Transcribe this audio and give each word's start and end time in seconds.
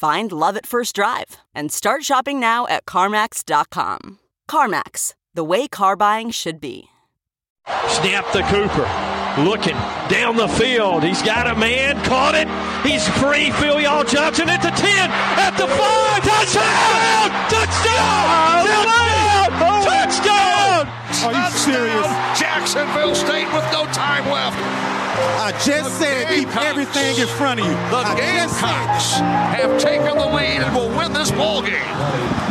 Find 0.00 0.32
love 0.32 0.56
at 0.56 0.64
first 0.64 0.94
drive 0.96 1.36
and 1.54 1.70
start 1.70 2.04
shopping 2.04 2.40
now 2.40 2.66
at 2.68 2.86
CarMax.com. 2.86 4.18
CarMax, 4.48 5.12
the 5.34 5.44
way 5.44 5.68
car 5.68 5.94
buying 5.94 6.30
should 6.30 6.58
be. 6.58 6.88
Snap 7.86 8.24
the 8.32 8.40
Cooper. 8.48 8.88
Looking 9.44 9.76
down 10.08 10.38
the 10.38 10.48
field. 10.48 11.02
He's 11.04 11.20
got 11.20 11.46
a 11.46 11.54
man. 11.54 12.02
Caught 12.06 12.34
it. 12.34 12.48
He's 12.80 13.06
free. 13.20 13.52
Philyaw-Johnson 13.60 14.48
at 14.48 14.62
the 14.62 14.70
10. 14.72 15.10
At 15.36 15.58
the 15.60 15.68
5. 15.68 15.76
Touchdown! 16.24 17.28
Touchdown! 17.52 18.64
Touchdown! 18.64 19.20
Touchdown! 19.84 20.88
Oh, 21.12 21.28
Are 21.28 21.44
you 21.44 21.50
serious? 21.58 22.06
Jacksonville 22.40 23.14
State 23.14 23.52
with 23.52 23.68
no 23.70 23.84
time 23.92 24.24
left. 24.32 24.79
I 25.20 25.52
just 25.64 25.98
The 25.98 26.04
said 26.04 26.28
keep 26.28 26.56
everything 26.56 27.18
in 27.18 27.26
front 27.28 27.60
of 27.60 27.66
you. 27.66 27.72
The 27.72 27.96
I 27.96 28.14
Gamecocks 28.16 29.14
have 29.14 29.80
taken 29.80 30.16
the 30.16 30.26
lead 30.26 30.62
and 30.62 30.74
will 30.74 30.88
win 30.96 31.12
this 31.12 31.30
ball 31.30 31.62
game, 31.62 31.82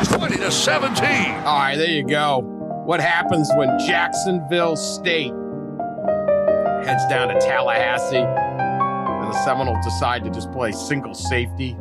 20 0.06 0.38
to 0.38 0.52
17. 0.52 1.06
All 1.45 1.58
right, 1.58 1.76
there 1.76 1.88
you 1.89 2.03
go. 2.03 2.39
What 2.86 3.00
happens 3.00 3.50
when 3.56 3.78
Jacksonville 3.80 4.76
State 4.76 5.34
heads 6.86 7.06
down 7.08 7.28
to 7.28 7.39
Tallahassee 7.39 8.17
and 8.17 9.31
the 9.31 9.44
Seminoles 9.45 9.83
decide 9.86 10.23
to 10.23 10.30
just 10.30 10.52
play 10.52 10.72
single 10.72 11.14
safety 11.14 11.76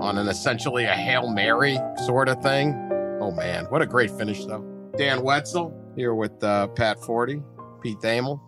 on 0.00 0.18
an 0.18 0.28
essentially 0.28 0.84
a 0.84 0.92
Hail 0.94 1.30
Mary 1.30 1.78
sort 2.04 2.28
of 2.28 2.42
thing? 2.42 2.74
Oh, 3.20 3.30
man. 3.30 3.64
What 3.70 3.82
a 3.82 3.86
great 3.86 4.10
finish, 4.10 4.44
though. 4.44 4.62
Dan 4.96 5.22
Wetzel 5.22 5.72
here 5.96 6.14
with 6.14 6.42
uh, 6.44 6.68
Pat 6.68 6.98
Forde, 7.00 7.42
Pete 7.82 7.98
Thamel. 7.98 8.40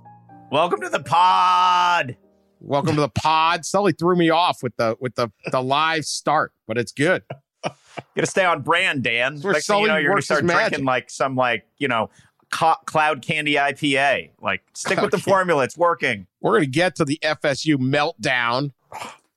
Welcome 0.50 0.80
to 0.80 0.88
the 0.88 1.00
pod. 1.00 2.16
Welcome 2.60 2.94
to 2.96 3.02
the 3.02 3.08
pod. 3.10 3.64
Sully 3.64 3.92
threw 3.92 4.16
me 4.16 4.30
off 4.30 4.62
with 4.62 4.74
the 4.77 4.96
with 5.00 5.14
the 5.14 5.30
the 5.50 5.62
live 5.62 6.04
start, 6.04 6.52
but 6.66 6.78
it's 6.78 6.92
good. 6.92 7.22
You 7.64 7.70
got 8.14 8.20
to 8.22 8.27
stay 8.27 8.44
on 8.44 8.62
brand, 8.62 9.02
Dan. 9.02 9.41
where 9.41 9.52
Next 9.54 9.66
thing 9.66 9.80
you 9.80 9.88
know, 9.88 9.96
you're 9.96 10.14
to 10.14 10.22
start 10.22 10.41
drinking 10.46 10.62
magic. 10.70 10.84
like 10.84 11.10
some 11.10 11.36
like 11.36 11.66
you 11.78 11.88
know 11.88 12.10
cloud 12.50 13.20
candy 13.22 13.54
IPA. 13.54 14.30
Like 14.41 14.62
stick 14.74 15.00
with 15.00 15.10
the 15.10 15.16
Okay. 15.19 15.30
formula; 15.30 15.64
it's 15.64 15.76
working. 15.76 16.26
We're 16.41 16.52
going 16.52 16.64
to 16.64 16.70
get 16.70 16.96
to 16.96 17.04
the 17.04 17.19
FSU 17.22 17.76
meltdown 17.76 18.72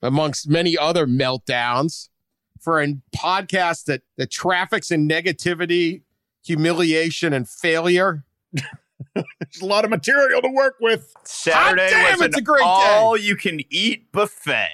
amongst 0.01 0.47
many 0.47 0.77
other 0.77 1.05
meltdowns 1.07 2.09
for 2.59 2.79
a 2.81 2.95
podcast 3.15 3.85
that, 3.85 4.03
that 4.17 4.29
traffics 4.29 4.91
in 4.91 5.07
negativity, 5.09 6.03
humiliation, 6.45 7.33
and 7.33 7.49
failure. 7.49 8.23
There's 9.15 9.61
a 9.61 9.65
lot 9.65 9.83
of 9.83 9.89
material 9.89 10.41
to 10.41 10.49
work 10.49 10.75
with. 10.79 11.13
Saturday 11.23 11.89
damn, 11.89 12.19
was 12.19 12.27
it's 12.27 12.37
an 12.37 12.41
a 12.41 12.45
great 12.45 12.61
day. 12.61 12.65
all-you-can-eat 12.65 14.11
buffet. 14.11 14.69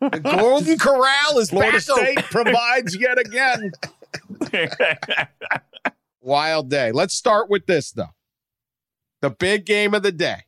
The 0.00 0.20
Golden 0.20 0.78
Corral 0.80 1.38
is 1.38 1.50
Florida 1.50 1.78
back 1.78 1.90
open. 1.90 2.04
State 2.04 2.24
provides 2.24 2.96
yet 2.96 3.18
again. 3.18 3.70
Wild 6.20 6.68
day. 6.70 6.90
Let's 6.92 7.14
start 7.14 7.48
with 7.48 7.66
this, 7.66 7.92
though. 7.92 8.14
The 9.20 9.30
big 9.30 9.66
game 9.66 9.94
of 9.94 10.02
the 10.02 10.12
day 10.12 10.44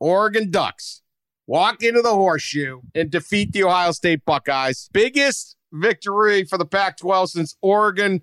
Oregon 0.00 0.50
Ducks 0.50 1.02
walk 1.46 1.82
into 1.82 2.02
the 2.02 2.12
horseshoe 2.12 2.80
and 2.94 3.10
defeat 3.10 3.52
the 3.52 3.62
Ohio 3.64 3.92
State 3.92 4.24
Buckeyes. 4.24 4.90
Biggest 4.92 5.56
victory 5.72 6.44
for 6.44 6.58
the 6.58 6.66
Pac 6.66 6.96
12 6.98 7.30
since 7.30 7.56
Oregon 7.62 8.22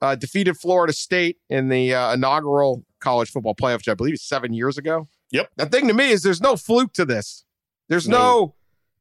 uh, 0.00 0.14
defeated 0.14 0.56
Florida 0.56 0.92
State 0.92 1.38
in 1.48 1.68
the 1.68 1.94
uh, 1.94 2.14
inaugural 2.14 2.84
college 3.00 3.30
football 3.30 3.54
playoff, 3.54 3.78
which 3.78 3.88
I 3.88 3.94
believe 3.94 4.14
is 4.14 4.22
seven 4.22 4.52
years 4.52 4.78
ago. 4.78 5.08
Yep. 5.32 5.50
The 5.56 5.66
thing 5.66 5.88
to 5.88 5.94
me 5.94 6.10
is 6.10 6.22
there's 6.22 6.40
no 6.40 6.56
fluke 6.56 6.92
to 6.94 7.04
this. 7.04 7.44
There's 7.88 8.08
no, 8.08 8.54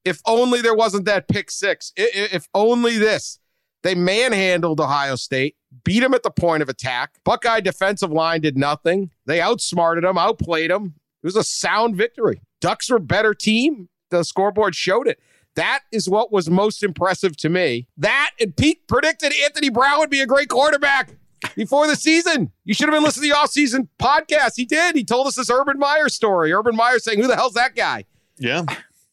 if 0.05 0.21
only 0.25 0.61
there 0.61 0.75
wasn't 0.75 1.05
that 1.05 1.27
pick 1.27 1.51
six. 1.51 1.91
I- 1.97 2.01
i- 2.03 2.29
If 2.33 2.47
only 2.53 2.97
this. 2.97 3.39
They 3.81 3.95
manhandled 3.95 4.81
Ohio 4.81 5.15
State, 5.15 5.55
beat 5.85 6.01
them 6.01 6.13
at 6.13 6.23
the 6.23 6.31
point 6.31 6.61
of 6.61 6.67
attack. 6.67 7.11
Buckeye 7.23 7.61
defensive 7.61 8.11
line 8.11 8.41
did 8.41 8.57
nothing. 8.57 9.11
They 9.25 9.39
outsmarted 9.39 10.03
them, 10.03 10.17
outplayed 10.17 10.69
them. 10.69 10.95
It 11.23 11.27
was 11.27 11.37
a 11.37 11.43
sound 11.45 11.95
victory. 11.95 12.41
Ducks 12.59 12.89
were 12.89 12.97
a 12.97 13.01
better 13.01 13.33
team. 13.33 13.87
The 14.11 14.23
scoreboard 14.23 14.75
showed 14.75 15.07
it. 15.07 15.19
That 15.59 15.81
is 15.91 16.07
what 16.07 16.31
was 16.31 16.49
most 16.49 16.83
impressive 16.83 17.35
to 17.35 17.49
me. 17.49 17.85
That 17.97 18.31
and 18.39 18.55
Pete 18.55 18.87
predicted 18.87 19.33
Anthony 19.43 19.69
Brown 19.69 19.99
would 19.99 20.09
be 20.09 20.21
a 20.21 20.25
great 20.25 20.47
quarterback 20.47 21.09
before 21.53 21.85
the 21.85 21.97
season. 21.97 22.53
You 22.63 22.73
should 22.73 22.87
have 22.87 22.95
been 22.95 23.03
listening 23.03 23.29
to 23.29 23.35
the 23.35 23.41
offseason 23.41 23.89
podcast. 24.01 24.53
He 24.55 24.63
did. 24.63 24.95
He 24.95 25.03
told 25.03 25.27
us 25.27 25.35
this 25.35 25.49
Urban 25.49 25.77
Meyer 25.77 26.07
story. 26.07 26.53
Urban 26.53 26.77
Meyer 26.77 26.97
saying, 26.97 27.19
Who 27.19 27.27
the 27.27 27.35
hell's 27.35 27.55
that 27.55 27.75
guy? 27.75 28.05
Yeah. 28.37 28.63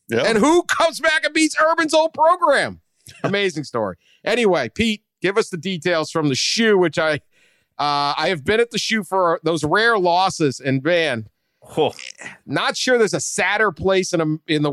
Yeah. 0.08 0.22
And 0.24 0.38
who 0.38 0.62
comes 0.62 1.00
back 1.00 1.24
and 1.24 1.34
beats 1.34 1.56
Urban's 1.60 1.92
old 1.92 2.14
program? 2.14 2.80
Amazing 3.24 3.64
story. 3.64 3.96
Anyway, 4.24 4.68
Pete, 4.68 5.02
give 5.20 5.36
us 5.36 5.48
the 5.48 5.56
details 5.56 6.12
from 6.12 6.28
the 6.28 6.36
shoe, 6.36 6.78
which 6.78 6.96
I 6.96 7.14
uh, 7.76 8.14
I 8.16 8.28
have 8.28 8.44
been 8.44 8.60
at 8.60 8.70
the 8.70 8.78
shoe 8.78 9.02
for 9.02 9.40
those 9.42 9.64
rare 9.64 9.98
losses, 9.98 10.60
and 10.60 10.80
man, 10.80 11.28
Oh, 11.76 11.92
not 12.46 12.76
sure 12.76 12.96
there's 12.98 13.14
a 13.14 13.20
sadder 13.20 13.72
place 13.72 14.12
in 14.12 14.20
a, 14.20 14.52
in 14.52 14.62
the 14.62 14.72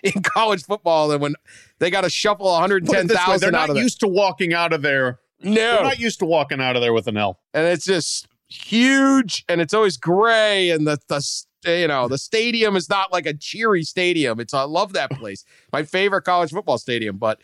in 0.14 0.22
college 0.22 0.64
football 0.64 1.08
than 1.08 1.20
when 1.20 1.34
they 1.78 1.90
got 1.90 2.02
to 2.02 2.10
shuffle 2.10 2.46
Put 2.58 2.70
it 2.72 2.80
this 2.82 2.88
way, 2.90 2.98
110,000 2.98 3.40
They're 3.40 3.48
out 3.48 3.52
not 3.52 3.68
of 3.70 3.74
there. 3.76 3.82
used 3.84 4.00
to 4.00 4.08
walking 4.08 4.52
out 4.54 4.72
of 4.72 4.82
there. 4.82 5.20
No. 5.42 5.54
They're 5.54 5.76
No, 5.76 5.82
not 5.84 5.98
used 5.98 6.18
to 6.20 6.26
walking 6.26 6.60
out 6.60 6.76
of 6.76 6.82
there 6.82 6.92
with 6.92 7.06
an 7.06 7.16
L. 7.16 7.40
and 7.54 7.66
it's 7.66 7.84
just 7.84 8.28
huge, 8.48 9.44
and 9.48 9.60
it's 9.60 9.72
always 9.74 9.96
gray, 9.96 10.70
and 10.70 10.86
the 10.86 10.98
the 11.08 11.22
you 11.66 11.88
know 11.88 12.08
the 12.08 12.18
stadium 12.18 12.76
is 12.76 12.88
not 12.88 13.12
like 13.12 13.26
a 13.26 13.34
cheery 13.34 13.82
stadium. 13.82 14.40
It's 14.40 14.52
I 14.54 14.62
love 14.62 14.92
that 14.94 15.10
place, 15.12 15.44
my 15.72 15.82
favorite 15.82 16.22
college 16.22 16.50
football 16.50 16.78
stadium, 16.78 17.16
but 17.18 17.40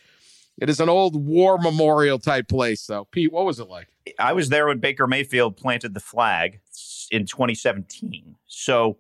it 0.58 0.68
is 0.70 0.80
an 0.80 0.88
old 0.88 1.16
war 1.26 1.58
memorial 1.58 2.18
type 2.18 2.48
place. 2.48 2.80
So, 2.80 3.06
Pete, 3.10 3.30
what 3.32 3.44
was 3.44 3.60
it 3.60 3.68
like? 3.68 3.88
I 4.18 4.32
was 4.32 4.48
there 4.48 4.66
when 4.68 4.78
Baker 4.78 5.06
Mayfield 5.06 5.56
planted 5.56 5.92
the 5.94 6.00
flag 6.00 6.60
in 7.10 7.26
2017. 7.26 8.36
So, 8.46 8.96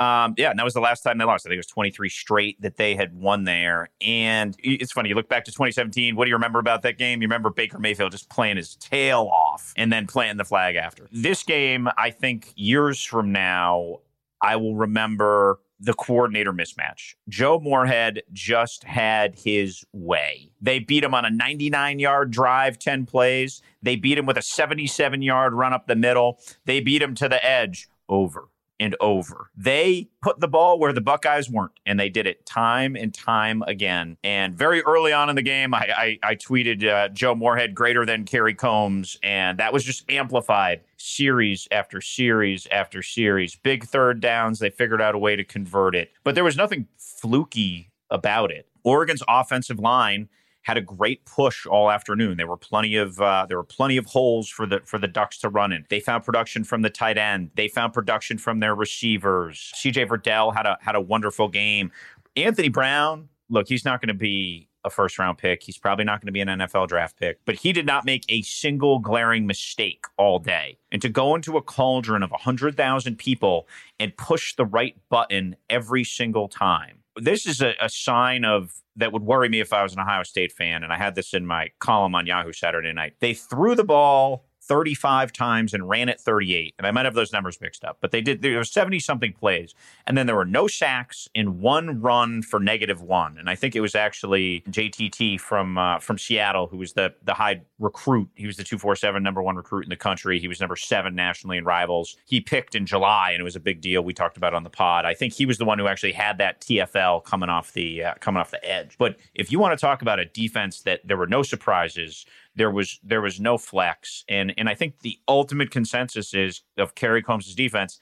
um, 0.00 0.34
yeah, 0.36 0.50
and 0.50 0.58
that 0.58 0.64
was 0.64 0.74
the 0.74 0.80
last 0.80 1.02
time 1.02 1.18
they 1.18 1.24
lost. 1.24 1.44
I 1.44 1.48
think 1.48 1.56
it 1.56 1.58
was 1.58 1.66
23 1.66 2.08
straight 2.08 2.60
that 2.62 2.76
they 2.76 2.94
had 2.94 3.14
won 3.14 3.44
there. 3.44 3.90
And 4.00 4.54
it's 4.60 4.92
funny, 4.92 5.08
you 5.08 5.16
look 5.16 5.28
back 5.28 5.44
to 5.46 5.50
2017. 5.50 6.14
What 6.14 6.24
do 6.24 6.28
you 6.28 6.36
remember 6.36 6.60
about 6.60 6.82
that 6.82 6.98
game? 6.98 7.20
You 7.20 7.26
remember 7.26 7.50
Baker 7.50 7.78
Mayfield 7.78 8.12
just 8.12 8.30
playing 8.30 8.58
his 8.58 8.76
tail 8.76 9.28
off 9.32 9.72
and 9.76 9.92
then 9.92 10.06
planting 10.06 10.36
the 10.36 10.44
flag 10.44 10.76
after. 10.76 11.08
This 11.10 11.42
game, 11.42 11.88
I 11.98 12.10
think 12.10 12.52
years 12.54 13.02
from 13.02 13.32
now, 13.32 13.98
I 14.40 14.54
will 14.54 14.76
remember 14.76 15.58
the 15.80 15.94
coordinator 15.94 16.52
mismatch. 16.52 17.14
Joe 17.28 17.60
Moorhead 17.60 18.22
just 18.32 18.84
had 18.84 19.34
his 19.36 19.84
way. 19.92 20.50
They 20.60 20.78
beat 20.78 21.04
him 21.04 21.14
on 21.14 21.24
a 21.24 21.30
99 21.30 21.98
yard 21.98 22.30
drive, 22.30 22.78
10 22.78 23.06
plays. 23.06 23.62
They 23.82 23.96
beat 23.96 24.18
him 24.18 24.26
with 24.26 24.36
a 24.36 24.42
77 24.42 25.22
yard 25.22 25.54
run 25.54 25.72
up 25.72 25.86
the 25.86 25.96
middle. 25.96 26.38
They 26.66 26.80
beat 26.80 27.02
him 27.02 27.14
to 27.16 27.28
the 27.28 27.44
edge 27.44 27.88
over 28.08 28.48
and 28.80 28.94
over. 29.00 29.50
They 29.56 30.08
put 30.22 30.40
the 30.40 30.48
ball 30.48 30.78
where 30.78 30.92
the 30.92 31.00
Buckeyes 31.00 31.50
weren't, 31.50 31.72
and 31.84 31.98
they 31.98 32.08
did 32.08 32.26
it 32.26 32.46
time 32.46 32.96
and 32.96 33.12
time 33.12 33.62
again. 33.62 34.16
And 34.22 34.56
very 34.56 34.82
early 34.82 35.12
on 35.12 35.28
in 35.28 35.36
the 35.36 35.42
game, 35.42 35.74
I, 35.74 36.18
I, 36.22 36.30
I 36.30 36.34
tweeted 36.36 36.86
uh, 36.86 37.08
Joe 37.08 37.34
Moorhead 37.34 37.74
greater 37.74 38.06
than 38.06 38.24
Kerry 38.24 38.54
Coombs, 38.54 39.18
and 39.22 39.58
that 39.58 39.72
was 39.72 39.84
just 39.84 40.10
amplified 40.10 40.82
series 40.96 41.66
after 41.70 42.00
series 42.00 42.66
after 42.70 43.02
series. 43.02 43.56
Big 43.56 43.84
third 43.84 44.20
downs, 44.20 44.58
they 44.58 44.70
figured 44.70 45.02
out 45.02 45.14
a 45.14 45.18
way 45.18 45.36
to 45.36 45.44
convert 45.44 45.94
it, 45.94 46.10
but 46.24 46.34
there 46.34 46.44
was 46.44 46.56
nothing 46.56 46.86
fluky 46.96 47.90
about 48.10 48.50
it. 48.50 48.66
Oregon's 48.84 49.22
offensive 49.28 49.78
line 49.78 50.28
had 50.68 50.76
a 50.76 50.82
great 50.82 51.24
push 51.24 51.64
all 51.64 51.90
afternoon. 51.90 52.36
There 52.36 52.46
were 52.46 52.58
plenty 52.58 52.96
of 52.96 53.18
uh, 53.22 53.46
there 53.48 53.56
were 53.56 53.64
plenty 53.64 53.96
of 53.96 54.04
holes 54.04 54.50
for 54.50 54.66
the 54.66 54.80
for 54.84 54.98
the 54.98 55.08
Ducks 55.08 55.38
to 55.38 55.48
run 55.48 55.72
in. 55.72 55.86
They 55.88 55.98
found 55.98 56.24
production 56.24 56.62
from 56.62 56.82
the 56.82 56.90
tight 56.90 57.16
end. 57.16 57.52
They 57.54 57.68
found 57.68 57.94
production 57.94 58.36
from 58.36 58.60
their 58.60 58.74
receivers. 58.74 59.72
CJ 59.76 60.08
Verdell 60.08 60.54
had 60.54 60.66
a 60.66 60.76
had 60.82 60.94
a 60.94 61.00
wonderful 61.00 61.48
game. 61.48 61.90
Anthony 62.36 62.68
Brown, 62.68 63.30
look, 63.48 63.66
he's 63.66 63.86
not 63.86 64.02
going 64.02 64.08
to 64.08 64.14
be 64.14 64.68
a 64.84 64.90
first 64.90 65.18
round 65.18 65.38
pick. 65.38 65.62
He's 65.62 65.78
probably 65.78 66.04
not 66.04 66.20
going 66.20 66.26
to 66.26 66.32
be 66.32 66.42
an 66.42 66.48
NFL 66.48 66.88
draft 66.88 67.18
pick, 67.18 67.38
but 67.46 67.54
he 67.54 67.72
did 67.72 67.86
not 67.86 68.04
make 68.04 68.26
a 68.28 68.42
single 68.42 68.98
glaring 68.98 69.46
mistake 69.46 70.04
all 70.18 70.38
day. 70.38 70.76
And 70.92 71.00
to 71.00 71.08
go 71.08 71.34
into 71.34 71.56
a 71.56 71.62
cauldron 71.62 72.22
of 72.22 72.30
100,000 72.30 73.16
people 73.16 73.66
and 73.98 74.14
push 74.18 74.54
the 74.54 74.66
right 74.66 74.96
button 75.08 75.56
every 75.70 76.04
single 76.04 76.46
time. 76.46 76.98
This 77.20 77.46
is 77.46 77.60
a, 77.60 77.74
a, 77.80 77.88
sign 77.88 78.44
of 78.44 78.72
that 78.96 79.12
would 79.12 79.22
worry 79.22 79.48
me 79.48 79.60
if 79.60 79.72
I 79.72 79.82
was 79.82 79.92
an 79.92 80.00
Ohio 80.00 80.22
State 80.22 80.52
fan. 80.52 80.82
And 80.82 80.92
I 80.92 80.96
had 80.96 81.14
this 81.14 81.34
in 81.34 81.46
my 81.46 81.68
column 81.78 82.14
on 82.14 82.26
Yahoo 82.26 82.52
Saturday 82.52 82.92
night. 82.92 83.14
They 83.20 83.34
threw 83.34 83.74
the 83.74 83.84
ball 83.84 84.47
35 84.68 85.32
times 85.32 85.72
and 85.74 85.88
ran 85.88 86.08
it 86.08 86.20
38. 86.20 86.74
And 86.78 86.86
I 86.86 86.90
might 86.90 87.06
have 87.06 87.14
those 87.14 87.32
numbers 87.32 87.60
mixed 87.60 87.84
up, 87.84 87.98
but 88.00 88.10
they 88.10 88.20
did. 88.20 88.42
There 88.42 88.56
were 88.56 88.64
70 88.64 89.00
something 89.00 89.32
plays. 89.32 89.74
And 90.06 90.16
then 90.16 90.26
there 90.26 90.36
were 90.36 90.44
no 90.44 90.68
sacks 90.68 91.28
in 91.34 91.60
one 91.60 92.00
run 92.00 92.42
for 92.42 92.60
negative 92.60 93.00
one. 93.00 93.38
And 93.38 93.48
I 93.48 93.54
think 93.54 93.74
it 93.74 93.80
was 93.80 93.94
actually 93.94 94.62
JTT 94.68 95.40
from 95.40 95.78
uh, 95.78 95.98
from 95.98 96.18
Seattle, 96.18 96.66
who 96.66 96.76
was 96.76 96.92
the, 96.92 97.14
the 97.24 97.34
high 97.34 97.62
recruit. 97.78 98.28
He 98.34 98.46
was 98.46 98.56
the 98.56 98.64
247 98.64 99.22
number 99.22 99.42
one 99.42 99.56
recruit 99.56 99.84
in 99.84 99.90
the 99.90 99.96
country. 99.96 100.38
He 100.38 100.48
was 100.48 100.60
number 100.60 100.76
seven 100.76 101.14
nationally 101.14 101.56
in 101.56 101.64
rivals. 101.64 102.16
He 102.26 102.40
picked 102.40 102.74
in 102.74 102.86
July, 102.86 103.30
and 103.32 103.40
it 103.40 103.44
was 103.44 103.56
a 103.56 103.60
big 103.60 103.80
deal. 103.80 104.02
We 104.02 104.12
talked 104.12 104.36
about 104.36 104.54
on 104.54 104.64
the 104.64 104.70
pod. 104.70 105.04
I 105.04 105.14
think 105.14 105.32
he 105.32 105.46
was 105.46 105.58
the 105.58 105.64
one 105.64 105.78
who 105.78 105.86
actually 105.86 106.12
had 106.12 106.38
that 106.38 106.60
TFL 106.60 107.24
coming 107.24 107.48
off 107.48 107.72
the 107.72 108.04
uh, 108.04 108.14
coming 108.20 108.40
off 108.40 108.50
the 108.50 108.64
edge. 108.68 108.96
But 108.98 109.16
if 109.34 109.50
you 109.50 109.58
want 109.58 109.78
to 109.78 109.80
talk 109.80 110.02
about 110.02 110.18
a 110.18 110.26
defense 110.26 110.82
that 110.82 111.00
there 111.06 111.16
were 111.16 111.26
no 111.26 111.42
surprises, 111.42 112.26
there 112.58 112.70
was 112.70 112.98
there 113.02 113.22
was 113.22 113.40
no 113.40 113.56
flex, 113.56 114.24
and 114.28 114.52
and 114.58 114.68
I 114.68 114.74
think 114.74 115.00
the 115.00 115.18
ultimate 115.28 115.70
consensus 115.70 116.34
is 116.34 116.62
of 116.76 116.94
Kerry 116.94 117.22
Coombs' 117.22 117.54
defense. 117.54 117.98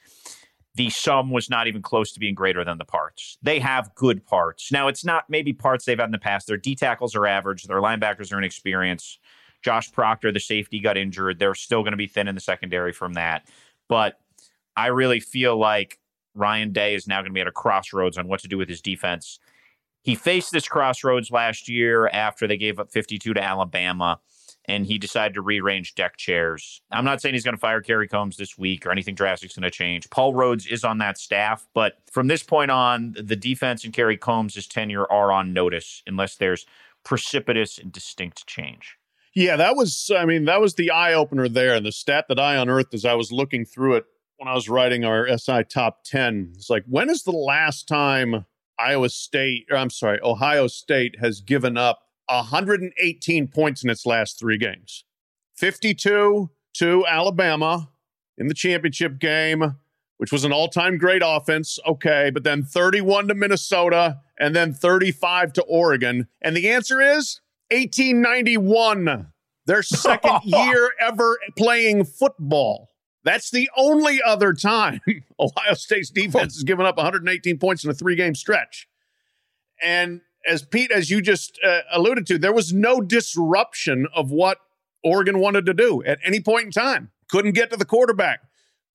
The 0.75 0.89
sum 0.89 1.31
was 1.31 1.49
not 1.49 1.67
even 1.67 1.81
close 1.81 2.11
to 2.11 2.19
being 2.19 2.35
greater 2.35 2.63
than 2.63 2.77
the 2.77 2.85
parts. 2.85 3.37
They 3.41 3.59
have 3.59 3.95
good 3.95 4.25
parts. 4.25 4.71
Now, 4.71 4.87
it's 4.87 5.03
not 5.03 5.23
maybe 5.27 5.51
parts 5.51 5.85
they've 5.85 5.97
had 5.97 6.05
in 6.05 6.11
the 6.11 6.19
past. 6.19 6.45
Their 6.45 6.57
D 6.57 6.75
tackles 6.75 7.15
are 7.15 7.25
average. 7.25 7.63
Their 7.63 7.81
linebackers 7.81 8.31
are 8.31 8.37
inexperienced. 8.37 9.19
Josh 9.63 9.91
Proctor, 9.91 10.31
the 10.31 10.39
safety, 10.39 10.79
got 10.79 10.97
injured. 10.97 11.39
They're 11.39 11.55
still 11.55 11.81
going 11.81 11.93
to 11.93 11.97
be 11.97 12.05
thin 12.05 12.27
in 12.27 12.35
the 12.35 12.41
secondary 12.41 12.93
from 12.93 13.13
that. 13.13 13.47
But 13.89 14.19
I 14.75 14.87
really 14.87 15.19
feel 15.19 15.57
like 15.57 15.99
Ryan 16.35 16.73
Day 16.73 16.93
is 16.93 17.07
now 17.07 17.21
going 17.21 17.31
to 17.31 17.33
be 17.33 17.41
at 17.41 17.47
a 17.47 17.51
crossroads 17.51 18.17
on 18.17 18.27
what 18.27 18.41
to 18.41 18.47
do 18.47 18.57
with 18.57 18.69
his 18.69 18.81
defense. 18.81 19.39
He 20.03 20.13
faced 20.13 20.51
this 20.51 20.67
crossroads 20.67 21.31
last 21.31 21.67
year 21.67 22.07
after 22.07 22.47
they 22.47 22.57
gave 22.57 22.79
up 22.79 22.91
52 22.91 23.33
to 23.33 23.43
Alabama 23.43 24.19
and 24.67 24.85
he 24.85 24.97
decided 24.97 25.33
to 25.35 25.41
rearrange 25.41 25.95
deck 25.95 26.17
chairs. 26.17 26.81
I'm 26.91 27.05
not 27.05 27.21
saying 27.21 27.33
he's 27.35 27.43
going 27.43 27.55
to 27.55 27.59
fire 27.59 27.81
Kerry 27.81 28.07
Coombs 28.07 28.37
this 28.37 28.57
week 28.57 28.85
or 28.85 28.91
anything 28.91 29.15
drastic's 29.15 29.55
going 29.55 29.63
to 29.63 29.71
change. 29.71 30.09
Paul 30.09 30.33
Rhoads 30.33 30.69
is 30.69 30.83
on 30.83 30.97
that 30.97 31.17
staff, 31.17 31.65
but 31.73 31.93
from 32.11 32.27
this 32.27 32.43
point 32.43 32.71
on, 32.71 33.15
the 33.21 33.35
defense 33.35 33.83
and 33.83 33.93
Kerry 33.93 34.17
Coombs' 34.17 34.67
tenure 34.67 35.09
are 35.11 35.31
on 35.31 35.53
notice 35.53 36.03
unless 36.05 36.35
there's 36.35 36.65
precipitous 37.03 37.77
and 37.77 37.91
distinct 37.91 38.45
change. 38.45 38.97
Yeah, 39.33 39.55
that 39.55 39.75
was, 39.75 40.11
I 40.15 40.25
mean, 40.25 40.45
that 40.45 40.59
was 40.59 40.75
the 40.75 40.91
eye 40.91 41.13
opener 41.13 41.47
there. 41.47 41.75
And 41.75 41.85
the 41.85 41.91
stat 41.91 42.25
that 42.27 42.39
I 42.39 42.55
unearthed 42.55 42.93
as 42.93 43.05
I 43.05 43.13
was 43.13 43.31
looking 43.31 43.65
through 43.65 43.95
it 43.95 44.05
when 44.37 44.47
I 44.47 44.53
was 44.53 44.67
writing 44.67 45.05
our 45.05 45.27
SI 45.37 45.63
top 45.63 46.03
10, 46.03 46.53
it's 46.55 46.69
like, 46.69 46.83
when 46.87 47.09
is 47.09 47.23
the 47.23 47.31
last 47.31 47.87
time 47.87 48.45
Iowa 48.79 49.09
State, 49.09 49.67
or 49.71 49.77
I'm 49.77 49.89
sorry, 49.89 50.19
Ohio 50.23 50.67
State 50.67 51.19
has 51.19 51.41
given 51.41 51.77
up 51.77 52.06
118 52.27 53.47
points 53.47 53.83
in 53.83 53.89
its 53.89 54.05
last 54.05 54.39
three 54.39 54.57
games 54.57 55.03
52 55.55 56.49
to 56.75 57.05
Alabama 57.07 57.89
in 58.37 58.47
the 58.47 58.53
championship 58.53 59.19
game, 59.19 59.75
which 60.17 60.31
was 60.31 60.43
an 60.43 60.51
all 60.51 60.67
time 60.67 60.97
great 60.97 61.21
offense. 61.25 61.79
Okay. 61.85 62.29
But 62.31 62.43
then 62.43 62.63
31 62.63 63.29
to 63.29 63.35
Minnesota 63.35 64.19
and 64.39 64.55
then 64.55 64.73
35 64.73 65.53
to 65.53 65.63
Oregon. 65.63 66.27
And 66.41 66.55
the 66.55 66.69
answer 66.69 67.01
is 67.01 67.41
1891, 67.71 69.27
their 69.65 69.83
second 69.83 70.39
year 70.43 70.91
ever 70.99 71.39
playing 71.57 72.05
football. 72.05 72.91
That's 73.23 73.51
the 73.51 73.69
only 73.75 74.21
other 74.25 74.53
time 74.53 75.01
Ohio 75.39 75.73
State's 75.73 76.09
defense 76.09 76.53
has 76.55 76.63
given 76.63 76.85
up 76.85 76.97
118 76.97 77.57
points 77.57 77.83
in 77.83 77.89
a 77.89 77.93
three 77.93 78.15
game 78.15 78.35
stretch. 78.35 78.87
And 79.83 80.21
as 80.47 80.63
Pete, 80.63 80.91
as 80.91 81.09
you 81.09 81.21
just 81.21 81.59
uh, 81.63 81.81
alluded 81.91 82.25
to, 82.27 82.37
there 82.37 82.53
was 82.53 82.73
no 82.73 83.01
disruption 83.01 84.07
of 84.15 84.31
what 84.31 84.59
Oregon 85.03 85.39
wanted 85.39 85.65
to 85.67 85.73
do 85.73 86.03
at 86.03 86.19
any 86.25 86.39
point 86.39 86.65
in 86.65 86.71
time. 86.71 87.11
Couldn't 87.29 87.51
get 87.51 87.69
to 87.71 87.77
the 87.77 87.85
quarterback, 87.85 88.39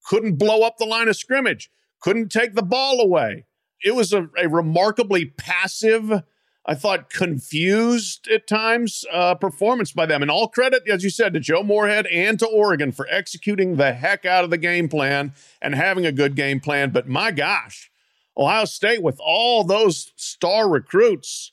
couldn't 0.06 0.36
blow 0.36 0.62
up 0.62 0.78
the 0.78 0.86
line 0.86 1.08
of 1.08 1.16
scrimmage, 1.16 1.70
couldn't 2.00 2.32
take 2.32 2.54
the 2.54 2.62
ball 2.62 3.00
away. 3.00 3.46
It 3.84 3.94
was 3.94 4.12
a, 4.12 4.28
a 4.38 4.48
remarkably 4.48 5.26
passive, 5.26 6.22
I 6.64 6.74
thought, 6.74 7.10
confused 7.10 8.28
at 8.28 8.46
times 8.46 9.04
uh, 9.12 9.34
performance 9.34 9.92
by 9.92 10.06
them. 10.06 10.22
And 10.22 10.30
all 10.30 10.48
credit, 10.48 10.88
as 10.88 11.04
you 11.04 11.10
said, 11.10 11.34
to 11.34 11.40
Joe 11.40 11.62
Moorhead 11.62 12.06
and 12.06 12.38
to 12.38 12.46
Oregon 12.46 12.92
for 12.92 13.06
executing 13.10 13.76
the 13.76 13.92
heck 13.92 14.24
out 14.24 14.44
of 14.44 14.50
the 14.50 14.58
game 14.58 14.88
plan 14.88 15.34
and 15.60 15.74
having 15.74 16.06
a 16.06 16.12
good 16.12 16.36
game 16.36 16.60
plan. 16.60 16.90
But 16.90 17.08
my 17.08 17.32
gosh, 17.32 17.91
Ohio 18.36 18.64
State 18.64 19.02
with 19.02 19.18
all 19.20 19.64
those 19.64 20.12
star 20.16 20.68
recruits, 20.68 21.52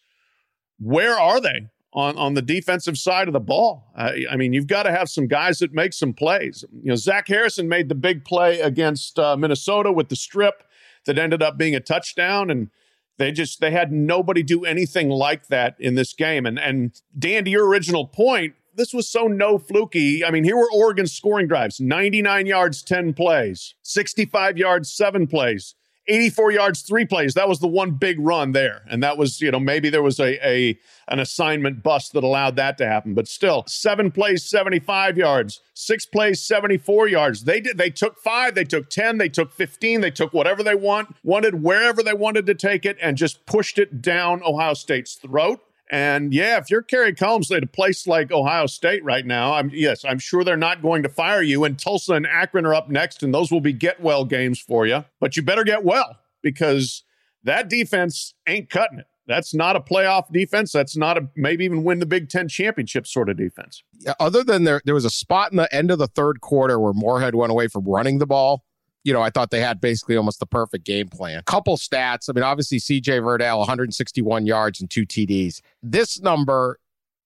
where 0.80 1.20
are 1.20 1.42
they 1.42 1.68
on, 1.94 2.18
on 2.18 2.34
the 2.34 2.42
defensive 2.42 2.98
side 2.98 3.28
of 3.28 3.34
the 3.34 3.40
ball? 3.40 3.92
I, 3.96 4.26
I 4.32 4.36
mean, 4.38 4.54
you've 4.54 4.68
got 4.68 4.84
to 4.84 4.92
have 4.92 5.10
some 5.10 5.28
guys 5.28 5.60
that 5.60 5.74
make 5.74 5.94
some 5.94 6.14
plays. 6.14 6.64
You 6.72 6.90
know, 6.90 6.96
Zach 6.96 7.28
Harrison 7.28 7.68
made 7.68 7.90
the 7.90 7.96
big 7.96 8.24
play 8.24 8.62
against 8.62 9.20
uh, 9.20 9.36
Minnesota 9.36 9.92
with 9.92 10.10
the 10.10 10.16
strip 10.16 10.64
that 11.06 11.18
ended 11.18 11.42
up 11.44 11.58
being 11.58 11.76
a 11.76 11.80
touchdown, 11.80 12.50
and 12.50 12.70
they 13.18 13.32
just 13.32 13.60
they 13.60 13.72
had 13.72 13.92
nobody 13.92 14.44
do 14.44 14.66
anything 14.66 15.10
like 15.10 15.48
that 15.48 15.76
in 15.80 15.96
this 15.96 16.14
game. 16.14 16.46
And 16.46 16.58
and 16.60 17.02
Dan, 17.18 17.46
to 17.46 17.52
your 17.52 17.68
original 17.68 18.08
point, 18.08 18.56
this 18.76 18.94
was 18.94 19.10
so 19.10 19.28
no 19.28 19.58
fluky. 19.58 20.24
I 20.24 20.32
mean, 20.32 20.44
here 20.44 20.56
were 20.56 20.72
Oregon 20.74 21.08
scoring 21.08 21.48
drives 21.48 21.80
99 21.80 22.46
yards, 22.46 22.82
10 22.82 23.14
plays, 23.14 23.76
65 23.82 24.58
yards, 24.58 24.92
seven 24.92 25.28
plays. 25.28 25.76
84 26.10 26.52
yards, 26.52 26.82
three 26.82 27.06
plays. 27.06 27.36
That 27.36 27.48
was 27.48 27.60
the 27.60 27.68
one 27.68 27.92
big 27.92 28.20
run 28.20 28.52
there. 28.52 28.82
And 28.90 29.04
that 29.04 29.18
was, 29.18 29.40
you 29.40 29.52
know, 29.52 29.60
maybe 29.60 29.90
there 29.90 30.02
was 30.02 30.20
a, 30.20 30.46
a 30.46 30.80
an 31.08 31.20
assignment 31.20 31.84
bust 31.84 32.14
that 32.14 32.24
allowed 32.24 32.56
that 32.56 32.78
to 32.80 32.88
happen. 32.88 33.14
But 33.14 33.28
still, 33.28 33.64
seven 33.68 34.12
plays, 34.12 34.44
75 34.44 35.18
yards, 35.18 35.62
six 35.74 36.06
plays, 36.06 36.42
74 36.42 37.08
yards. 37.08 37.44
They 37.44 37.62
did 37.62 37.78
they 37.78 37.90
took 37.92 38.18
five, 38.20 38.56
they 38.56 38.64
took 38.64 38.90
10, 38.90 39.20
they 39.20 39.30
took 39.30 39.52
15, 39.52 40.02
they 40.02 40.12
took 40.12 40.34
whatever 40.34 40.64
they 40.64 40.76
want, 40.76 41.16
wanted 41.24 41.62
wherever 41.64 42.02
they 42.02 42.14
wanted 42.14 42.46
to 42.48 42.56
take 42.56 42.86
it, 42.86 42.98
and 43.02 43.16
just 43.16 43.46
pushed 43.46 43.78
it 43.78 44.02
down 44.02 44.42
Ohio 44.44 44.74
State's 44.74 45.16
throat. 45.16 45.62
And 45.90 46.34
yeah, 46.34 46.58
if 46.58 46.70
you're 46.70 46.84
Kerry 46.84 47.14
Coombs 47.16 47.52
at 47.52 47.64
a 47.64 47.68
place 47.68 48.06
like 48.06 48.32
Ohio 48.32 48.68
State 48.68 49.04
right 49.04 49.26
now, 49.26 49.54
I'm 49.54 49.72
yes, 49.74 50.06
I'm 50.06 50.20
sure 50.20 50.44
they're 50.44 50.58
not 50.58 50.82
going 50.82 51.04
to 51.04 51.10
fire 51.10 51.42
you. 51.42 51.64
And 51.64 51.80
Tulsa 51.80 52.14
and 52.14 52.28
Akron 52.28 52.66
are 52.66 52.76
up 52.76 52.90
next, 52.90 53.24
and 53.24 53.34
those 53.34 53.52
will 53.52 53.62
be 53.62 53.74
get 53.74 54.00
well 54.00 54.24
games 54.26 54.60
for 54.60 54.86
you. 54.86 55.06
But 55.20 55.36
you 55.36 55.42
better 55.42 55.64
get 55.64 55.84
well 55.84 56.18
because 56.44 57.04
that 57.44 57.70
defense 57.70 58.36
ain't 58.48 58.70
cutting 58.70 59.00
it. 59.00 59.08
That's 59.26 59.54
not 59.54 59.76
a 59.76 59.80
playoff 59.80 60.32
defense. 60.32 60.72
That's 60.72 60.98
not 60.98 61.18
a 61.18 61.30
maybe 61.36 61.64
even 61.64 61.84
win 61.84 62.00
the 62.00 62.08
Big 62.08 62.30
Ten 62.30 62.48
championship 62.48 63.06
sort 63.06 63.30
of 63.30 63.38
defense. 63.38 63.84
Yeah, 64.00 64.14
other 64.20 64.44
than 64.44 64.64
there, 64.64 64.82
there 64.86 64.96
was 64.96 65.06
a 65.06 65.12
spot 65.12 65.52
in 65.52 65.58
the 65.58 65.74
end 65.74 65.92
of 65.92 66.00
the 66.00 66.08
third 66.08 66.42
quarter 66.42 66.80
where 66.80 66.94
Moorhead 66.94 67.36
went 67.36 67.52
away 67.52 67.68
from 67.68 67.84
running 67.86 68.18
the 68.18 68.26
ball 68.26 68.64
you 69.04 69.14
know, 69.14 69.22
I 69.22 69.30
thought 69.30 69.52
they 69.52 69.62
had 69.62 69.80
basically 69.80 70.18
almost 70.18 70.40
the 70.40 70.46
perfect 70.46 70.86
game 70.86 71.08
plan. 71.08 71.40
A 71.40 71.44
couple 71.44 71.78
stats. 71.78 72.30
I 72.30 72.34
mean, 72.34 72.44
obviously, 72.44 72.80
CJ 72.80 73.22
Verdell, 73.22 73.60
161 73.60 74.46
yards 74.46 74.82
and 74.82 74.90
two 74.90 75.06
TDs. 75.06 75.62
This 75.82 76.20
number 76.22 76.80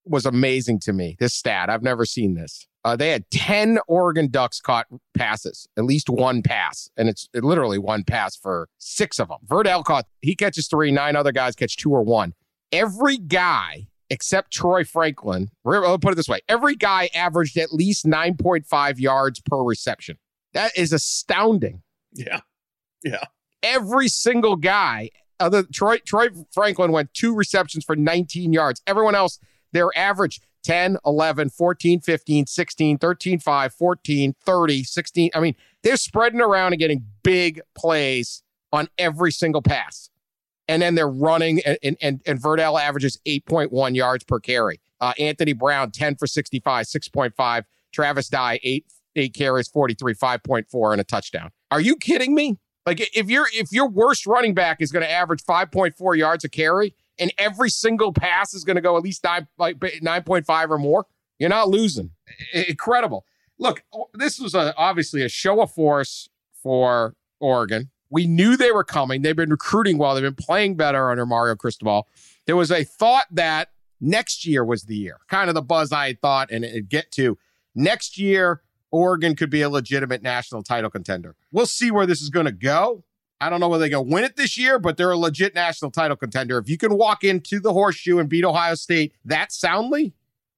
was 0.05 0.25
amazing 0.25 0.79
to 0.79 0.93
me. 0.93 1.15
This 1.19 1.33
stat, 1.33 1.69
I've 1.69 1.83
never 1.83 2.05
seen 2.05 2.35
this. 2.35 2.67
Uh, 2.85 2.97
they 2.97 3.09
had 3.09 3.29
10 3.31 3.79
Oregon 3.87 4.27
Ducks 4.29 4.59
caught 4.59 4.87
passes, 5.13 5.67
at 5.77 5.85
least 5.85 6.09
one 6.09 6.43
pass. 6.43 6.89
And 6.97 7.07
it's 7.07 7.29
literally 7.33 7.77
one 7.77 8.03
pass 8.03 8.35
for 8.35 8.67
six 8.77 9.19
of 9.19 9.29
them. 9.29 9.37
Verdell 9.47 9.85
caught, 9.85 10.05
he 10.21 10.35
catches 10.35 10.67
three, 10.67 10.91
nine 10.91 11.15
other 11.15 11.31
guys 11.31 11.55
catch 11.55 11.77
two 11.77 11.91
or 11.91 12.03
one. 12.03 12.33
Every 12.73 13.17
guy 13.17 13.87
except 14.09 14.51
Troy 14.51 14.83
Franklin, 14.83 15.49
I'll 15.65 15.97
put 15.97 16.11
it 16.11 16.15
this 16.15 16.27
way 16.27 16.41
every 16.47 16.75
guy 16.75 17.09
averaged 17.15 17.57
at 17.57 17.73
least 17.73 18.05
9.5 18.05 18.99
yards 18.99 19.41
per 19.41 19.63
reception. 19.63 20.17
That 20.53 20.71
is 20.77 20.93
astounding. 20.93 21.81
Yeah. 22.13 22.41
Yeah. 23.03 23.23
Every 23.61 24.07
single 24.07 24.55
guy, 24.55 25.09
other 25.39 25.63
Troy 25.63 25.97
Troy 26.05 26.27
Franklin 26.51 26.91
went 26.91 27.13
two 27.13 27.33
receptions 27.35 27.83
for 27.83 27.95
19 27.95 28.53
yards. 28.53 28.81
Everyone 28.87 29.15
else, 29.15 29.39
their 29.71 29.89
average 29.95 30.41
10, 30.63 30.97
11, 31.05 31.49
14, 31.49 31.99
15, 31.99 32.45
16, 32.45 32.97
13, 32.97 33.39
5, 33.39 33.73
14, 33.73 34.35
30, 34.45 34.83
16. 34.83 35.29
I 35.33 35.39
mean, 35.39 35.55
they're 35.83 35.97
spreading 35.97 36.41
around 36.41 36.73
and 36.73 36.79
getting 36.79 37.05
big 37.23 37.61
plays 37.75 38.43
on 38.71 38.87
every 38.97 39.31
single 39.31 39.61
pass. 39.61 40.09
and 40.69 40.81
then 40.81 40.95
they're 40.95 41.09
running, 41.09 41.61
and, 41.65 41.97
and, 42.01 42.21
and, 42.25 42.41
Verdell 42.41 42.79
averages 42.79 43.19
8.1 43.27 43.95
yards 43.95 44.23
per 44.23 44.39
carry. 44.39 44.79
Uh, 45.01 45.11
Anthony 45.19 45.51
Brown, 45.51 45.91
10 45.91 46.15
for 46.15 46.25
65, 46.25 46.85
6.5. 46.85 47.63
Travis 47.91 48.29
Dye, 48.29 48.59
8, 48.63 48.85
eight 49.15 49.33
carries, 49.33 49.67
43, 49.67 50.13
5.4, 50.13 50.91
and 50.91 51.01
a 51.01 51.03
touchdown. 51.03 51.49
Are 51.71 51.81
you 51.81 51.95
kidding 51.95 52.33
me? 52.33 52.57
Like 52.85 52.99
if 53.15 53.29
your 53.29 53.47
if 53.53 53.71
your 53.71 53.87
worst 53.87 54.25
running 54.25 54.53
back 54.53 54.81
is 54.81 54.91
going 54.91 55.03
to 55.03 55.11
average 55.11 55.43
5.4 55.43 56.17
yards 56.17 56.43
a 56.43 56.49
carry 56.49 56.93
and 57.17 57.31
every 57.37 57.69
single 57.69 58.11
pass 58.11 58.53
is 58.53 58.63
going 58.63 58.75
to 58.75 58.81
go 58.81 58.97
at 58.97 59.03
least 59.03 59.23
nine 59.23 59.47
like 59.57 59.77
9.5 59.79 60.69
or 60.69 60.77
more, 60.77 61.05
you're 61.39 61.49
not 61.49 61.69
losing. 61.69 62.11
Incredible. 62.53 63.25
Look, 63.57 63.83
this 64.13 64.39
was 64.39 64.53
a, 64.53 64.75
obviously 64.75 65.23
a 65.23 65.29
show 65.29 65.61
of 65.61 65.71
force 65.71 66.27
for 66.61 67.15
Oregon. 67.39 67.89
We 68.09 68.27
knew 68.27 68.57
they 68.57 68.71
were 68.71 68.83
coming. 68.83 69.21
They've 69.21 69.35
been 69.35 69.49
recruiting 69.49 69.97
well. 69.97 70.13
They've 70.13 70.23
been 70.23 70.35
playing 70.35 70.75
better 70.75 71.09
under 71.09 71.25
Mario 71.25 71.55
Cristobal. 71.55 72.07
There 72.45 72.55
was 72.55 72.71
a 72.71 72.83
thought 72.83 73.25
that 73.31 73.69
next 74.01 74.45
year 74.45 74.63
was 74.63 74.83
the 74.83 74.95
year, 74.95 75.19
kind 75.29 75.49
of 75.49 75.55
the 75.55 75.61
buzz 75.61 75.91
I 75.91 76.07
had 76.07 76.21
thought, 76.21 76.51
and 76.51 76.63
it 76.65 76.89
get 76.89 77.11
to 77.13 77.37
next 77.73 78.17
year. 78.17 78.61
Oregon 78.93 79.35
could 79.35 79.49
be 79.49 79.63
a 79.63 79.69
legitimate 79.69 80.21
national 80.21 80.61
title 80.61 80.91
contender. 80.91 81.35
We'll 81.51 81.65
see 81.65 81.89
where 81.89 82.05
this 82.05 82.21
is 82.21 82.29
going 82.29 82.45
to 82.45 82.51
go. 82.51 83.03
I 83.41 83.49
don't 83.49 83.59
know 83.59 83.67
whether 83.67 83.81
they're 83.81 83.89
going 83.89 84.07
to 84.07 84.13
win 84.13 84.23
it 84.23 84.37
this 84.37 84.55
year, 84.55 84.77
but 84.77 84.97
they're 84.97 85.11
a 85.11 85.17
legit 85.17 85.55
national 85.55 85.89
title 85.89 86.15
contender. 86.15 86.59
If 86.59 86.69
you 86.69 86.77
can 86.77 86.95
walk 86.95 87.23
into 87.23 87.59
the 87.59 87.73
horseshoe 87.73 88.19
and 88.19 88.29
beat 88.29 88.45
Ohio 88.45 88.75
State 88.75 89.15
that 89.25 89.51
soundly, 89.51 90.13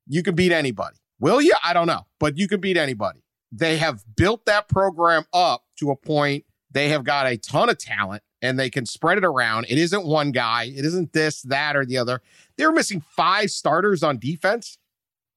you 0.06 0.22
can 0.22 0.36
beat 0.36 0.52
anybody. 0.52 0.98
Will 1.18 1.42
you? 1.42 1.54
I 1.64 1.72
don't 1.72 1.88
know, 1.88 2.06
but 2.20 2.38
you 2.38 2.50
can 2.50 2.60
beat 2.60 2.76
anybody. 2.76 3.24
They 3.54 3.78
have 3.78 4.04
built 4.18 4.46
that 4.48 4.68
program 4.68 5.24
up 5.32 5.64
to 5.80 5.90
a 5.90 5.96
point. 5.96 6.44
They 6.72 6.90
have 6.90 7.06
got 7.06 7.28
a 7.28 7.38
ton 7.38 7.70
of 7.70 7.78
talent 7.78 8.22
and 8.42 8.60
they 8.60 8.70
can 8.70 8.86
spread 8.86 9.18
it 9.18 9.24
around. 9.24 9.66
It 9.70 9.78
isn't 9.78 10.06
one 10.06 10.32
guy, 10.32 10.66
it 10.66 10.84
isn't 10.84 11.14
this, 11.14 11.42
that, 11.44 11.78
or 11.78 11.86
the 11.86 11.98
other. 11.98 12.22
They're 12.58 12.74
missing 12.74 13.02
five 13.02 13.50
starters 13.50 14.04
on 14.04 14.20
defense, 14.20 14.78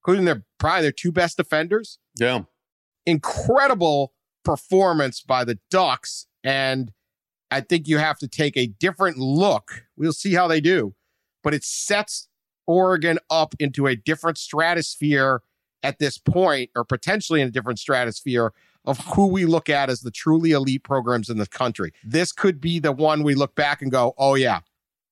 including 0.00 0.25
their 0.25 0.43
probably 0.59 0.83
their 0.83 0.93
two 0.93 1.12
best 1.12 1.37
defenders. 1.37 2.00
Yeah. 2.19 2.43
Incredible 3.08 4.12
performance 4.44 5.22
by 5.22 5.44
the 5.44 5.58
Ducks. 5.70 6.26
And 6.44 6.92
I 7.50 7.60
think 7.62 7.88
you 7.88 7.98
have 7.98 8.18
to 8.18 8.28
take 8.28 8.56
a 8.56 8.66
different 8.66 9.16
look. 9.16 9.84
We'll 9.96 10.12
see 10.12 10.34
how 10.34 10.46
they 10.46 10.60
do, 10.60 10.94
but 11.42 11.54
it 11.54 11.64
sets 11.64 12.28
Oregon 12.66 13.18
up 13.30 13.54
into 13.58 13.86
a 13.86 13.96
different 13.96 14.36
stratosphere 14.36 15.42
at 15.82 15.98
this 15.98 16.18
point, 16.18 16.70
or 16.76 16.84
potentially 16.84 17.40
in 17.40 17.48
a 17.48 17.50
different 17.50 17.78
stratosphere 17.78 18.52
of 18.84 18.98
who 19.14 19.26
we 19.26 19.46
look 19.46 19.68
at 19.68 19.88
as 19.88 20.00
the 20.00 20.10
truly 20.10 20.50
elite 20.50 20.82
programs 20.82 21.30
in 21.30 21.38
the 21.38 21.46
country. 21.46 21.92
This 22.04 22.32
could 22.32 22.60
be 22.60 22.78
the 22.78 22.92
one 22.92 23.22
we 23.22 23.34
look 23.34 23.54
back 23.54 23.80
and 23.80 23.90
go, 23.90 24.14
"Oh 24.18 24.34
yeah, 24.34 24.60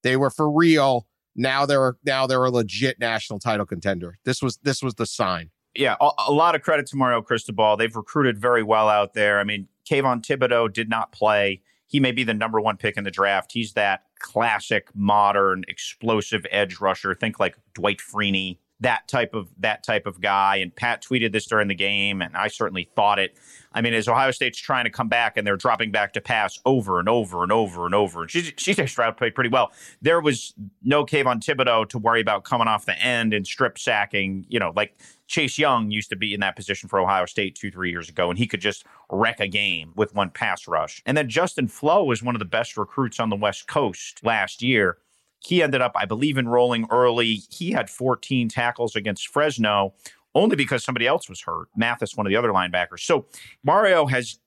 they 0.03 0.17
were 0.17 0.31
for 0.31 0.51
real." 0.51 1.07
Now 1.35 1.67
they're 1.67 1.97
now 2.05 2.27
they're 2.27 2.45
a 2.45 2.51
legit 2.51 2.99
national 2.99 3.39
title 3.39 3.67
contender. 3.67 4.19
This 4.25 4.43
was 4.43 4.59
this 4.59 4.83
was 4.83 4.95
the 4.95 5.07
sign. 5.07 5.51
Yeah, 5.77 5.97
a, 6.01 6.11
a 6.29 6.33
lot 6.33 6.55
of 6.55 6.63
credit 6.63 6.87
to 6.89 6.97
Mario 6.97 7.23
Cristobal. 7.23 7.77
They've 7.77 7.95
recruited 7.95 8.39
very 8.39 8.63
well 8.63 8.89
out 8.89 9.15
there. 9.15 9.39
I 9.39 9.45
mean, 9.45 9.69
Kayvon 9.89 10.23
Thibodeaux 10.23 10.73
did 10.73 10.89
not 10.89 11.13
play. 11.13 11.63
He 11.87 12.01
may 12.01 12.13
be 12.13 12.25
the 12.25 12.35
number 12.35 12.61
one 12.61 12.77
pick 12.77 12.97
in 12.97 13.05
the 13.05 13.11
draft. 13.11 13.53
He's 13.53 13.75
that 13.75 14.03
classic, 14.19 14.89
modern, 14.95 15.65
explosive 15.69 16.45
edge 16.51 16.81
rusher. 16.81 17.15
Think 17.15 17.39
like 17.39 17.57
Dwight 17.75 17.99
Freeney, 17.99 18.59
that 18.81 19.09
type 19.09 19.35
of 19.35 19.49
that 19.59 19.83
type 19.83 20.07
of 20.07 20.21
guy. 20.21 20.57
And 20.57 20.75
Pat 20.75 21.03
tweeted 21.03 21.33
this 21.33 21.47
during 21.47 21.69
the 21.69 21.75
game, 21.75 22.21
and 22.21 22.37
I 22.37 22.49
certainly 22.49 22.91
thought 22.95 23.19
it. 23.19 23.37
I 23.73 23.81
mean, 23.81 23.95
as 23.95 24.09
Ohio 24.09 24.31
State's 24.31 24.59
trying 24.59 24.85
to 24.85 24.91
come 24.91 25.09
back 25.09 25.37
and 25.37 25.47
they're 25.47 25.57
dropping 25.57 25.91
back 25.91 26.13
to 26.15 26.21
pass 26.21 26.59
over 26.65 26.99
and 26.99 27.09
over 27.09 27.43
and 27.43 27.53
over 27.53 27.87
and 27.87 27.95
over, 27.95 28.23
and 28.23 28.31
CJ 28.31 28.89
Stroud 28.89 29.17
played 29.17 29.35
pretty 29.35 29.51
well. 29.51 29.73
There 30.03 30.21
was 30.21 30.55
no 30.83 31.05
Kayvon 31.05 31.45
Thibodeaux 31.45 31.89
to 31.91 31.99
worry 31.99 32.21
about 32.21 32.45
coming 32.45 32.69
off 32.69 32.87
the 32.87 32.99
end 32.99 33.33
and 33.33 33.47
strip 33.47 33.79
sacking. 33.79 34.45
You 34.49 34.59
know, 34.59 34.73
like 34.77 34.97
Chase 35.27 35.59
Young 35.59 35.91
used 35.91 36.11
to 36.11 36.17
be 36.17 36.35
in 36.35 36.41
that 36.41 36.57
position 36.57 36.89
for 36.89 37.01
Ohio 37.01 37.27
State 37.27 37.55
two, 37.55 37.71
three 37.71 37.91
years 37.91 38.09
ago, 38.09 38.29
and 38.29 38.39
he 38.39 38.47
could 38.47 38.61
just 38.61 38.85
wreck 39.11 39.41
a 39.41 39.49
game 39.49 39.93
with 39.97 40.15
one 40.15 40.31
pass 40.31 40.69
rush. 40.69 41.03
And 41.07 41.17
then 41.17 41.29
Justin 41.29 41.69
Flowe 41.69 42.05
was 42.05 42.23
one 42.23 42.35
of 42.35 42.41
the 42.41 42.45
best 42.45 42.77
recruits 42.77 43.21
on 43.21 43.31
the 43.31 43.37
West 43.37 43.69
Coast 43.69 44.21
last 44.23 44.63
year. 44.63 44.99
He 45.47 45.63
ended 45.63 45.81
up, 45.81 45.93
I 45.95 46.07
believe, 46.07 46.39
enrolling 46.39 46.87
early. 46.91 47.43
He 47.51 47.71
had 47.71 47.89
14 47.89 48.49
tackles 48.49 48.97
against 48.97 49.29
Fresno 49.29 49.95
only 50.35 50.57
because 50.57 50.85
somebody 50.85 51.07
else 51.07 51.29
was 51.29 51.41
hurt. 51.41 51.69
Mathis, 51.77 52.17
one 52.17 52.27
of 52.27 52.31
the 52.31 52.37
other 52.37 52.51
linebackers. 52.51 53.01
So 53.01 53.27
Mario 53.63 54.07
has 54.07 54.39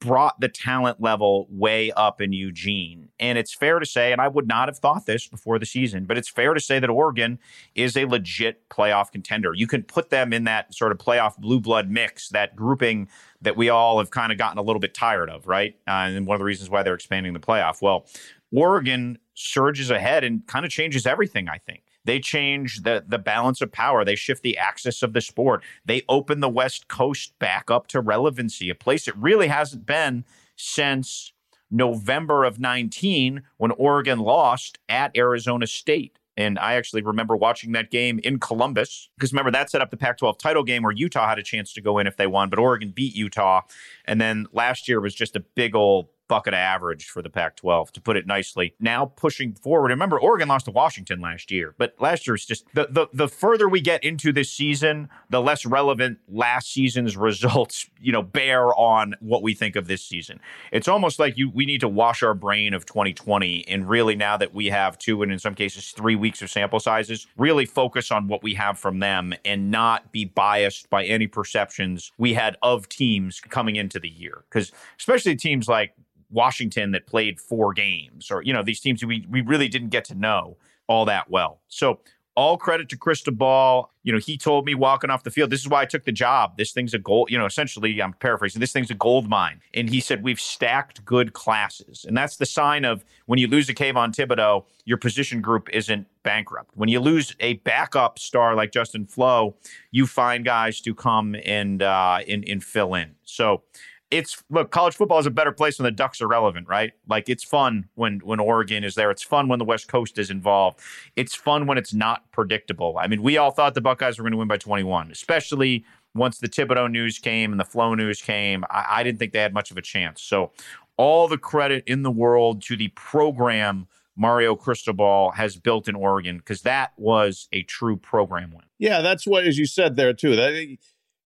brought 0.00 0.38
the 0.40 0.48
talent 0.48 1.00
level 1.00 1.46
way 1.50 1.90
up 1.92 2.20
in 2.20 2.32
Eugene. 2.32 3.08
And 3.18 3.36
it's 3.36 3.52
fair 3.52 3.78
to 3.78 3.86
say, 3.86 4.12
and 4.12 4.20
I 4.20 4.28
would 4.28 4.46
not 4.46 4.68
have 4.68 4.78
thought 4.78 5.06
this 5.06 5.26
before 5.26 5.58
the 5.58 5.66
season, 5.66 6.04
but 6.04 6.16
it's 6.16 6.28
fair 6.28 6.54
to 6.54 6.60
say 6.60 6.78
that 6.78 6.90
Oregon 6.90 7.38
is 7.74 7.96
a 7.96 8.04
legit 8.04 8.68
playoff 8.68 9.10
contender. 9.10 9.54
You 9.54 9.66
can 9.66 9.82
put 9.82 10.10
them 10.10 10.32
in 10.32 10.44
that 10.44 10.74
sort 10.74 10.92
of 10.92 10.98
playoff 10.98 11.36
blue 11.36 11.60
blood 11.60 11.90
mix, 11.90 12.28
that 12.28 12.54
grouping 12.54 13.08
that 13.40 13.56
we 13.56 13.68
all 13.68 13.98
have 13.98 14.10
kind 14.10 14.30
of 14.30 14.38
gotten 14.38 14.58
a 14.58 14.62
little 14.62 14.80
bit 14.80 14.94
tired 14.94 15.30
of, 15.30 15.46
right? 15.46 15.76
Uh, 15.86 16.10
and 16.10 16.26
one 16.26 16.34
of 16.36 16.40
the 16.40 16.44
reasons 16.44 16.70
why 16.70 16.82
they're 16.82 16.94
expanding 16.94 17.32
the 17.32 17.40
playoff. 17.40 17.82
Well, 17.82 18.06
Oregon 18.52 19.18
surges 19.38 19.90
ahead 19.90 20.24
and 20.24 20.46
kind 20.46 20.64
of 20.64 20.70
changes 20.70 21.06
everything, 21.06 21.48
I 21.48 21.58
think. 21.58 21.82
They 22.04 22.20
change 22.20 22.82
the 22.82 23.04
the 23.06 23.18
balance 23.18 23.60
of 23.60 23.70
power. 23.70 24.04
They 24.04 24.16
shift 24.16 24.42
the 24.42 24.56
axis 24.56 25.02
of 25.02 25.12
the 25.12 25.20
sport. 25.20 25.62
They 25.84 26.02
open 26.08 26.40
the 26.40 26.48
West 26.48 26.88
Coast 26.88 27.38
back 27.38 27.70
up 27.70 27.86
to 27.88 28.00
relevancy, 28.00 28.70
a 28.70 28.74
place 28.74 29.06
it 29.06 29.16
really 29.16 29.48
hasn't 29.48 29.84
been 29.84 30.24
since 30.56 31.32
November 31.70 32.44
of 32.44 32.58
19 32.58 33.42
when 33.58 33.70
Oregon 33.72 34.20
lost 34.20 34.78
at 34.88 35.16
Arizona 35.16 35.66
State. 35.66 36.18
And 36.36 36.58
I 36.58 36.74
actually 36.74 37.02
remember 37.02 37.36
watching 37.36 37.72
that 37.72 37.90
game 37.90 38.20
in 38.22 38.38
Columbus 38.38 39.10
because 39.16 39.32
remember 39.32 39.50
that 39.50 39.70
set 39.70 39.82
up 39.82 39.90
the 39.90 39.96
Pac 39.96 40.18
12 40.18 40.38
title 40.38 40.62
game 40.62 40.84
where 40.84 40.92
Utah 40.92 41.28
had 41.28 41.38
a 41.38 41.42
chance 41.42 41.72
to 41.74 41.80
go 41.80 41.98
in 41.98 42.06
if 42.06 42.16
they 42.16 42.28
won, 42.28 42.48
but 42.48 42.58
Oregon 42.58 42.90
beat 42.94 43.14
Utah. 43.14 43.62
And 44.04 44.20
then 44.20 44.46
last 44.52 44.88
year 44.88 45.00
was 45.00 45.14
just 45.14 45.36
a 45.36 45.40
big 45.40 45.74
old 45.74 46.08
bucket 46.28 46.54
of 46.54 46.58
average 46.58 47.06
for 47.06 47.22
the 47.22 47.30
Pac 47.30 47.56
12, 47.56 47.92
to 47.92 48.00
put 48.00 48.16
it 48.16 48.26
nicely. 48.26 48.74
Now 48.78 49.06
pushing 49.06 49.54
forward, 49.54 49.88
remember, 49.88 50.20
Oregon 50.20 50.48
lost 50.48 50.66
to 50.66 50.70
Washington 50.70 51.20
last 51.20 51.50
year, 51.50 51.74
but 51.78 51.94
last 51.98 52.26
year 52.26 52.36
is 52.36 52.44
just 52.44 52.66
the, 52.74 52.88
the, 52.90 53.08
the 53.12 53.28
further 53.28 53.68
we 53.68 53.80
get 53.80 54.04
into 54.04 54.32
this 54.32 54.50
season, 54.50 55.08
the 55.30 55.40
less 55.40 55.66
relevant 55.66 56.18
last 56.28 56.72
season's 56.72 57.16
results, 57.28 57.88
you 58.00 58.12
know, 58.12 58.22
bear 58.22 58.74
on 58.74 59.14
what 59.20 59.42
we 59.42 59.54
think 59.54 59.76
of 59.76 59.86
this 59.86 60.02
season. 60.02 60.40
It's 60.72 60.88
almost 60.88 61.18
like 61.18 61.36
you 61.36 61.50
we 61.50 61.66
need 61.66 61.80
to 61.80 61.88
wash 61.88 62.22
our 62.22 62.34
brain 62.34 62.74
of 62.74 62.86
2020 62.86 63.66
and 63.68 63.88
really 63.88 64.14
now 64.14 64.36
that 64.36 64.54
we 64.54 64.66
have 64.66 64.98
two 64.98 65.22
and 65.22 65.32
in 65.32 65.38
some 65.38 65.54
cases 65.54 65.90
three 65.90 66.16
weeks 66.16 66.42
of 66.42 66.50
sample 66.50 66.80
sizes, 66.80 67.26
really 67.36 67.66
focus 67.66 68.10
on 68.10 68.28
what 68.28 68.42
we 68.42 68.54
have 68.54 68.78
from 68.78 68.98
them 68.98 69.34
and 69.44 69.70
not 69.70 70.12
be 70.12 70.24
biased 70.24 70.90
by 70.90 71.04
any 71.04 71.26
perceptions 71.26 72.12
we 72.18 72.34
had 72.34 72.56
of 72.62 72.88
teams 72.88 73.40
coming 73.40 73.76
into 73.76 73.98
the 73.98 74.08
year. 74.08 74.44
Because 74.48 74.72
especially 74.98 75.36
teams 75.36 75.68
like 75.68 75.94
Washington 76.30 76.92
that 76.92 77.06
played 77.06 77.40
four 77.40 77.72
games, 77.72 78.30
or 78.30 78.42
you 78.42 78.52
know 78.52 78.62
these 78.62 78.80
teams 78.80 79.04
we 79.04 79.26
we 79.28 79.40
really 79.40 79.68
didn't 79.68 79.88
get 79.88 80.04
to 80.06 80.14
know 80.14 80.56
all 80.86 81.04
that 81.04 81.30
well. 81.30 81.60
So 81.68 82.00
all 82.38 82.56
credit 82.56 82.88
to 82.88 82.96
Cristobal. 82.96 83.90
You 84.04 84.12
know, 84.12 84.20
he 84.20 84.38
told 84.38 84.64
me 84.64 84.76
walking 84.76 85.10
off 85.10 85.24
the 85.24 85.30
field, 85.30 85.50
this 85.50 85.60
is 85.60 85.68
why 85.68 85.82
I 85.82 85.86
took 85.86 86.04
the 86.04 86.12
job. 86.12 86.56
This 86.56 86.70
thing's 86.70 86.94
a 86.94 86.98
gold, 86.98 87.32
you 87.32 87.36
know, 87.36 87.46
essentially, 87.46 88.00
I'm 88.00 88.12
paraphrasing, 88.12 88.60
this 88.60 88.70
thing's 88.70 88.92
a 88.92 88.94
gold 88.94 89.28
mine. 89.28 89.60
And 89.74 89.90
he 89.90 89.98
said, 89.98 90.22
we've 90.22 90.40
stacked 90.40 91.04
good 91.04 91.32
classes. 91.32 92.04
And 92.06 92.16
that's 92.16 92.36
the 92.36 92.46
sign 92.46 92.84
of 92.84 93.04
when 93.26 93.40
you 93.40 93.48
lose 93.48 93.68
a 93.68 93.74
Kayvon 93.74 94.14
Thibodeaux, 94.14 94.64
your 94.84 94.98
position 94.98 95.40
group 95.40 95.68
isn't 95.70 96.06
bankrupt. 96.22 96.70
When 96.76 96.88
you 96.88 97.00
lose 97.00 97.34
a 97.40 97.54
backup 97.54 98.20
star 98.20 98.54
like 98.54 98.70
Justin 98.70 99.04
Flowe, 99.04 99.56
you 99.90 100.06
find 100.06 100.44
guys 100.44 100.80
to 100.82 100.94
come 100.94 101.34
and, 101.44 101.82
uh, 101.82 102.20
and, 102.28 102.48
and 102.48 102.62
fill 102.62 102.94
in. 102.94 103.16
So 103.24 103.64
it's 104.10 104.42
look, 104.50 104.70
college 104.70 104.94
football 104.94 105.18
is 105.18 105.26
a 105.26 105.30
better 105.30 105.52
place 105.52 105.78
when 105.78 105.84
the 105.84 105.90
Ducks 105.90 106.20
are 106.22 106.28
relevant, 106.28 106.68
right? 106.68 106.92
Like 107.08 107.28
it's 107.28 107.44
fun 107.44 107.88
when 107.94 108.20
when 108.20 108.40
Oregon 108.40 108.84
is 108.84 108.94
there. 108.94 109.10
It's 109.10 109.22
fun 109.22 109.48
when 109.48 109.58
the 109.58 109.64
West 109.64 109.88
Coast 109.88 110.18
is 110.18 110.30
involved. 110.30 110.80
It's 111.16 111.34
fun 111.34 111.66
when 111.66 111.78
it's 111.78 111.92
not 111.92 112.30
predictable. 112.32 112.96
I 112.98 113.06
mean, 113.06 113.22
we 113.22 113.36
all 113.36 113.50
thought 113.50 113.74
the 113.74 113.80
Buckeyes 113.80 114.18
were 114.18 114.22
going 114.22 114.32
to 114.32 114.38
win 114.38 114.48
by 114.48 114.56
21, 114.56 115.10
especially 115.10 115.84
once 116.14 116.38
the 116.38 116.48
Thibodeaux 116.48 116.90
news 116.90 117.18
came 117.18 117.52
and 117.52 117.60
the 117.60 117.64
Flowe 117.64 117.94
news 117.94 118.22
came. 118.22 118.64
I, 118.70 118.86
I 118.90 119.02
didn't 119.02 119.18
think 119.18 119.32
they 119.32 119.40
had 119.40 119.52
much 119.52 119.70
of 119.70 119.76
a 119.76 119.82
chance. 119.82 120.22
So, 120.22 120.52
all 120.96 121.28
the 121.28 121.38
credit 121.38 121.84
in 121.86 122.02
the 122.02 122.10
world 122.10 122.62
to 122.62 122.76
the 122.76 122.88
program 122.88 123.86
Mario 124.16 124.56
Cristobal 124.56 125.30
has 125.32 125.56
built 125.56 125.86
in 125.86 125.94
Oregon 125.94 126.38
because 126.38 126.62
that 126.62 126.92
was 126.96 127.48
a 127.52 127.62
true 127.62 127.96
program 127.96 128.50
win. 128.50 128.64
Yeah, 128.78 129.00
that's 129.00 129.26
what, 129.26 129.44
as 129.44 129.56
you 129.56 129.66
said 129.66 129.94
there 129.94 130.12
too. 130.12 130.34
That 130.34 130.76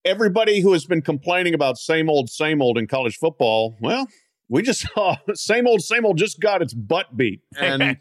everybody 0.07 0.61
who 0.61 0.73
has 0.73 0.87
been 0.87 1.03
complaining 1.03 1.53
about 1.53 1.77
same 1.77 2.09
old, 2.09 2.31
same 2.31 2.63
old 2.63 2.79
in 2.79 2.87
college 2.87 3.19
football, 3.19 3.77
well, 3.81 4.07
we 4.49 4.63
just 4.63 4.87
saw 4.95 5.17
same 5.35 5.67
old, 5.67 5.83
same 5.83 6.07
old 6.07 6.17
just 6.17 6.41
got 6.41 6.63
its 6.63 6.73
butt 6.73 7.17
beat. 7.17 7.41
And, 7.59 7.99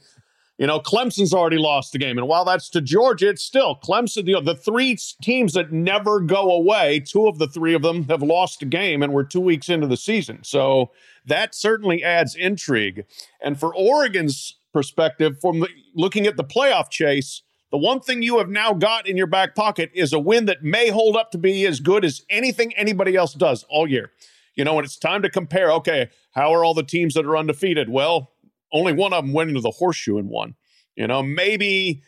you 0.58 0.68
know, 0.68 0.80
Clemson's 0.80 1.34
already 1.34 1.58
lost 1.58 1.92
the 1.92 1.98
game. 1.98 2.18
And 2.18 2.30
while 2.30 2.46
that's 2.46 2.70
to 2.70 2.82
Georgia, 2.82 3.28
it's 3.28 3.44
still 3.44 3.78
Clemson, 3.84 4.26
you 4.26 4.34
know, 4.34 4.42
the 4.42 4.56
three 4.56 4.98
teams 5.22 5.52
that 5.54 5.74
never 5.74 6.22
go 6.22 6.50
away, 6.50 7.02
two 7.02 7.28
of 7.28 7.40
the 7.40 7.48
three 7.48 7.74
of 7.74 7.82
them 7.82 8.06
have 8.06 8.22
lost 8.22 8.62
a 8.62 8.66
game 8.66 9.04
and 9.04 9.12
we're 9.12 9.26
two 9.26 9.42
weeks 9.42 9.68
into 9.68 9.88
the 9.88 9.98
season. 9.98 10.40
So 10.44 10.92
that 11.26 11.56
certainly 11.56 12.04
adds 12.04 12.36
intrigue. 12.36 13.04
And 13.42 13.60
for 13.60 13.76
Oregon's 13.76 14.58
perspective, 14.72 15.38
from 15.42 15.60
the, 15.60 15.68
looking 15.94 16.26
at 16.26 16.38
the 16.38 16.44
playoff 16.46 16.90
chase, 16.90 17.42
the 17.72 17.78
one 17.78 18.00
thing 18.00 18.22
you 18.22 18.38
have 18.38 18.50
now 18.50 18.74
got 18.74 19.08
in 19.08 19.18
your 19.18 19.28
back 19.28 19.56
pocket 19.56 19.92
is 19.94 20.14
a 20.14 20.20
win 20.20 20.46
that 20.46 20.64
may 20.64 20.90
hold 20.90 21.16
up 21.16 21.32
to 21.32 21.38
be 21.38 21.66
as 21.66 21.80
good 21.80 22.06
as 22.06 22.22
anything 22.30 22.74
anybody 22.76 23.16
else 23.16 23.34
does 23.34 23.66
all 23.70 23.90
year. 23.90 24.12
You 24.56 24.64
know, 24.64 24.76
when 24.76 24.86
it's 24.86 24.98
time 24.98 25.22
to 25.24 25.30
compare, 25.30 25.72
okay, 25.74 26.10
how 26.32 26.54
are 26.54 26.64
all 26.64 26.74
the 26.74 26.84
teams 26.84 27.16
that 27.16 27.26
are 27.26 27.36
undefeated? 27.36 27.90
Well, 27.90 28.32
only 28.72 28.94
one 28.94 29.14
of 29.14 29.26
them 29.26 29.34
went 29.34 29.50
into 29.50 29.62
the 29.62 29.72
horseshoe 29.72 30.18
and 30.18 30.30
won. 30.30 30.56
You 30.96 31.08
know, 31.08 31.22
maybe 31.22 32.04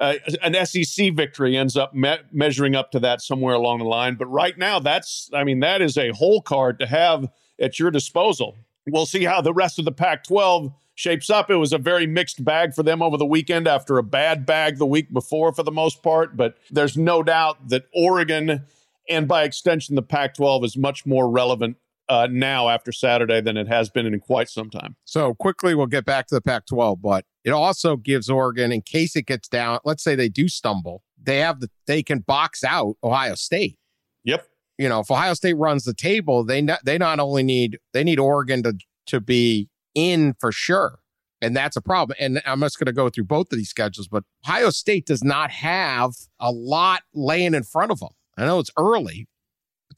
uh, 0.00 0.14
an 0.42 0.54
SEC 0.66 1.14
victory 1.14 1.56
ends 1.56 1.76
up 1.76 1.94
me- 1.94 2.16
measuring 2.32 2.74
up 2.74 2.90
to 2.92 3.00
that 3.00 3.20
somewhere 3.20 3.54
along 3.54 3.78
the 3.78 3.84
line. 3.84 4.16
But 4.16 4.26
right 4.26 4.56
now, 4.58 4.80
that's, 4.80 5.30
I 5.32 5.44
mean, 5.44 5.60
that 5.60 5.80
is 5.80 5.96
a 5.96 6.10
whole 6.10 6.42
card 6.42 6.80
to 6.80 6.86
have 6.86 7.28
at 7.60 7.78
your 7.78 7.90
disposal. 7.90 8.56
We'll 8.88 9.06
see 9.06 9.24
how 9.24 9.40
the 9.40 9.52
rest 9.52 9.78
of 9.78 9.84
the 9.84 9.92
Pac 9.92 10.24
12 10.24 10.72
shapes 10.94 11.30
up. 11.30 11.50
It 11.50 11.56
was 11.56 11.72
a 11.72 11.78
very 11.78 12.06
mixed 12.06 12.44
bag 12.44 12.74
for 12.74 12.82
them 12.82 13.02
over 13.02 13.16
the 13.16 13.26
weekend 13.26 13.66
after 13.66 13.98
a 13.98 14.02
bad 14.02 14.44
bag 14.46 14.78
the 14.78 14.86
week 14.86 15.12
before, 15.12 15.52
for 15.52 15.62
the 15.62 15.72
most 15.72 16.02
part. 16.02 16.36
But 16.36 16.56
there's 16.70 16.96
no 16.96 17.22
doubt 17.22 17.68
that 17.68 17.86
Oregon 17.94 18.64
and 19.08 19.28
by 19.28 19.42
extension, 19.44 19.96
the 19.96 20.02
Pac 20.02 20.34
12 20.34 20.64
is 20.64 20.76
much 20.76 21.06
more 21.06 21.28
relevant 21.28 21.76
uh, 22.08 22.28
now 22.30 22.68
after 22.68 22.92
Saturday 22.92 23.40
than 23.40 23.56
it 23.56 23.68
has 23.68 23.88
been 23.88 24.06
in 24.06 24.18
quite 24.20 24.48
some 24.48 24.70
time. 24.70 24.96
So 25.04 25.34
quickly, 25.34 25.74
we'll 25.74 25.86
get 25.86 26.04
back 26.04 26.26
to 26.28 26.34
the 26.34 26.40
Pac 26.40 26.66
12, 26.66 27.00
but 27.00 27.24
it 27.44 27.50
also 27.50 27.96
gives 27.96 28.28
Oregon, 28.28 28.72
in 28.72 28.82
case 28.82 29.16
it 29.16 29.26
gets 29.26 29.48
down, 29.48 29.78
let's 29.84 30.02
say 30.02 30.14
they 30.14 30.28
do 30.28 30.48
stumble, 30.48 31.02
they 31.20 31.38
have 31.38 31.60
the, 31.60 31.70
they 31.86 32.02
can 32.02 32.20
box 32.20 32.64
out 32.64 32.96
Ohio 33.02 33.34
State. 33.34 33.78
Yep. 34.24 34.46
You 34.78 34.88
know, 34.88 35.00
if 35.00 35.10
Ohio 35.10 35.34
State 35.34 35.54
runs 35.54 35.84
the 35.84 35.94
table, 35.94 36.44
they 36.44 36.60
not, 36.60 36.84
they 36.84 36.98
not 36.98 37.20
only 37.20 37.42
need, 37.42 37.78
they 37.92 38.04
need 38.04 38.18
Oregon 38.18 38.62
to, 38.62 38.76
to 39.06 39.20
be 39.20 39.68
in 39.94 40.34
for 40.38 40.52
sure. 40.52 40.98
And 41.40 41.56
that's 41.56 41.76
a 41.76 41.80
problem. 41.80 42.16
And 42.20 42.40
I'm 42.46 42.60
just 42.60 42.78
going 42.78 42.86
to 42.86 42.92
go 42.92 43.10
through 43.10 43.24
both 43.24 43.50
of 43.52 43.58
these 43.58 43.68
schedules, 43.68 44.06
but 44.06 44.22
Ohio 44.46 44.70
State 44.70 45.06
does 45.06 45.24
not 45.24 45.50
have 45.50 46.12
a 46.38 46.52
lot 46.52 47.02
laying 47.12 47.54
in 47.54 47.64
front 47.64 47.90
of 47.90 47.98
them. 47.98 48.10
I 48.38 48.46
know 48.46 48.60
it's 48.60 48.70
early, 48.78 49.26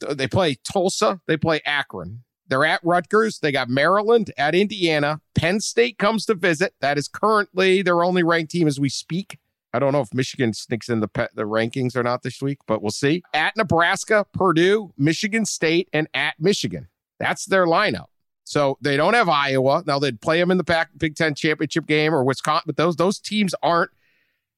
they 0.09 0.27
play 0.27 0.55
Tulsa, 0.63 1.21
they 1.27 1.37
play 1.37 1.61
Akron. 1.65 2.23
They're 2.47 2.65
at 2.65 2.81
Rutgers. 2.83 3.39
They 3.39 3.51
got 3.51 3.69
Maryland 3.69 4.31
at 4.37 4.53
Indiana. 4.53 5.19
Penn 5.33 5.59
State 5.59 5.97
comes 5.97 6.25
to 6.27 6.35
visit. 6.35 6.75
That 6.79 6.97
is 6.97 7.07
currently 7.07 7.81
their 7.81 8.03
only 8.03 8.23
ranked 8.23 8.51
team 8.51 8.67
as 8.67 8.79
we 8.79 8.89
speak. 8.89 9.39
I 9.73 9.79
don't 9.79 9.91
know 9.91 10.01
if 10.01 10.13
Michigan 10.13 10.53
sneaks 10.53 10.87
in 10.87 10.99
the 11.01 11.07
pe- 11.07 11.27
the 11.33 11.43
rankings 11.43 11.95
or 11.95 12.03
not 12.03 12.23
this 12.23 12.41
week, 12.41 12.59
but 12.65 12.81
we'll 12.81 12.91
see. 12.91 13.23
At 13.33 13.57
Nebraska, 13.57 14.25
Purdue, 14.31 14.93
Michigan 14.97 15.45
State, 15.45 15.89
and 15.91 16.07
at 16.13 16.35
Michigan. 16.39 16.87
That's 17.19 17.45
their 17.45 17.65
lineup. 17.65 18.05
So 18.45 18.77
they 18.79 18.95
don't 18.95 19.15
have 19.15 19.27
Iowa. 19.27 19.83
Now 19.85 19.99
they'd 19.99 20.21
play 20.21 20.39
them 20.39 20.51
in 20.51 20.57
the 20.57 20.63
Pac- 20.63 20.91
Big 20.97 21.15
Ten 21.15 21.35
championship 21.35 21.87
game 21.87 22.13
or 22.13 22.23
Wisconsin, 22.23 22.63
but 22.67 22.77
those 22.77 22.95
those 22.95 23.19
teams 23.19 23.53
aren't 23.61 23.91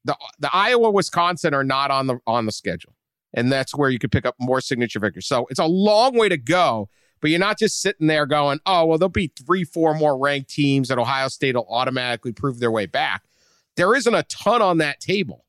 the 0.04 0.16
the 0.38 0.54
Iowa, 0.54 0.90
Wisconsin 0.90 1.54
are 1.54 1.64
not 1.64 1.90
on 1.90 2.06
the 2.06 2.18
on 2.26 2.46
the 2.46 2.52
schedule 2.52 2.94
and 3.34 3.52
that's 3.52 3.74
where 3.74 3.90
you 3.90 3.98
could 3.98 4.12
pick 4.12 4.26
up 4.26 4.34
more 4.38 4.60
signature 4.60 5.00
victories. 5.00 5.26
So 5.26 5.46
it's 5.50 5.58
a 5.58 5.66
long 5.66 6.16
way 6.16 6.28
to 6.28 6.36
go, 6.36 6.88
but 7.20 7.30
you're 7.30 7.38
not 7.38 7.58
just 7.58 7.80
sitting 7.80 8.06
there 8.06 8.26
going, 8.26 8.60
oh, 8.66 8.86
well, 8.86 8.98
there'll 8.98 9.10
be 9.10 9.32
three, 9.44 9.64
four 9.64 9.94
more 9.94 10.16
ranked 10.18 10.50
teams 10.50 10.88
that 10.88 10.98
Ohio 10.98 11.28
State 11.28 11.54
will 11.54 11.66
automatically 11.68 12.32
prove 12.32 12.60
their 12.60 12.70
way 12.70 12.86
back. 12.86 13.24
There 13.76 13.94
isn't 13.94 14.14
a 14.14 14.24
ton 14.24 14.62
on 14.62 14.78
that 14.78 15.00
table. 15.00 15.44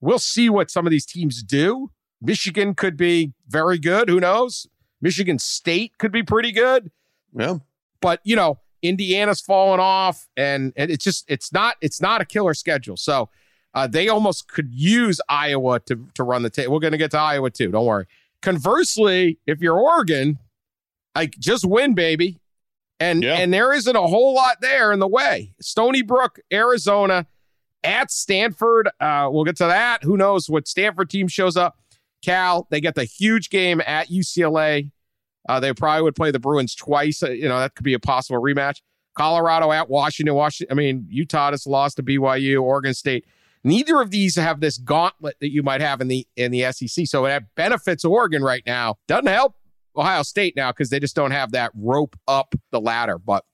We'll 0.00 0.18
see 0.18 0.48
what 0.48 0.70
some 0.70 0.86
of 0.86 0.90
these 0.90 1.06
teams 1.06 1.42
do. 1.42 1.90
Michigan 2.22 2.74
could 2.74 2.96
be 2.96 3.32
very 3.48 3.78
good. 3.78 4.08
Who 4.08 4.20
knows? 4.20 4.66
Michigan 5.00 5.38
State 5.38 5.98
could 5.98 6.12
be 6.12 6.22
pretty 6.22 6.52
good. 6.52 6.90
Yeah. 7.34 7.58
But, 8.00 8.20
you 8.24 8.36
know, 8.36 8.58
Indiana's 8.82 9.40
fallen 9.40 9.80
off 9.80 10.28
and, 10.36 10.72
and 10.76 10.90
it's 10.90 11.04
just, 11.04 11.24
it's 11.28 11.52
not, 11.52 11.76
it's 11.80 12.00
not 12.00 12.20
a 12.20 12.24
killer 12.24 12.54
schedule. 12.54 12.96
So, 12.96 13.28
uh, 13.72 13.86
they 13.86 14.08
almost 14.08 14.48
could 14.48 14.72
use 14.72 15.20
Iowa 15.28 15.80
to, 15.80 16.08
to 16.14 16.24
run 16.24 16.42
the 16.42 16.50
table. 16.50 16.74
We're 16.74 16.80
going 16.80 16.92
to 16.92 16.98
get 16.98 17.12
to 17.12 17.18
Iowa 17.18 17.50
too. 17.50 17.70
Don't 17.70 17.86
worry. 17.86 18.06
Conversely, 18.42 19.38
if 19.46 19.60
you're 19.60 19.78
Oregon, 19.78 20.38
like 21.14 21.38
just 21.38 21.64
win, 21.64 21.94
baby. 21.94 22.38
And 22.98 23.22
yeah. 23.22 23.36
and 23.36 23.52
there 23.52 23.72
isn't 23.72 23.96
a 23.96 24.06
whole 24.06 24.34
lot 24.34 24.58
there 24.60 24.92
in 24.92 24.98
the 24.98 25.08
way. 25.08 25.54
Stony 25.60 26.02
Brook, 26.02 26.40
Arizona, 26.52 27.26
at 27.82 28.10
Stanford. 28.10 28.90
Uh, 29.00 29.28
we'll 29.30 29.44
get 29.44 29.56
to 29.56 29.66
that. 29.66 30.04
Who 30.04 30.16
knows 30.16 30.50
what 30.50 30.68
Stanford 30.68 31.08
team 31.08 31.28
shows 31.28 31.56
up? 31.56 31.78
Cal, 32.22 32.66
they 32.70 32.80
get 32.80 32.94
the 32.94 33.04
huge 33.04 33.48
game 33.48 33.80
at 33.86 34.08
UCLA. 34.08 34.90
Uh, 35.48 35.60
they 35.60 35.72
probably 35.72 36.02
would 36.02 36.16
play 36.16 36.30
the 36.30 36.38
Bruins 36.38 36.74
twice. 36.74 37.22
Uh, 37.22 37.30
you 37.30 37.48
know 37.48 37.58
that 37.58 37.74
could 37.74 37.84
be 37.84 37.94
a 37.94 37.98
possible 37.98 38.40
rematch. 38.40 38.80
Colorado 39.14 39.72
at 39.72 39.88
Washington. 39.88 40.34
Washington. 40.34 40.72
I 40.72 40.76
mean, 40.76 41.06
Utah 41.08 41.50
just 41.50 41.66
lost 41.66 41.96
to 41.96 42.02
BYU. 42.02 42.62
Oregon 42.62 42.94
State. 42.94 43.24
Neither 43.62 44.00
of 44.00 44.10
these 44.10 44.36
have 44.36 44.60
this 44.60 44.78
gauntlet 44.78 45.36
that 45.40 45.50
you 45.50 45.62
might 45.62 45.80
have 45.80 46.00
in 46.00 46.08
the 46.08 46.26
in 46.36 46.50
the 46.50 46.70
SEC. 46.72 47.06
So 47.06 47.24
that 47.24 47.54
benefits 47.54 48.04
Oregon 48.04 48.42
right 48.42 48.62
now. 48.66 48.96
Doesn't 49.06 49.26
help 49.26 49.56
Ohio 49.96 50.22
State 50.22 50.56
now 50.56 50.72
because 50.72 50.90
they 50.90 51.00
just 51.00 51.16
don't 51.16 51.32
have 51.32 51.52
that 51.52 51.72
rope 51.74 52.16
up 52.26 52.54
the 52.70 52.80
ladder. 52.80 53.18
But 53.18 53.44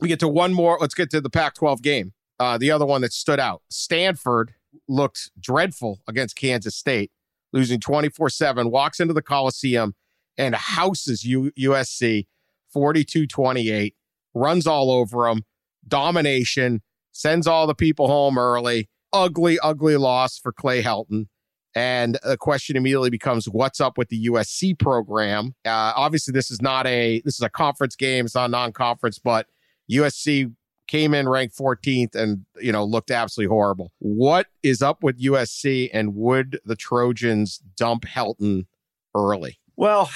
we 0.00 0.08
get 0.08 0.20
to 0.20 0.28
one 0.28 0.52
more. 0.52 0.78
Let's 0.80 0.94
get 0.94 1.10
to 1.10 1.20
the 1.20 1.30
Pac-12 1.30 1.82
game. 1.82 2.12
Uh, 2.38 2.58
the 2.58 2.70
other 2.70 2.86
one 2.86 3.00
that 3.00 3.12
stood 3.12 3.40
out. 3.40 3.62
Stanford 3.68 4.54
looked 4.88 5.30
dreadful 5.40 6.00
against 6.06 6.36
Kansas 6.36 6.76
State, 6.76 7.10
losing 7.52 7.80
24-7, 7.80 8.70
walks 8.70 9.00
into 9.00 9.12
the 9.14 9.22
Coliseum 9.22 9.94
and 10.38 10.54
houses 10.54 11.24
U- 11.24 11.52
USC 11.58 12.26
42-28, 12.74 13.94
runs 14.34 14.66
all 14.66 14.90
over 14.90 15.28
them, 15.28 15.42
domination, 15.86 16.80
sends 17.12 17.46
all 17.46 17.66
the 17.66 17.74
people 17.74 18.08
home 18.08 18.38
early 18.38 18.88
ugly, 19.12 19.58
ugly 19.60 19.96
loss 19.96 20.38
for 20.38 20.52
Clay 20.52 20.82
Helton. 20.82 21.26
And 21.74 22.18
the 22.24 22.36
question 22.36 22.76
immediately 22.76 23.10
becomes, 23.10 23.48
what's 23.48 23.80
up 23.80 23.98
with 23.98 24.08
the 24.08 24.26
USC 24.26 24.78
program? 24.78 25.54
Uh, 25.64 25.92
obviously, 25.94 26.32
this 26.32 26.50
is 26.50 26.60
not 26.60 26.86
a 26.86 27.20
this 27.24 27.34
is 27.34 27.42
a 27.42 27.50
conference 27.50 27.94
game. 27.94 28.24
It's 28.24 28.34
not 28.34 28.46
a 28.46 28.48
non-conference, 28.48 29.18
but 29.18 29.46
USC 29.90 30.52
came 30.88 31.12
in 31.12 31.28
ranked 31.28 31.56
14th 31.56 32.14
and 32.14 32.46
you 32.58 32.72
know 32.72 32.84
looked 32.84 33.10
absolutely 33.10 33.54
horrible. 33.54 33.92
What 33.98 34.46
is 34.62 34.82
up 34.82 35.02
with 35.02 35.22
USC, 35.22 35.90
and 35.92 36.14
would 36.16 36.58
the 36.64 36.74
Trojans 36.74 37.58
dump 37.76 38.04
Helton 38.06 38.66
early? 39.14 39.60
Well, 39.78 40.10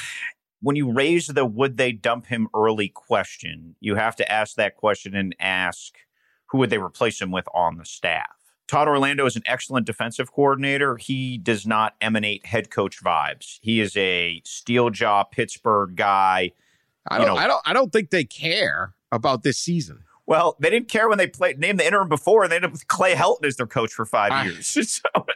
when 0.61 0.75
you 0.75 0.91
raise 0.91 1.29
the 1.29 1.47
would 1.47 1.77
they 1.77 1.93
dump 1.93 2.27
him 2.27 2.49
early 2.53 2.89
question, 2.89 3.77
you 3.79 3.95
have 3.95 4.17
to 4.17 4.31
ask 4.31 4.57
that 4.57 4.77
question 4.77 5.15
and 5.15 5.37
ask 5.39 5.95
who 6.47 6.59
would 6.59 6.71
they 6.71 6.79
replace 6.79 7.23
him 7.23 7.31
with 7.31 7.47
on 7.55 7.77
the 7.77 7.85
staff. 7.85 8.27
Todd 8.67 8.89
Orlando 8.89 9.25
is 9.25 9.37
an 9.37 9.45
excellent 9.47 9.87
defensive 9.87 10.33
coordinator. 10.33 10.97
He 10.97 11.39
does 11.39 11.65
not 11.65 11.95
emanate 12.01 12.45
head 12.45 12.71
coach 12.71 13.05
vibes. 13.05 13.61
He 13.63 13.81
is 13.81 13.97
a 13.97 14.43
steel 14.45 14.91
jaw 14.91 15.23
Pittsburgh 15.23 15.95
guy. 15.95 16.51
I 17.09 17.19
don't, 17.19 17.29
you 17.29 17.33
know, 17.33 17.39
I 17.39 17.47
don't 17.47 17.63
I 17.65 17.73
don't 17.73 17.93
think 17.93 18.11
they 18.11 18.25
care 18.25 18.95
about 19.13 19.45
this 19.45 19.59
season. 19.59 20.03
Well, 20.27 20.57
they 20.59 20.71
didn't 20.71 20.89
care 20.89 21.09
when 21.09 21.19
they 21.19 21.29
played 21.29 21.61
named 21.61 21.79
the 21.79 21.87
interim 21.87 22.09
before, 22.09 22.43
and 22.43 22.51
they 22.51 22.57
ended 22.57 22.71
up 22.71 22.73
with 22.73 22.89
Clay 22.89 23.15
Helton 23.15 23.45
as 23.45 23.55
their 23.55 23.67
coach 23.69 23.93
for 23.93 24.07
five 24.07 24.33
I, 24.33 24.45
years. 24.47 24.77
So 25.15 25.27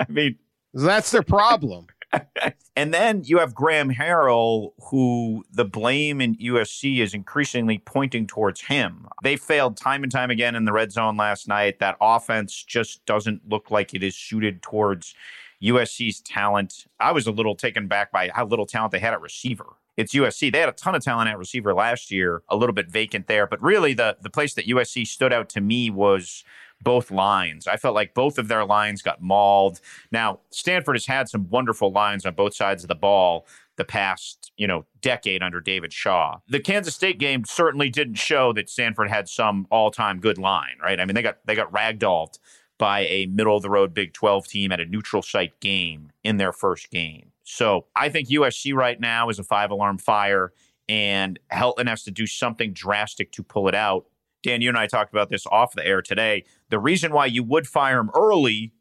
I 0.00 0.06
mean, 0.08 0.36
that's 0.74 1.12
their 1.12 1.22
problem. 1.22 1.86
and 2.76 2.92
then 2.92 3.22
you 3.24 3.38
have 3.38 3.54
Graham 3.54 3.92
Harrell, 3.92 4.72
who 4.90 5.44
the 5.52 5.64
blame 5.64 6.20
in 6.20 6.36
USC 6.36 6.98
is 6.98 7.14
increasingly 7.14 7.78
pointing 7.78 8.26
towards 8.26 8.62
him. 8.62 9.06
They 9.22 9.36
failed 9.36 9.76
time 9.76 10.02
and 10.02 10.12
time 10.12 10.30
again 10.30 10.54
in 10.54 10.64
the 10.64 10.72
red 10.72 10.92
zone 10.92 11.16
last 11.16 11.48
night. 11.48 11.78
That 11.78 11.96
offense 12.00 12.62
just 12.62 13.04
doesn't 13.06 13.48
look 13.48 13.70
like 13.70 13.94
it 13.94 14.02
is 14.02 14.16
suited 14.16 14.62
towards 14.62 15.14
USC's 15.62 16.20
talent. 16.20 16.86
I 16.98 17.12
was 17.12 17.26
a 17.26 17.32
little 17.32 17.54
taken 17.54 17.86
back 17.86 18.10
by 18.10 18.30
how 18.34 18.46
little 18.46 18.66
talent 18.66 18.92
they 18.92 18.98
had 18.98 19.14
at 19.14 19.20
receiver. 19.20 19.66
It's 19.96 20.14
USC. 20.14 20.50
They 20.50 20.58
had 20.58 20.70
a 20.70 20.72
ton 20.72 20.94
of 20.94 21.04
talent 21.04 21.28
at 21.28 21.38
receiver 21.38 21.74
last 21.74 22.10
year, 22.10 22.42
a 22.48 22.56
little 22.56 22.72
bit 22.72 22.90
vacant 22.90 23.26
there. 23.26 23.46
But 23.46 23.62
really, 23.62 23.92
the 23.92 24.16
the 24.20 24.30
place 24.30 24.54
that 24.54 24.66
USC 24.66 25.06
stood 25.06 25.32
out 25.32 25.48
to 25.50 25.60
me 25.60 25.90
was 25.90 26.44
both 26.82 27.10
lines. 27.10 27.66
I 27.66 27.76
felt 27.76 27.94
like 27.94 28.14
both 28.14 28.38
of 28.38 28.48
their 28.48 28.64
lines 28.64 29.02
got 29.02 29.22
mauled. 29.22 29.80
Now, 30.10 30.40
Stanford 30.50 30.96
has 30.96 31.06
had 31.06 31.28
some 31.28 31.48
wonderful 31.48 31.92
lines 31.92 32.26
on 32.26 32.34
both 32.34 32.54
sides 32.54 32.84
of 32.84 32.88
the 32.88 32.94
ball 32.94 33.46
the 33.76 33.84
past, 33.84 34.52
you 34.56 34.66
know, 34.66 34.84
decade 35.00 35.42
under 35.42 35.60
David 35.60 35.92
Shaw. 35.92 36.38
The 36.48 36.60
Kansas 36.60 36.94
State 36.94 37.18
game 37.18 37.44
certainly 37.46 37.88
didn't 37.88 38.16
show 38.16 38.52
that 38.52 38.68
Stanford 38.68 39.08
had 39.08 39.28
some 39.28 39.66
all-time 39.70 40.20
good 40.20 40.38
line, 40.38 40.76
right? 40.82 41.00
I 41.00 41.04
mean, 41.04 41.14
they 41.14 41.22
got 41.22 41.38
they 41.46 41.54
got 41.54 41.72
ragdolled 41.72 42.38
by 42.78 43.00
a 43.00 43.26
middle 43.26 43.56
of 43.56 43.62
the 43.62 43.70
road 43.70 43.94
Big 43.94 44.12
12 44.12 44.46
team 44.46 44.72
at 44.72 44.80
a 44.80 44.84
neutral 44.84 45.22
site 45.22 45.58
game 45.60 46.10
in 46.22 46.36
their 46.36 46.52
first 46.52 46.90
game. 46.90 47.30
So, 47.44 47.86
I 47.96 48.08
think 48.08 48.28
USC 48.28 48.74
right 48.74 49.00
now 49.00 49.28
is 49.28 49.38
a 49.38 49.44
five 49.44 49.70
alarm 49.70 49.98
fire 49.98 50.52
and 50.88 51.38
Helton 51.52 51.88
has 51.88 52.02
to 52.04 52.10
do 52.10 52.26
something 52.26 52.72
drastic 52.72 53.32
to 53.32 53.42
pull 53.42 53.68
it 53.68 53.74
out. 53.74 54.06
Dan, 54.42 54.60
you 54.60 54.68
and 54.68 54.78
I 54.78 54.86
talked 54.86 55.12
about 55.12 55.30
this 55.30 55.46
off 55.46 55.74
the 55.74 55.86
air 55.86 56.02
today. 56.02 56.44
The 56.70 56.78
reason 56.78 57.12
why 57.12 57.26
you 57.26 57.42
would 57.44 57.66
fire 57.66 57.98
him 57.98 58.10
early, 58.14 58.72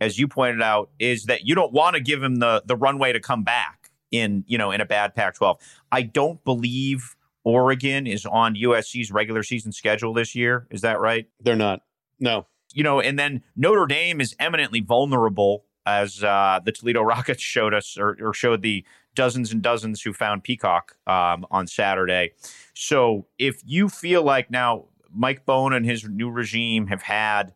as 0.00 0.18
you 0.18 0.28
pointed 0.28 0.62
out, 0.62 0.90
is 0.98 1.24
that 1.24 1.46
you 1.46 1.54
don't 1.54 1.72
want 1.72 1.94
to 1.94 2.00
give 2.00 2.22
him 2.22 2.36
the 2.36 2.62
the 2.64 2.76
runway 2.76 3.12
to 3.12 3.20
come 3.20 3.42
back 3.42 3.90
in, 4.10 4.44
you 4.46 4.58
know, 4.58 4.70
in 4.70 4.80
a 4.80 4.86
bad 4.86 5.14
Pac-12. 5.14 5.56
I 5.92 6.02
don't 6.02 6.42
believe 6.44 7.16
Oregon 7.44 8.06
is 8.06 8.26
on 8.26 8.54
USC's 8.54 9.10
regular 9.10 9.42
season 9.42 9.72
schedule 9.72 10.12
this 10.12 10.34
year. 10.34 10.66
Is 10.70 10.82
that 10.82 11.00
right? 11.00 11.26
They're 11.40 11.56
not. 11.56 11.82
No. 12.18 12.46
You 12.74 12.84
know, 12.84 13.00
and 13.00 13.18
then 13.18 13.42
Notre 13.56 13.86
Dame 13.86 14.20
is 14.20 14.36
eminently 14.38 14.80
vulnerable, 14.80 15.64
as 15.86 16.22
uh, 16.22 16.60
the 16.64 16.72
Toledo 16.72 17.02
Rockets 17.02 17.42
showed 17.42 17.74
us, 17.74 17.96
or, 17.98 18.16
or, 18.20 18.32
showed 18.32 18.62
the 18.62 18.84
dozens 19.14 19.52
and 19.52 19.62
dozens 19.62 20.02
who 20.02 20.12
found 20.12 20.44
Peacock 20.44 20.96
um, 21.06 21.46
on 21.50 21.66
Saturday. 21.66 22.32
So 22.74 23.26
if 23.38 23.60
you 23.64 23.88
feel 23.88 24.22
like 24.22 24.50
now 24.50 24.86
Mike 25.12 25.44
Bohn 25.44 25.72
and 25.72 25.84
his 25.84 26.04
new 26.04 26.30
regime 26.30 26.86
have 26.86 27.02
had 27.02 27.54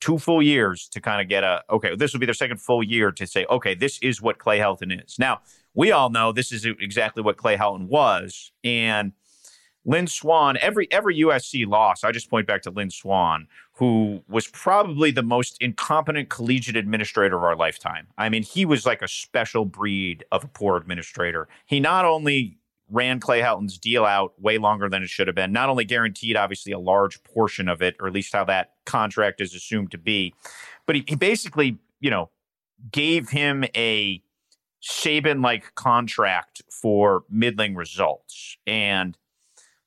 two 0.00 0.18
full 0.18 0.42
years 0.42 0.88
to 0.88 1.00
kind 1.00 1.20
of 1.20 1.28
get 1.28 1.44
a 1.44 1.62
okay, 1.70 1.96
this 1.96 2.12
will 2.12 2.20
be 2.20 2.26
their 2.26 2.34
second 2.34 2.60
full 2.60 2.82
year 2.82 3.10
to 3.12 3.26
say, 3.26 3.46
okay, 3.50 3.74
this 3.74 3.98
is 4.00 4.22
what 4.22 4.38
Clay 4.38 4.58
Helton 4.58 5.04
is. 5.04 5.18
Now, 5.18 5.40
we 5.74 5.92
all 5.92 6.10
know 6.10 6.32
this 6.32 6.52
is 6.52 6.64
exactly 6.64 7.22
what 7.22 7.36
Clay 7.36 7.56
Helton 7.56 7.88
was. 7.88 8.52
And 8.64 9.12
Lynn 9.84 10.06
Swann, 10.06 10.56
every 10.58 10.90
every 10.92 11.18
USC 11.20 11.66
loss, 11.66 12.04
I 12.04 12.12
just 12.12 12.28
point 12.28 12.46
back 12.46 12.62
to 12.62 12.70
Lynn 12.70 12.90
Swann, 12.90 13.46
who 13.78 14.20
was 14.28 14.48
probably 14.48 15.12
the 15.12 15.22
most 15.22 15.56
incompetent 15.60 16.28
collegiate 16.28 16.76
administrator 16.76 17.36
of 17.36 17.44
our 17.44 17.54
lifetime. 17.54 18.08
I 18.18 18.28
mean, 18.28 18.42
he 18.42 18.64
was 18.64 18.84
like 18.84 19.02
a 19.02 19.08
special 19.08 19.64
breed 19.64 20.24
of 20.32 20.42
a 20.42 20.48
poor 20.48 20.76
administrator. 20.76 21.46
He 21.64 21.78
not 21.78 22.04
only 22.04 22.58
ran 22.90 23.20
Clay 23.20 23.40
Helton's 23.40 23.78
deal 23.78 24.04
out 24.04 24.32
way 24.40 24.58
longer 24.58 24.88
than 24.88 25.04
it 25.04 25.08
should 25.08 25.28
have 25.28 25.36
been. 25.36 25.52
Not 25.52 25.68
only 25.68 25.84
guaranteed, 25.84 26.36
obviously, 26.36 26.72
a 26.72 26.78
large 26.78 27.22
portion 27.22 27.68
of 27.68 27.80
it, 27.80 27.94
or 28.00 28.08
at 28.08 28.12
least 28.12 28.32
how 28.32 28.44
that 28.46 28.72
contract 28.84 29.40
is 29.40 29.54
assumed 29.54 29.92
to 29.92 29.98
be, 29.98 30.34
but 30.86 30.96
he, 30.96 31.04
he 31.06 31.14
basically, 31.14 31.78
you 32.00 32.10
know, 32.10 32.30
gave 32.90 33.28
him 33.28 33.64
a 33.76 34.20
Saban 34.82 35.40
like 35.40 35.76
contract 35.76 36.62
for 36.68 37.22
middling 37.30 37.76
results. 37.76 38.56
And 38.66 39.16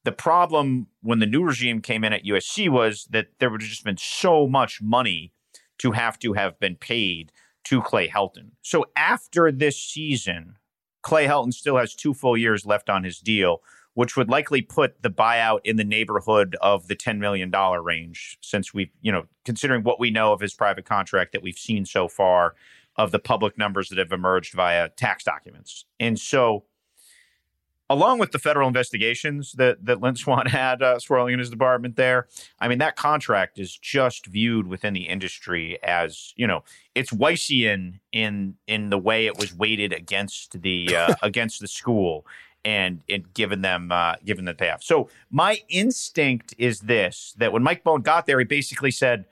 the 0.03 0.11
problem 0.11 0.87
when 1.01 1.19
the 1.19 1.25
new 1.25 1.43
regime 1.43 1.81
came 1.81 2.03
in 2.03 2.13
at 2.13 2.25
USC 2.25 2.69
was 2.69 3.05
that 3.11 3.27
there 3.39 3.49
would 3.49 3.61
have 3.61 3.69
just 3.69 3.83
been 3.83 3.97
so 3.97 4.47
much 4.47 4.81
money 4.81 5.31
to 5.79 5.91
have 5.91 6.17
to 6.19 6.33
have 6.33 6.59
been 6.59 6.75
paid 6.75 7.31
to 7.65 7.81
Clay 7.81 8.07
Helton. 8.07 8.51
So 8.61 8.85
after 8.95 9.51
this 9.51 9.77
season, 9.77 10.55
Clay 11.03 11.27
Helton 11.27 11.53
still 11.53 11.77
has 11.77 11.93
two 11.93 12.13
full 12.13 12.37
years 12.37 12.65
left 12.65 12.89
on 12.89 13.03
his 13.03 13.19
deal, 13.19 13.61
which 13.93 14.15
would 14.15 14.29
likely 14.29 14.61
put 14.61 15.01
the 15.01 15.09
buyout 15.09 15.59
in 15.63 15.77
the 15.77 15.83
neighborhood 15.83 16.55
of 16.61 16.87
the 16.87 16.95
$10 16.95 17.17
million 17.19 17.51
range, 17.51 18.37
since 18.41 18.73
we've, 18.73 18.91
you 19.01 19.11
know, 19.11 19.25
considering 19.45 19.83
what 19.83 19.99
we 19.99 20.09
know 20.09 20.33
of 20.33 20.39
his 20.39 20.53
private 20.53 20.85
contract 20.85 21.33
that 21.33 21.43
we've 21.43 21.57
seen 21.57 21.85
so 21.85 22.07
far 22.07 22.55
of 22.95 23.11
the 23.11 23.19
public 23.19 23.57
numbers 23.57 23.89
that 23.89 23.97
have 23.97 24.11
emerged 24.11 24.53
via 24.53 24.89
tax 24.89 25.23
documents. 25.23 25.85
And 25.99 26.19
so 26.19 26.65
along 27.91 28.19
with 28.19 28.31
the 28.31 28.39
federal 28.39 28.67
investigations 28.67 29.51
that 29.53 29.85
that 29.85 30.01
Lynn 30.01 30.15
Swann 30.15 30.45
had 30.47 30.81
uh, 30.81 30.99
swirling 30.99 31.33
in 31.33 31.39
his 31.39 31.49
department 31.49 31.95
there. 31.97 32.27
I 32.59 32.67
mean, 32.67 32.79
that 32.79 32.95
contract 32.95 33.59
is 33.59 33.77
just 33.77 34.25
viewed 34.27 34.67
within 34.67 34.93
the 34.93 35.07
industry 35.07 35.77
as 35.83 36.33
you 36.35 36.47
know 36.47 36.63
it's 36.95 37.11
Weisian 37.11 37.99
in 38.11 38.55
in 38.67 38.89
the 38.89 38.97
way 38.97 39.25
it 39.25 39.37
was 39.37 39.53
weighted 39.53 39.93
against 39.93 40.61
the 40.61 40.95
uh, 40.95 41.15
against 41.21 41.59
the 41.59 41.67
school 41.67 42.25
and 42.63 43.03
and 43.09 43.33
given 43.33 43.61
them 43.61 43.91
uh, 43.91 44.15
given 44.23 44.45
the 44.45 44.53
payoff. 44.53 44.83
So 44.83 45.09
my 45.29 45.59
instinct 45.69 46.55
is 46.57 46.81
this: 46.81 47.35
that 47.37 47.51
when 47.51 47.63
Mike 47.63 47.83
Bohn 47.83 48.01
got 48.01 48.25
there, 48.25 48.39
he 48.39 48.45
basically 48.45 48.91
said. 48.91 49.25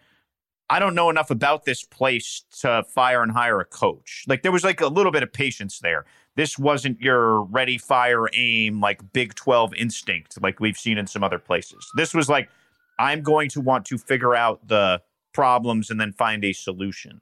I 0.72 0.78
don't 0.78 0.94
know 0.94 1.10
enough 1.10 1.32
about 1.32 1.66
this 1.66 1.84
place 1.84 2.44
to 2.60 2.84
fire 2.84 3.24
and 3.24 3.32
hire 3.32 3.60
a 3.60 3.66
coach. 3.66 4.24
Like 4.28 4.44
there 4.44 4.52
was 4.52 4.64
like 4.64 4.82
a 4.82 4.88
little 4.88 5.12
bit 5.12 5.24
of 5.24 5.34
patience 5.34 5.80
there 5.80 6.06
this 6.36 6.58
wasn't 6.58 7.00
your 7.02 7.44
ready, 7.44 7.78
fire, 7.78 8.26
aim, 8.34 8.80
like 8.80 9.14
Big 9.14 9.36
12 9.36 9.74
instinct, 9.76 10.42
like 10.42 10.60
we've 10.60 10.78
seen 10.78 10.98
in 10.98 11.08
some 11.08 11.24
other 11.24 11.40
places. 11.40 11.90
This 11.96 12.14
was 12.14 12.30
like, 12.30 12.50
I'm 12.98 13.22
going 13.22 13.50
to 13.50 13.62
want 13.62 13.86
to 13.88 13.98
figure 13.98 14.36
out 14.36 14.68
the 14.68 15.02
problems 15.34 15.90
and 15.90 16.00
then 16.00 16.14
find 16.14 16.44
a 16.44 16.54
solution. 16.54 17.22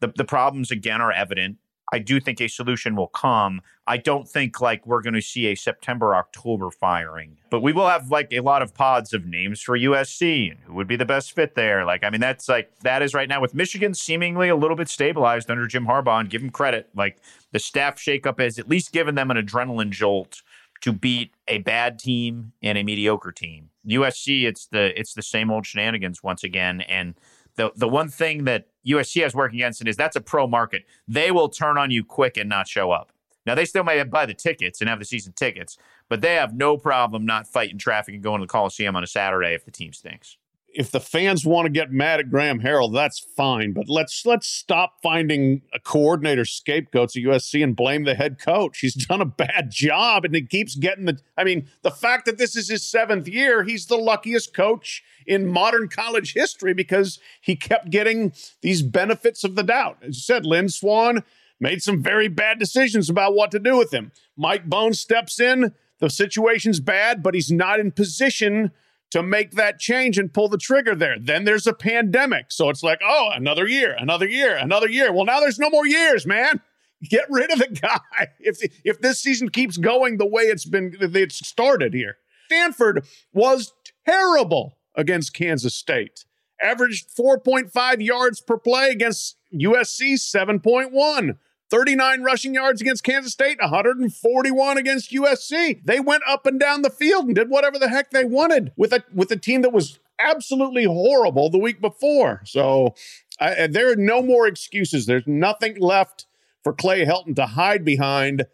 The, 0.00 0.12
the 0.16 0.24
problems, 0.24 0.70
again, 0.70 1.00
are 1.00 1.12
evident. 1.12 1.58
I 1.92 1.98
do 1.98 2.20
think 2.20 2.40
a 2.40 2.48
solution 2.48 2.96
will 2.96 3.08
come. 3.08 3.60
I 3.86 3.98
don't 3.98 4.26
think 4.26 4.62
like 4.62 4.86
we're 4.86 5.02
going 5.02 5.14
to 5.14 5.20
see 5.20 5.46
a 5.48 5.54
September 5.54 6.14
October 6.14 6.70
firing, 6.70 7.36
but 7.50 7.60
we 7.60 7.72
will 7.74 7.86
have 7.86 8.10
like 8.10 8.28
a 8.32 8.40
lot 8.40 8.62
of 8.62 8.74
pods 8.74 9.12
of 9.12 9.26
names 9.26 9.60
for 9.60 9.78
USC 9.78 10.50
and 10.50 10.60
who 10.60 10.72
would 10.74 10.88
be 10.88 10.96
the 10.96 11.04
best 11.04 11.32
fit 11.32 11.54
there. 11.54 11.84
Like 11.84 12.02
I 12.02 12.08
mean 12.08 12.20
that's 12.20 12.48
like 12.48 12.70
that 12.80 13.02
is 13.02 13.12
right 13.12 13.28
now 13.28 13.42
with 13.42 13.54
Michigan 13.54 13.92
seemingly 13.92 14.48
a 14.48 14.56
little 14.56 14.76
bit 14.76 14.88
stabilized 14.88 15.50
under 15.50 15.66
Jim 15.66 15.86
Harbaugh 15.86 16.20
and 16.20 16.30
give 16.30 16.42
him 16.42 16.50
credit. 16.50 16.88
Like 16.94 17.18
the 17.52 17.58
staff 17.58 17.96
shakeup 17.96 18.40
has 18.40 18.58
at 18.58 18.68
least 18.68 18.92
given 18.92 19.14
them 19.14 19.30
an 19.30 19.36
adrenaline 19.36 19.90
jolt 19.90 20.42
to 20.80 20.92
beat 20.92 21.32
a 21.46 21.58
bad 21.58 21.98
team 21.98 22.52
and 22.62 22.78
a 22.78 22.82
mediocre 22.82 23.32
team. 23.32 23.68
USC 23.86 24.44
it's 24.44 24.66
the 24.66 24.98
it's 24.98 25.12
the 25.12 25.22
same 25.22 25.50
old 25.50 25.66
shenanigans 25.66 26.22
once 26.22 26.42
again 26.42 26.80
and 26.82 27.14
the 27.56 27.72
the 27.76 27.88
one 27.88 28.08
thing 28.08 28.44
that 28.44 28.68
USC 28.86 29.22
has 29.22 29.34
working 29.34 29.60
against 29.60 29.80
it 29.80 29.88
is 29.88 29.96
that's 29.96 30.16
a 30.16 30.20
pro 30.20 30.46
market. 30.46 30.84
They 31.06 31.30
will 31.30 31.48
turn 31.48 31.78
on 31.78 31.90
you 31.90 32.04
quick 32.04 32.36
and 32.36 32.48
not 32.48 32.68
show 32.68 32.90
up. 32.90 33.12
Now 33.44 33.54
they 33.54 33.64
still 33.64 33.84
may 33.84 34.02
buy 34.04 34.26
the 34.26 34.34
tickets 34.34 34.80
and 34.80 34.88
have 34.88 34.98
the 34.98 35.04
season 35.04 35.32
tickets, 35.32 35.76
but 36.08 36.20
they 36.20 36.34
have 36.34 36.54
no 36.54 36.76
problem 36.76 37.26
not 37.26 37.46
fighting 37.46 37.78
traffic 37.78 38.14
and 38.14 38.22
going 38.22 38.40
to 38.40 38.46
the 38.46 38.50
Coliseum 38.50 38.96
on 38.96 39.02
a 39.02 39.06
Saturday 39.06 39.54
if 39.54 39.64
the 39.64 39.70
team 39.70 39.92
stinks 39.92 40.36
if 40.74 40.90
the 40.90 41.00
fans 41.00 41.44
want 41.44 41.66
to 41.66 41.70
get 41.70 41.92
mad 41.92 42.20
at 42.20 42.30
Graham 42.30 42.60
Harrell, 42.60 42.92
that's 42.92 43.18
fine. 43.18 43.72
But 43.72 43.88
let's 43.88 44.24
let's 44.24 44.46
stop 44.46 45.02
finding 45.02 45.62
a 45.72 45.78
coordinator 45.78 46.44
scapegoats 46.44 47.16
at 47.16 47.22
USC 47.22 47.62
and 47.62 47.76
blame 47.76 48.04
the 48.04 48.14
head 48.14 48.38
coach. 48.38 48.78
He's 48.78 48.94
done 49.06 49.20
a 49.20 49.26
bad 49.26 49.70
job, 49.70 50.24
and 50.24 50.34
he 50.34 50.42
keeps 50.42 50.74
getting 50.74 51.04
the. 51.04 51.18
I 51.36 51.44
mean, 51.44 51.68
the 51.82 51.90
fact 51.90 52.26
that 52.26 52.38
this 52.38 52.56
is 52.56 52.68
his 52.68 52.82
seventh 52.82 53.28
year, 53.28 53.62
he's 53.64 53.86
the 53.86 53.96
luckiest 53.96 54.54
coach 54.54 55.02
in 55.26 55.46
modern 55.46 55.88
college 55.88 56.32
history 56.32 56.74
because 56.74 57.18
he 57.40 57.54
kept 57.54 57.90
getting 57.90 58.32
these 58.62 58.82
benefits 58.82 59.44
of 59.44 59.54
the 59.54 59.62
doubt. 59.62 59.98
As 60.02 60.16
you 60.16 60.22
said, 60.22 60.46
Lynn 60.46 60.68
Swann 60.68 61.22
made 61.60 61.82
some 61.82 62.02
very 62.02 62.28
bad 62.28 62.58
decisions 62.58 63.08
about 63.08 63.34
what 63.34 63.50
to 63.52 63.58
do 63.58 63.76
with 63.76 63.92
him. 63.92 64.10
Mike 64.36 64.66
Bohn 64.66 64.94
steps 64.94 65.38
in. 65.38 65.74
The 65.98 66.10
situation's 66.10 66.80
bad, 66.80 67.22
but 67.22 67.32
he's 67.32 67.52
not 67.52 67.78
in 67.78 67.92
position 67.92 68.72
to 69.12 69.22
make 69.22 69.52
that 69.52 69.78
change 69.78 70.16
and 70.16 70.32
pull 70.32 70.48
the 70.48 70.56
trigger 70.56 70.94
there. 70.94 71.16
Then 71.20 71.44
there's 71.44 71.66
a 71.66 71.74
pandemic. 71.74 72.46
So 72.48 72.70
it's 72.70 72.82
like, 72.82 73.00
oh, 73.06 73.28
another 73.34 73.68
year, 73.68 73.94
another 73.98 74.26
year, 74.26 74.56
another 74.56 74.88
year. 74.88 75.12
Well, 75.12 75.26
now 75.26 75.38
there's 75.38 75.58
no 75.58 75.68
more 75.68 75.86
years, 75.86 76.26
man. 76.26 76.62
Get 77.02 77.26
rid 77.28 77.52
of 77.52 77.58
the 77.58 77.68
guy. 77.68 77.98
If 78.40 78.58
if 78.84 79.00
this 79.00 79.20
season 79.20 79.50
keeps 79.50 79.76
going 79.76 80.16
the 80.16 80.26
way 80.26 80.44
it's 80.44 80.64
been 80.64 80.96
it's 80.98 81.46
started 81.46 81.92
here. 81.92 82.16
Stanford 82.46 83.04
was 83.34 83.72
terrible 84.06 84.78
against 84.96 85.34
Kansas 85.34 85.74
State. 85.74 86.24
Averaged 86.62 87.08
4.5 87.14 88.04
yards 88.04 88.40
per 88.40 88.56
play 88.56 88.90
against 88.90 89.36
USC 89.52 90.14
7.1. 90.14 91.36
39 91.72 92.22
rushing 92.22 92.52
yards 92.52 92.82
against 92.82 93.02
Kansas 93.02 93.32
State, 93.32 93.58
141 93.58 94.76
against 94.76 95.10
USC. 95.10 95.80
They 95.82 96.00
went 96.00 96.22
up 96.28 96.44
and 96.44 96.60
down 96.60 96.82
the 96.82 96.90
field 96.90 97.24
and 97.24 97.34
did 97.34 97.48
whatever 97.48 97.78
the 97.78 97.88
heck 97.88 98.10
they 98.10 98.26
wanted 98.26 98.72
with 98.76 98.92
a 98.92 99.02
with 99.14 99.32
a 99.32 99.38
team 99.38 99.62
that 99.62 99.72
was 99.72 99.98
absolutely 100.18 100.84
horrible 100.84 101.48
the 101.48 101.58
week 101.58 101.80
before. 101.80 102.42
So 102.44 102.94
I, 103.40 103.68
there 103.68 103.90
are 103.90 103.96
no 103.96 104.22
more 104.22 104.46
excuses. 104.46 105.06
There's 105.06 105.26
nothing 105.26 105.80
left 105.80 106.26
for 106.62 106.74
Clay 106.74 107.06
Helton 107.06 107.34
to 107.36 107.46
hide 107.46 107.86
behind, 107.86 108.44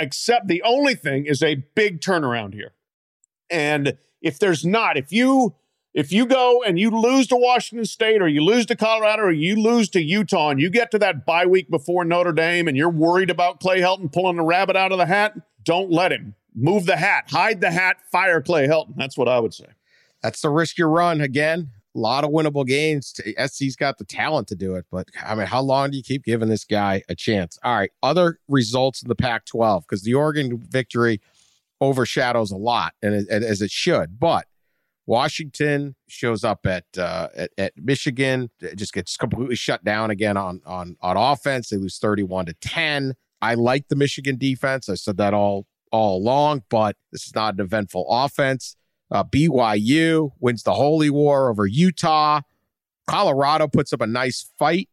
except 0.00 0.48
the 0.48 0.62
only 0.62 0.96
thing 0.96 1.24
is 1.24 1.44
a 1.44 1.64
big 1.76 2.00
turnaround 2.00 2.52
here. 2.52 2.72
And 3.48 3.96
if 4.20 4.40
there's 4.40 4.64
not, 4.64 4.96
if 4.96 5.12
you 5.12 5.54
if 5.96 6.12
you 6.12 6.26
go 6.26 6.62
and 6.62 6.78
you 6.78 6.90
lose 6.90 7.26
to 7.28 7.36
Washington 7.36 7.86
State 7.86 8.20
or 8.20 8.28
you 8.28 8.42
lose 8.42 8.66
to 8.66 8.76
Colorado 8.76 9.22
or 9.22 9.32
you 9.32 9.56
lose 9.56 9.88
to 9.88 10.02
Utah 10.02 10.50
and 10.50 10.60
you 10.60 10.68
get 10.68 10.90
to 10.90 10.98
that 10.98 11.24
bye 11.24 11.46
week 11.46 11.70
before 11.70 12.04
Notre 12.04 12.32
Dame 12.32 12.68
and 12.68 12.76
you're 12.76 12.90
worried 12.90 13.30
about 13.30 13.60
Clay 13.60 13.80
Helton 13.80 14.12
pulling 14.12 14.38
a 14.38 14.44
rabbit 14.44 14.76
out 14.76 14.92
of 14.92 14.98
the 14.98 15.06
hat, 15.06 15.32
don't 15.64 15.90
let 15.90 16.12
him. 16.12 16.34
Move 16.54 16.84
the 16.84 16.96
hat, 16.96 17.30
hide 17.30 17.62
the 17.62 17.70
hat, 17.70 17.96
fire 18.12 18.42
Clay 18.42 18.68
Helton. 18.68 18.94
That's 18.96 19.16
what 19.16 19.26
I 19.26 19.40
would 19.40 19.54
say. 19.54 19.68
That's 20.22 20.42
the 20.42 20.50
risk 20.50 20.76
you 20.76 20.84
run. 20.84 21.22
Again, 21.22 21.70
a 21.94 21.98
lot 21.98 22.24
of 22.24 22.30
winnable 22.30 22.66
games. 22.66 23.18
SC's 23.42 23.74
got 23.74 23.96
the 23.96 24.04
talent 24.04 24.48
to 24.48 24.54
do 24.54 24.74
it, 24.74 24.84
but 24.92 25.08
I 25.24 25.34
mean, 25.34 25.46
how 25.46 25.62
long 25.62 25.92
do 25.92 25.96
you 25.96 26.02
keep 26.02 26.24
giving 26.24 26.50
this 26.50 26.64
guy 26.64 27.04
a 27.08 27.14
chance? 27.14 27.58
All 27.64 27.74
right, 27.74 27.90
other 28.02 28.38
results 28.48 29.02
in 29.02 29.08
the 29.08 29.14
Pac 29.14 29.46
12, 29.46 29.84
because 29.88 30.02
the 30.02 30.12
Oregon 30.12 30.58
victory 30.58 31.22
overshadows 31.80 32.50
a 32.50 32.56
lot, 32.56 32.92
and 33.02 33.14
as 33.30 33.62
it 33.62 33.70
should, 33.70 34.18
but 34.20 34.46
Washington 35.06 35.94
shows 36.08 36.42
up 36.42 36.66
at, 36.66 36.84
uh, 36.98 37.28
at, 37.36 37.50
at 37.56 37.72
Michigan, 37.76 38.50
it 38.60 38.76
just 38.76 38.92
gets 38.92 39.16
completely 39.16 39.54
shut 39.54 39.84
down 39.84 40.10
again 40.10 40.36
on 40.36 40.60
on 40.66 40.96
on 41.00 41.16
offense. 41.16 41.68
They 41.68 41.76
lose 41.76 41.98
thirty 41.98 42.22
one 42.22 42.46
to 42.46 42.54
ten. 42.54 43.14
I 43.40 43.54
like 43.54 43.88
the 43.88 43.96
Michigan 43.96 44.36
defense. 44.36 44.88
I 44.88 44.94
said 44.94 45.16
that 45.18 45.32
all 45.32 45.66
all 45.92 46.18
along, 46.18 46.64
but 46.68 46.96
this 47.12 47.26
is 47.26 47.34
not 47.34 47.54
an 47.54 47.60
eventful 47.60 48.06
offense. 48.08 48.76
Uh, 49.10 49.22
BYU 49.22 50.30
wins 50.40 50.64
the 50.64 50.74
Holy 50.74 51.10
War 51.10 51.48
over 51.48 51.66
Utah. 51.66 52.40
Colorado 53.08 53.68
puts 53.68 53.92
up 53.92 54.00
a 54.00 54.06
nice 54.06 54.50
fight 54.58 54.88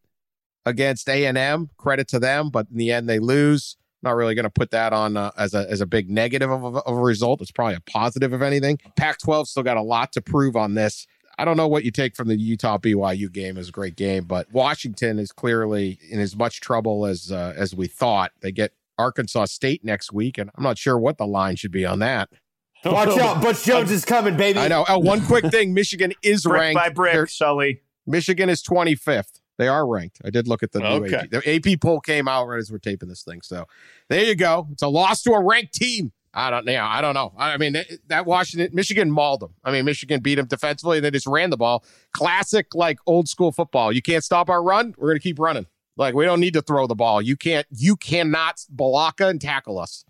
against 0.64 1.08
A 1.08 1.26
and 1.26 1.36
M. 1.36 1.70
Credit 1.76 2.06
to 2.08 2.20
them, 2.20 2.50
but 2.50 2.66
in 2.70 2.76
the 2.76 2.92
end 2.92 3.08
they 3.08 3.18
lose. 3.18 3.76
Not 4.04 4.16
really 4.16 4.34
going 4.34 4.44
to 4.44 4.50
put 4.50 4.70
that 4.70 4.92
on 4.92 5.16
uh, 5.16 5.30
as 5.36 5.54
a 5.54 5.66
as 5.70 5.80
a 5.80 5.86
big 5.86 6.10
negative 6.10 6.50
of, 6.50 6.62
of, 6.62 6.76
of 6.76 6.96
a 6.96 7.00
result. 7.00 7.40
It's 7.40 7.50
probably 7.50 7.74
a 7.74 7.80
positive 7.80 8.32
of 8.32 8.42
anything. 8.42 8.78
Pac-12 8.96 9.46
still 9.46 9.62
got 9.62 9.76
a 9.76 9.82
lot 9.82 10.12
to 10.12 10.20
prove 10.20 10.56
on 10.56 10.74
this. 10.74 11.06
I 11.38 11.44
don't 11.44 11.56
know 11.56 11.66
what 11.66 11.84
you 11.84 11.90
take 11.90 12.14
from 12.14 12.28
the 12.28 12.36
Utah 12.36 12.78
BYU 12.78 13.32
game. 13.32 13.56
is 13.56 13.68
a 13.70 13.72
great 13.72 13.96
game, 13.96 14.24
but 14.24 14.52
Washington 14.52 15.18
is 15.18 15.32
clearly 15.32 15.98
in 16.08 16.20
as 16.20 16.36
much 16.36 16.60
trouble 16.60 17.06
as 17.06 17.32
uh, 17.32 17.54
as 17.56 17.74
we 17.74 17.86
thought. 17.88 18.32
They 18.40 18.52
get 18.52 18.72
Arkansas 18.98 19.46
State 19.46 19.84
next 19.84 20.12
week, 20.12 20.38
and 20.38 20.50
I'm 20.54 20.62
not 20.62 20.78
sure 20.78 20.98
what 20.98 21.18
the 21.18 21.26
line 21.26 21.56
should 21.56 21.72
be 21.72 21.84
on 21.84 21.98
that. 22.00 22.28
Watch 22.84 23.18
out, 23.18 23.42
Butch 23.42 23.64
Jones 23.64 23.90
is 23.90 24.04
coming, 24.04 24.36
baby. 24.36 24.58
I 24.58 24.68
know. 24.68 24.84
Oh, 24.88 24.98
one 24.98 25.24
quick 25.24 25.46
thing: 25.46 25.72
Michigan 25.74 26.12
is 26.22 26.42
brick 26.44 26.60
ranked 26.60 26.76
by 26.76 26.90
brick, 26.90 27.14
They're- 27.14 27.26
Sully. 27.26 27.80
Michigan 28.06 28.50
is 28.50 28.62
25th. 28.62 29.40
They 29.58 29.68
are 29.68 29.86
ranked. 29.86 30.20
I 30.24 30.30
did 30.30 30.48
look 30.48 30.62
at 30.62 30.72
the 30.72 30.80
new 30.80 30.86
Okay. 31.06 31.14
AP. 31.16 31.30
The 31.30 31.72
AP 31.74 31.80
poll 31.80 32.00
came 32.00 32.26
out 32.28 32.46
right 32.46 32.58
as 32.58 32.70
we're 32.72 32.78
taping 32.78 33.08
this 33.08 33.22
thing. 33.22 33.40
So 33.42 33.66
there 34.08 34.24
you 34.24 34.34
go. 34.34 34.66
It's 34.72 34.82
a 34.82 34.88
loss 34.88 35.22
to 35.22 35.32
a 35.32 35.42
ranked 35.42 35.74
team. 35.74 36.12
I 36.36 36.50
don't 36.50 36.64
know. 36.66 36.82
I 36.82 37.00
don't 37.00 37.14
know. 37.14 37.32
I 37.38 37.56
mean, 37.58 37.74
that- 37.74 37.86
that 38.08 38.26
Washington, 38.26 38.70
Michigan 38.74 39.08
mauled 39.10 39.38
them. 39.40 39.54
I 39.62 39.70
mean, 39.70 39.84
Michigan 39.84 40.20
beat 40.20 40.34
them 40.34 40.46
defensively. 40.46 40.98
And 40.98 41.04
they 41.04 41.12
just 41.12 41.28
ran 41.28 41.50
the 41.50 41.56
ball. 41.56 41.84
Classic, 42.12 42.74
like 42.74 42.98
old 43.06 43.28
school 43.28 43.52
football. 43.52 43.92
You 43.92 44.02
can't 44.02 44.24
stop 44.24 44.50
our 44.50 44.60
run. 44.62 44.94
We're 44.98 45.10
going 45.10 45.18
to 45.20 45.22
keep 45.22 45.38
running. 45.38 45.66
Like 45.96 46.14
we 46.16 46.24
don't 46.24 46.40
need 46.40 46.54
to 46.54 46.62
throw 46.62 46.88
the 46.88 46.96
ball. 46.96 47.22
You 47.22 47.36
can't. 47.36 47.68
You 47.70 47.94
cannot 47.94 48.64
block 48.68 49.20
and 49.20 49.40
tackle 49.40 49.78
us. 49.78 50.04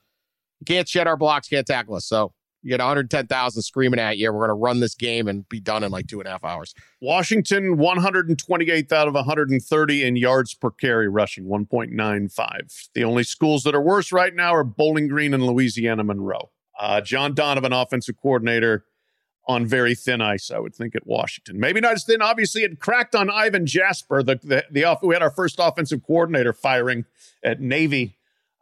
You 0.61 0.65
can't 0.65 0.89
shed 0.89 1.07
our 1.07 1.19
blocks. 1.19 1.47
Can't 1.49 1.67
tackle 1.67 1.95
us. 1.97 2.07
So 2.07 2.33
you 2.65 2.71
get 2.71 2.81
110,000 2.81 3.63
screaming 3.63 4.01
at 4.01 4.17
you. 4.17 4.33
We're 4.33 4.47
going 4.47 4.49
to 4.49 4.55
run 4.55 4.81
this 4.81 4.95
game 4.95 5.29
and 5.29 5.47
be 5.51 5.61
done 5.61 5.85
in 5.85 5.93
like 5.93 6.07
two 6.07 6.19
and 6.19 6.27
a 6.27 6.31
half 6.31 6.45
hours. 6.45 6.75
Washington, 7.03 7.77
128th 7.77 8.91
out 8.91 9.07
of 9.07 9.13
130 9.13 10.03
in 10.03 10.17
yards 10.17 10.55
per 10.55 10.71
carry 10.71 11.07
rushing, 11.07 11.45
1.95. 11.45 12.89
The 12.95 13.05
only 13.05 13.23
schools 13.23 13.65
that 13.65 13.75
are 13.75 13.83
worse 13.83 14.13
right 14.13 14.35
now 14.35 14.55
are 14.55 14.65
Bowling 14.65 15.09
Green 15.09 15.35
and 15.35 15.45
Louisiana 15.47 16.05
Monroe. 16.05 16.51
Uh, 16.81 17.03
John 17.03 17.35
Donovan, 17.35 17.75
offensive 17.75 18.17
coordinator, 18.21 18.87
on 19.47 19.67
very 19.67 19.95
thin 19.95 20.23
ice, 20.23 20.51
I 20.51 20.59
would 20.59 20.75
think, 20.75 20.97
at 20.97 21.07
Washington. 21.07 21.61
Maybe 21.61 21.83
not 21.83 21.93
as 21.93 22.05
thin. 22.05 22.23
Obviously, 22.23 22.63
it 22.63 22.81
cracked 22.81 23.15
on 23.15 23.29
Ivan 23.29 23.67
Jasper. 23.67 24.23
The, 24.23 24.41
the, 24.43 24.65
the 24.71 24.85
off, 24.85 25.03
we 25.03 25.15
had 25.15 25.23
our 25.23 25.31
first 25.31 25.57
offensive 25.59 26.03
coordinator 26.03 26.55
firing 26.55 27.05
at 27.43 27.61
Navy, 27.61 28.17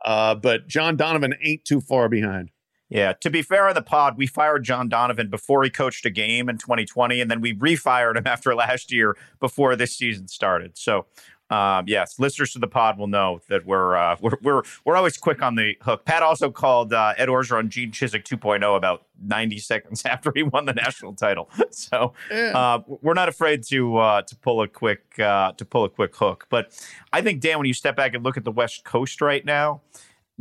uh, 0.05 0.35
but 0.35 0.67
John 0.67 0.97
Donovan 0.97 1.35
ain't 1.41 1.65
too 1.65 1.81
far 1.81 2.09
behind. 2.09 2.51
Yeah, 2.93 3.15
to 3.15 3.31
be 3.31 3.41
fair 3.41 3.69
on 3.69 3.75
the 3.75 3.81
pod, 3.81 4.19
we 4.19 4.27
fired 4.27 4.65
John 4.65 4.91
Donovan 4.91 5.31
before 5.31 5.65
he 5.65 5.71
coached 5.71 6.05
a 6.05 6.11
game 6.11 6.51
in 6.51 6.59
2020, 6.59 7.23
and 7.23 7.31
then 7.31 7.41
we 7.41 7.55
refired 7.55 8.17
him 8.17 8.27
after 8.27 8.55
last 8.55 8.93
year 8.93 9.17
before 9.41 9.77
this 9.77 9.97
season 9.97 10.29
started. 10.29 10.77
So, 10.77 11.07
um, 11.49 11.87
yes, 11.89 12.19
listeners 12.19 12.53
to 12.53 12.59
the 12.59 12.67
pod 12.67 12.99
will 12.99 13.07
know 13.07 13.41
that 13.49 13.65
we're 13.65 13.97
uh, 13.97 14.17
we're 14.21 14.37
we're 14.43 14.63
we're 14.85 14.97
always 14.97 15.17
quick 15.17 15.41
on 15.41 15.55
the 15.55 15.75
hook. 15.81 16.05
Pat 16.05 16.23
also 16.23 16.51
called 16.51 16.93
uh, 16.93 17.15
Ed 17.17 17.29
Orgeron 17.29 17.71
Gene 17.71 17.93
Chizik 17.93 18.25
2.0 18.25 18.77
about 18.77 19.07
90 19.25 19.59
seconds 19.59 20.03
after 20.07 20.31
he 20.35 20.43
won 20.43 20.67
the 20.67 20.75
national 20.75 21.15
title. 21.15 21.49
So 21.71 22.13
uh, 22.31 22.81
we're 22.87 23.15
not 23.15 23.31
afraid 23.31 23.63
to 23.69 23.97
uh, 23.97 24.23
to 24.23 24.37
pull 24.37 24.61
a 24.61 24.69
quick 24.69 25.19
uh, 25.19 25.53
to 25.53 25.65
pull 25.65 25.85
a 25.85 25.89
quick 25.89 26.15
hook. 26.15 26.47
But 26.51 26.79
I 27.11 27.23
think 27.23 27.41
Dan, 27.41 27.57
when 27.57 27.67
you 27.67 27.75
step 27.75 27.97
back 27.97 28.13
and 28.13 28.23
look 28.23 28.37
at 28.37 28.45
the 28.45 28.53
West 28.53 28.85
Coast 28.85 29.23
right 29.23 29.45
now, 29.47 29.81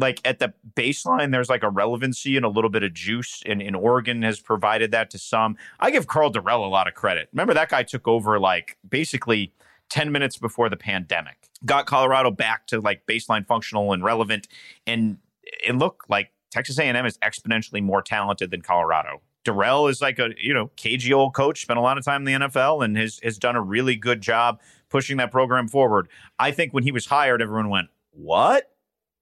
like 0.01 0.19
at 0.25 0.39
the 0.39 0.53
baseline, 0.75 1.31
there's 1.31 1.49
like 1.49 1.63
a 1.63 1.69
relevancy 1.69 2.35
and 2.35 2.45
a 2.45 2.49
little 2.49 2.69
bit 2.69 2.83
of 2.83 2.93
juice, 2.93 3.41
and, 3.45 3.61
and 3.61 3.75
Oregon 3.75 4.23
has 4.23 4.39
provided 4.39 4.91
that 4.91 5.09
to 5.11 5.17
some. 5.17 5.55
I 5.79 5.91
give 5.91 6.07
Karl 6.07 6.31
Dorrell 6.31 6.65
a 6.65 6.69
lot 6.69 6.87
of 6.87 6.95
credit. 6.95 7.29
Remember 7.31 7.53
that 7.53 7.69
guy 7.69 7.83
took 7.83 8.07
over 8.07 8.39
like 8.39 8.77
basically 8.87 9.53
10 9.89 10.11
minutes 10.11 10.37
before 10.37 10.69
the 10.69 10.77
pandemic, 10.77 11.49
got 11.65 11.85
Colorado 11.85 12.31
back 12.31 12.67
to 12.67 12.81
like 12.81 13.05
baseline 13.05 13.45
functional 13.45 13.93
and 13.93 14.03
relevant, 14.03 14.47
and 14.87 15.17
and 15.67 15.79
look 15.79 16.03
like 16.09 16.31
Texas 16.49 16.79
A&M 16.79 17.05
is 17.05 17.17
exponentially 17.19 17.81
more 17.81 18.01
talented 18.01 18.51
than 18.51 18.61
Colorado. 18.61 19.21
Dorrell 19.43 19.89
is 19.89 20.01
like 20.01 20.19
a 20.19 20.29
you 20.37 20.53
know 20.53 20.71
cagey 20.75 21.13
old 21.13 21.33
coach, 21.33 21.61
spent 21.61 21.79
a 21.79 21.81
lot 21.81 21.97
of 21.97 22.05
time 22.05 22.27
in 22.27 22.41
the 22.41 22.47
NFL, 22.47 22.83
and 22.83 22.97
has 22.97 23.19
has 23.23 23.37
done 23.37 23.55
a 23.55 23.61
really 23.61 23.95
good 23.95 24.21
job 24.21 24.59
pushing 24.89 25.17
that 25.17 25.31
program 25.31 25.67
forward. 25.67 26.09
I 26.39 26.51
think 26.51 26.73
when 26.73 26.83
he 26.83 26.91
was 26.91 27.07
hired, 27.07 27.41
everyone 27.41 27.69
went, 27.69 27.89
"What?" 28.11 28.71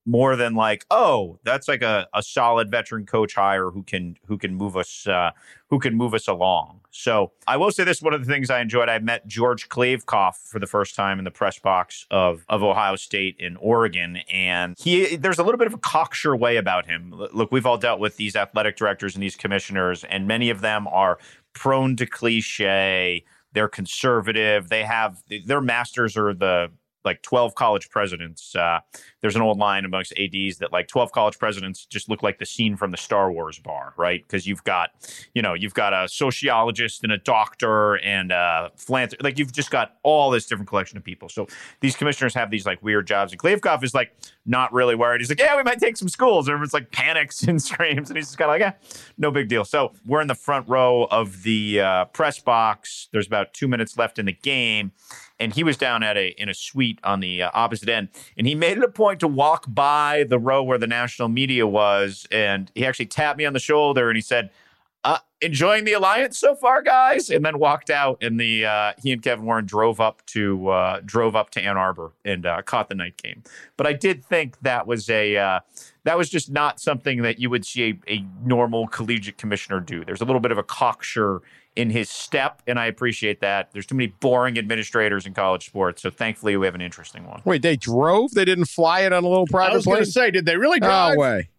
More 0.06 0.36
than 0.36 0.56
like, 0.56 0.86
oh, 0.90 1.40
that's 1.44 1.68
like 1.68 1.82
a, 1.84 2.08
a 2.16 2.24
solid 2.24 2.72
veteran 2.72 3.06
coach 3.06 3.36
hire 3.36 3.70
who 3.70 3.84
can 3.84 4.18
who 4.26 4.38
can 4.38 4.56
move 4.56 4.76
us 4.76 5.06
uh, 5.06 5.32
who 5.70 5.78
can 5.78 5.96
move 5.96 6.14
us 6.14 6.28
along. 6.28 6.82
So 6.90 7.32
I 7.46 7.58
will 7.58 7.72
say 7.72 7.84
this: 7.84 8.02
one 8.02 8.14
of 8.14 8.26
the 8.26 8.32
things 8.32 8.50
I 8.50 8.60
enjoyed, 8.60 8.90
I 8.90 8.98
met 9.00 9.28
George 9.28 9.70
Kliavkoff 9.70 10.36
for 10.36 10.58
the 10.58 10.66
first 10.66 10.96
time 10.96 11.20
in 11.20 11.26
the 11.26 11.32
press 11.32 11.60
box 11.60 12.08
of 12.10 12.44
of 12.50 12.64
Ohio 12.64 12.96
State 12.96 13.36
in 13.40 13.56
Oregon, 13.58 14.18
and 14.32 14.76
he 14.80 15.16
there's 15.16 15.38
a 15.38 15.44
little 15.44 15.60
bit 15.60 15.68
of 15.68 15.74
a 15.74 15.80
cocksure 15.80 16.36
way 16.36 16.58
about 16.58 16.88
him. 16.88 17.14
Look, 17.34 17.52
we've 17.52 17.66
all 17.66 17.78
dealt 17.78 18.00
with 18.00 18.18
these 18.18 18.36
athletic 18.36 18.78
directors 18.78 19.16
and 19.16 19.22
these 19.22 19.36
commissioners, 19.36 20.04
and 20.06 20.28
many 20.28 20.50
of 20.50 20.62
them 20.62 20.88
are 20.88 21.20
prone 21.54 21.96
to 21.98 22.06
cliche. 22.06 23.24
They're 23.54 23.68
conservative. 23.68 24.70
They 24.70 24.84
have 24.84 25.22
their 25.46 25.62
masters 25.62 26.18
are 26.18 26.34
the 26.34 26.72
like 27.06 27.22
12 27.22 27.56
college 27.56 27.90
presidents. 27.90 28.56
Uh, 28.56 28.80
there's 29.22 29.36
an 29.36 29.42
old 29.42 29.58
line 29.58 29.86
amongst 29.86 30.14
ADs 30.18 30.58
that 30.58 30.72
like 30.72 30.88
12 30.88 31.12
college 31.12 31.38
presidents 31.40 31.86
just 31.86 32.10
look 32.10 32.24
like 32.24 32.40
the 32.40 32.46
scene 32.46 32.76
from 32.76 32.92
the 32.92 32.98
Star 32.98 33.32
Wars 33.32 33.60
bar, 33.60 33.94
right? 33.98 34.22
Because 34.22 34.46
you've 34.46 34.64
got, 34.64 34.90
you 35.34 35.42
know, 35.42 35.54
you've 35.54 35.74
got 35.74 35.94
a 35.94 36.08
sociologist 36.08 37.04
and 37.04 37.12
a 37.12 37.18
doctor 37.18 37.98
and 38.00 38.32
a 38.32 38.72
philanthropist. 38.76 39.24
Like 39.24 39.40
you've 39.40 39.54
just 39.54 39.72
got 39.72 39.98
all 40.04 40.30
this 40.30 40.46
different 40.46 40.68
collection 40.68 40.98
of 40.98 41.04
people. 41.04 41.30
So 41.30 41.48
these 41.80 41.96
commissioners 41.96 42.34
have 42.34 42.52
these 42.52 42.66
like 42.66 42.82
weird 42.84 43.08
jobs. 43.08 43.32
And 43.32 43.42
Kliavkoff 43.42 43.84
is 43.84 43.94
like 43.94 44.14
not 44.46 44.74
really 44.74 44.96
worried. 44.96 45.22
He's 45.22 45.30
like, 45.30 45.40
yeah, 45.40 45.56
we 45.56 45.64
might 45.64 45.80
take 45.80 45.96
some 45.98 46.10
schools. 46.10 46.50
Everyone's 46.50 46.74
like 46.74 46.92
panics 46.92 47.44
and 47.48 47.62
screams. 47.62 48.10
And 48.10 48.18
he's 48.18 48.28
just 48.28 48.38
kind 48.38 48.50
of 48.50 48.54
like, 48.54 48.62
yeah, 48.62 49.00
no 49.18 49.32
big 49.32 49.48
deal. 49.48 49.64
So 49.64 49.94
we're 50.06 50.22
in 50.22 50.28
the 50.28 50.36
front 50.36 50.68
row 50.68 51.08
of 51.12 51.44
the 51.44 51.80
uh, 51.80 52.06
press 52.06 52.40
box. 52.40 53.08
There's 53.12 53.28
about 53.28 53.54
two 53.54 53.68
minutes 53.68 53.98
left 53.98 54.20
in 54.20 54.26
the 54.26 54.34
game 54.34 54.92
and 55.40 55.54
he 55.54 55.64
was 55.64 55.78
down 55.78 56.04
at 56.04 56.18
a 56.18 56.30
in 56.42 56.50
a 56.50 56.54
suite 56.54 57.00
on 57.04 57.20
the 57.20 57.44
uh, 57.44 57.52
opposite 57.54 57.90
end. 57.90 58.10
And 58.38 58.46
he 58.46 58.56
made 58.56 58.78
it 58.78 58.84
a 58.84 58.90
point 58.90 59.20
to 59.22 59.28
walk 59.28 59.66
by 59.68 60.26
the 60.28 60.40
row 60.40 60.62
where 60.62 60.78
the 60.78 60.88
national 60.88 61.30
media 61.30 61.66
was 61.66 62.28
and 62.32 62.72
he 62.76 62.86
actually 62.86 63.08
tapped 63.08 63.38
me 63.38 63.46
on 63.46 63.54
the 63.54 63.60
shoulder 63.60 64.10
and 64.10 64.18
he 64.18 64.22
said 64.22 64.50
uh, 65.06 65.20
enjoying 65.40 65.86
the 65.86 65.94
alliance 65.94 66.38
so 66.38 66.54
far 66.54 66.82
guys? 66.82 67.30
And 67.30 67.46
then 67.46 67.58
walked 67.58 67.90
out 67.90 68.22
and 68.22 68.40
the 68.40 68.66
uh, 68.66 68.94
he 69.02 69.12
and 69.14 69.22
kevin 69.22 69.46
warren 69.46 69.66
drove 69.66 70.02
up 70.02 70.26
to 70.28 70.70
uh, 70.70 71.02
drove 71.06 71.36
up 71.36 71.50
to 71.52 71.62
ann 71.62 71.78
arbor 71.78 72.12
and 72.26 72.46
uh, 72.46 72.62
caught 72.62 72.90
the 72.90 72.96
night 72.96 73.22
game. 73.22 73.44
But 73.78 73.88
i 73.88 73.94
did 73.94 74.26
think 74.26 74.60
that 74.62 74.88
was 74.88 75.10
a 75.10 75.38
uh, 75.38 75.60
that 76.04 76.18
was 76.18 76.30
just 76.30 76.50
not 76.52 76.80
something 76.80 77.22
that 77.22 77.40
you 77.40 77.50
would 77.50 77.66
see 77.66 78.00
a, 78.08 78.12
a 78.12 78.26
normal 78.44 78.88
collegiate 78.88 79.38
commissioner 79.38 79.80
do. 79.80 80.04
There's 80.04 80.22
a 80.22 80.26
little 80.26 80.42
bit 80.42 80.52
of 80.52 80.58
a 80.58 80.64
cocksure 80.64 81.42
in 81.76 81.90
his 81.90 82.10
step, 82.10 82.62
and 82.68 82.80
I 82.80 82.88
appreciate 82.88 83.42
that. 83.42 83.70
There's 83.72 83.86
too 83.86 83.96
many 83.96 84.08
boring 84.20 84.58
administrators 84.58 85.26
in 85.26 85.34
college 85.34 85.66
sports, 85.66 86.02
so 86.02 86.10
thankfully 86.10 86.58
we 86.58 86.66
have 86.66 86.76
an 86.76 86.82
interesting 86.82 87.26
one. 87.28 87.42
Wait, 87.46 87.62
they 87.62 87.76
drove? 87.78 88.32
They 88.32 88.46
didn't 88.46 88.66
fly 88.66 89.02
it 89.02 89.14
on 89.14 89.24
a 89.24 89.28
little 89.30 89.48
private 89.48 89.74
I 89.74 89.76
was 89.78 89.86
going 89.86 90.00
to 90.00 90.06
say, 90.06 90.32
did 90.32 90.46
they 90.46 90.58
really 90.58 90.80
drive? 90.80 91.16
No 91.16 91.22
way. 91.22 91.50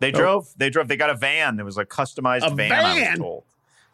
They 0.00 0.10
drove. 0.10 0.48
They 0.56 0.70
drove. 0.70 0.88
They 0.88 0.96
got 0.96 1.10
a 1.10 1.14
van. 1.14 1.56
There 1.56 1.64
was 1.64 1.78
a 1.78 1.84
customized 1.84 2.46
A 2.50 2.54
van. 2.54 2.72
I 2.72 3.10
was 3.10 3.18
told. 3.18 3.44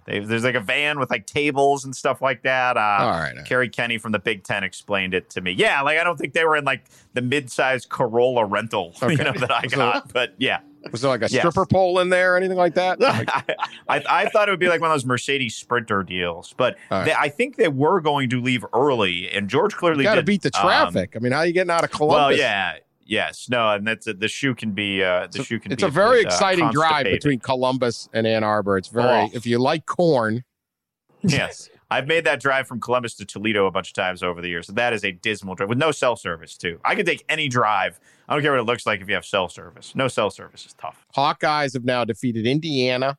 They, 0.07 0.19
there's 0.19 0.45
like 0.45 0.55
a 0.55 0.61
van 0.61 0.99
with 0.99 1.11
like 1.11 1.27
tables 1.27 1.85
and 1.85 1.95
stuff 1.95 2.21
like 2.21 2.43
that. 2.43 2.77
Uh, 2.77 2.81
All 2.81 3.11
right. 3.11 3.37
Kerry 3.45 3.69
Kenny 3.69 3.97
from 3.99 4.13
the 4.13 4.19
Big 4.19 4.43
Ten 4.43 4.65
explained 4.65 5.15
it 5.15 5.31
to 5.31 5.41
me. 5.41 5.53
Yeah, 5.53 5.83
like 5.83 5.99
I 5.99 6.05
don't 6.05 6.17
think 6.19 6.33
they 6.33 6.45
were 6.45 6.57
in 6.57 6.65
like 6.65 6.85
the 7.13 7.23
mid-sized 7.23 7.91
Corolla 7.91 8.45
rental, 8.45 8.95
you 9.03 9.17
know, 9.19 9.33
that 9.35 9.53
I 9.53 9.67
So- 9.69 9.77
got. 9.77 10.13
But 10.13 10.35
yeah, 10.39 10.61
Was 10.93 11.03
there 11.03 11.11
like 11.11 11.21
a 11.23 11.29
Yes. 11.31 11.41
stripper 11.41 11.67
pole 11.67 11.99
in 12.01 12.09
there 12.09 12.35
or 12.35 12.37
anything 12.37 12.57
like 12.57 12.75
that? 12.75 13.01
Like, 13.01 13.29
I, 13.89 14.03
I 14.09 14.29
thought 14.31 14.49
it 14.49 14.53
would 14.53 14.61
be 14.61 14.69
like 14.69 14.81
one 14.81 14.91
of 14.91 14.95
those 14.95 15.05
Mercedes 15.05 15.55
Sprinter 15.55 16.03
deals, 16.03 16.55
but 16.57 16.77
right. 16.91 17.05
they, 17.05 17.13
I 17.13 17.29
think 17.29 17.57
they 17.57 17.69
were 17.69 18.01
going 18.01 18.31
to 18.31 18.41
leave 18.41 18.65
early, 18.73 19.31
and 19.31 19.49
George 19.49 19.75
clearly 19.77 20.05
got 20.05 20.15
to 20.15 20.23
beat 20.23 20.43
the 20.43 20.51
um, 20.57 20.63
traffic. 20.63 21.15
I 21.17 21.19
mean, 21.19 21.33
how 21.33 21.39
are 21.41 21.47
you 21.47 21.53
getting 21.53 21.71
out 21.71 21.85
of 21.85 21.91
Columbus? 21.91 22.17
Well, 22.17 22.33
yeah, 22.33 22.77
yes, 23.05 23.49
no, 23.51 23.69
and 23.71 23.87
that's 23.87 24.07
the 24.07 24.29
shoe 24.29 24.55
can 24.55 24.73
be 24.73 25.03
uh, 25.05 25.29
the 25.31 25.45
shoe 25.45 25.61
can. 25.61 25.69
Be. 25.69 25.75
It's 25.75 25.83
a 25.83 25.89
very 25.89 26.21
bit, 26.21 26.27
uh, 26.27 26.35
exciting 26.35 26.71
drive 26.71 27.05
between 27.05 27.41
Columbus 27.41 28.09
and 28.13 28.27
Ann 28.27 28.43
Arbor. 28.45 28.79
It's 28.79 28.89
very, 28.89 29.07
Oh. 29.07 29.31
if 29.35 29.45
you 29.47 29.59
like 29.59 29.85
corn, 29.87 30.45
yes. 31.23 31.69
I've 31.93 32.07
made 32.07 32.25
that 32.25 32.41
drive 32.41 32.69
from 32.69 32.79
Columbus 32.81 33.17
to 33.17 33.25
Toledo 33.25 33.67
a 33.67 33.71
bunch 33.73 33.89
of 33.89 33.95
times 33.95 34.23
over 34.23 34.41
the 34.41 34.49
years. 34.49 34.69
So 34.69 34.73
that 34.75 34.93
is 34.93 35.05
a 35.05 35.11
dismal 35.11 35.57
drive 35.57 35.69
with 35.69 35.79
no 35.79 35.91
cell 35.91 36.15
service 36.15 36.57
too. 36.57 36.79
I 36.85 36.95
could 36.95 37.05
take 37.05 37.25
any 37.29 37.49
drive. 37.49 37.99
I 38.31 38.35
don't 38.35 38.43
care 38.43 38.53
what 38.53 38.61
it 38.61 38.65
looks 38.67 38.87
like 38.87 39.01
if 39.01 39.09
you 39.09 39.17
have 39.17 39.27
cell 39.27 39.49
service. 39.49 39.93
No 39.97 40.07
cell 40.07 40.31
service 40.31 40.65
is 40.65 40.73
tough. 40.75 41.05
Hawkeyes 41.17 41.75
have 41.75 41.85
now 41.85 42.05
defeated 42.05 42.47
Indiana 42.47 43.19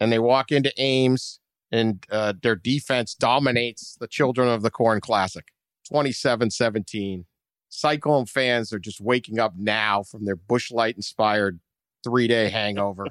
and 0.00 0.10
they 0.10 0.18
walk 0.18 0.50
into 0.50 0.72
Ames 0.80 1.40
and 1.70 2.02
uh, 2.10 2.32
their 2.42 2.56
defense 2.56 3.14
dominates 3.14 3.98
the 4.00 4.08
Children 4.08 4.48
of 4.48 4.62
the 4.62 4.70
Corn 4.70 5.02
Classic 5.02 5.44
27 5.88 6.50
17. 6.50 7.26
Cyclone 7.68 8.24
fans 8.24 8.72
are 8.72 8.78
just 8.78 8.98
waking 8.98 9.38
up 9.38 9.52
now 9.58 10.02
from 10.02 10.24
their 10.24 10.36
Busch 10.36 10.70
Light 10.70 10.96
inspired 10.96 11.60
three 12.02 12.26
day 12.26 12.48
hangover. 12.48 13.04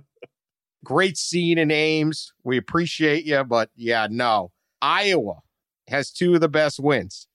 Great 0.84 1.18
scene 1.18 1.58
in 1.58 1.70
Ames. 1.70 2.32
We 2.42 2.56
appreciate 2.56 3.26
you, 3.26 3.44
but 3.44 3.68
yeah, 3.76 4.08
no. 4.10 4.52
Iowa 4.80 5.40
has 5.88 6.10
two 6.10 6.36
of 6.36 6.40
the 6.40 6.48
best 6.48 6.80
wins. 6.80 7.28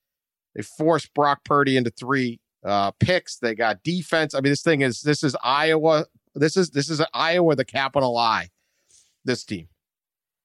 They 0.56 0.64
forced 0.64 1.14
Brock 1.14 1.44
Purdy 1.46 1.78
into 1.78 1.92
three 1.92 2.40
uh, 2.66 2.92
picks. 2.92 3.38
They 3.38 3.56
got 3.56 3.84
defense. 3.84 4.34
I 4.34 4.40
mean, 4.40 4.52
this 4.52 4.62
thing 4.62 4.82
is 4.82 5.02
this 5.02 5.24
is 5.24 5.36
Iowa. 5.44 6.06
This 6.36 6.58
is 6.58 6.72
this 6.72 6.90
is 6.90 7.02
Iowa, 7.14 7.56
the 7.56 7.66
capital 7.66 8.18
I. 8.18 8.50
This 9.26 9.44
team, 9.44 9.70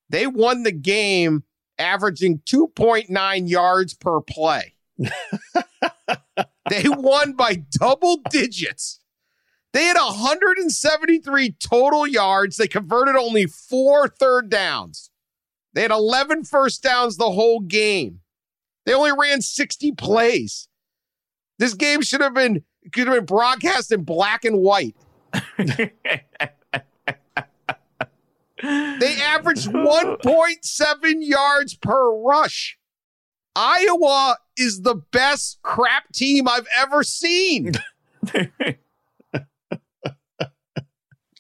they 0.09 0.27
won 0.27 0.63
the 0.63 0.73
game 0.73 1.45
averaging 1.79 2.41
2.9 2.41 3.49
yards 3.49 3.95
per 3.95 4.21
play. 4.21 4.75
they 6.69 6.85
won 6.87 7.35
by 7.35 7.65
double 7.71 8.19
digits. 8.31 9.01
They 9.73 9.85
had 9.85 9.97
173 9.97 11.53
total 11.53 12.07
yards. 12.07 12.57
They 12.57 12.69
converted 12.69 13.17
only 13.17 13.47
four 13.47 14.09
third 14.09 14.49
downs. 14.49 15.11
They 15.75 15.83
had 15.83 15.91
11 15.91 16.45
first 16.45 16.83
downs 16.83 17.17
the 17.17 17.31
whole 17.31 17.61
game. 17.61 18.21
They 18.87 18.95
only 18.95 19.13
ran 19.17 19.43
60 19.43 19.93
plays. 19.93 20.69
This 21.59 21.75
game 21.75 22.03
should 22.03 22.21
have 22.21 22.35
been 22.35 22.63
could 22.93 23.07
have 23.07 23.17
been 23.17 23.25
broadcast 23.25 23.93
in 23.93 24.05
black 24.05 24.45
and 24.45 24.59
white. 24.59 24.97
they 25.59 25.93
averaged 28.63 29.69
1.7 29.73 31.15
yards 31.21 31.75
per 31.75 32.13
rush. 32.23 32.79
Iowa 33.55 34.37
is 34.57 34.83
the 34.83 34.95
best 34.95 35.59
crap 35.63 36.13
team 36.13 36.49
I've 36.49 36.69
ever 36.79 37.03
seen. 37.03 37.73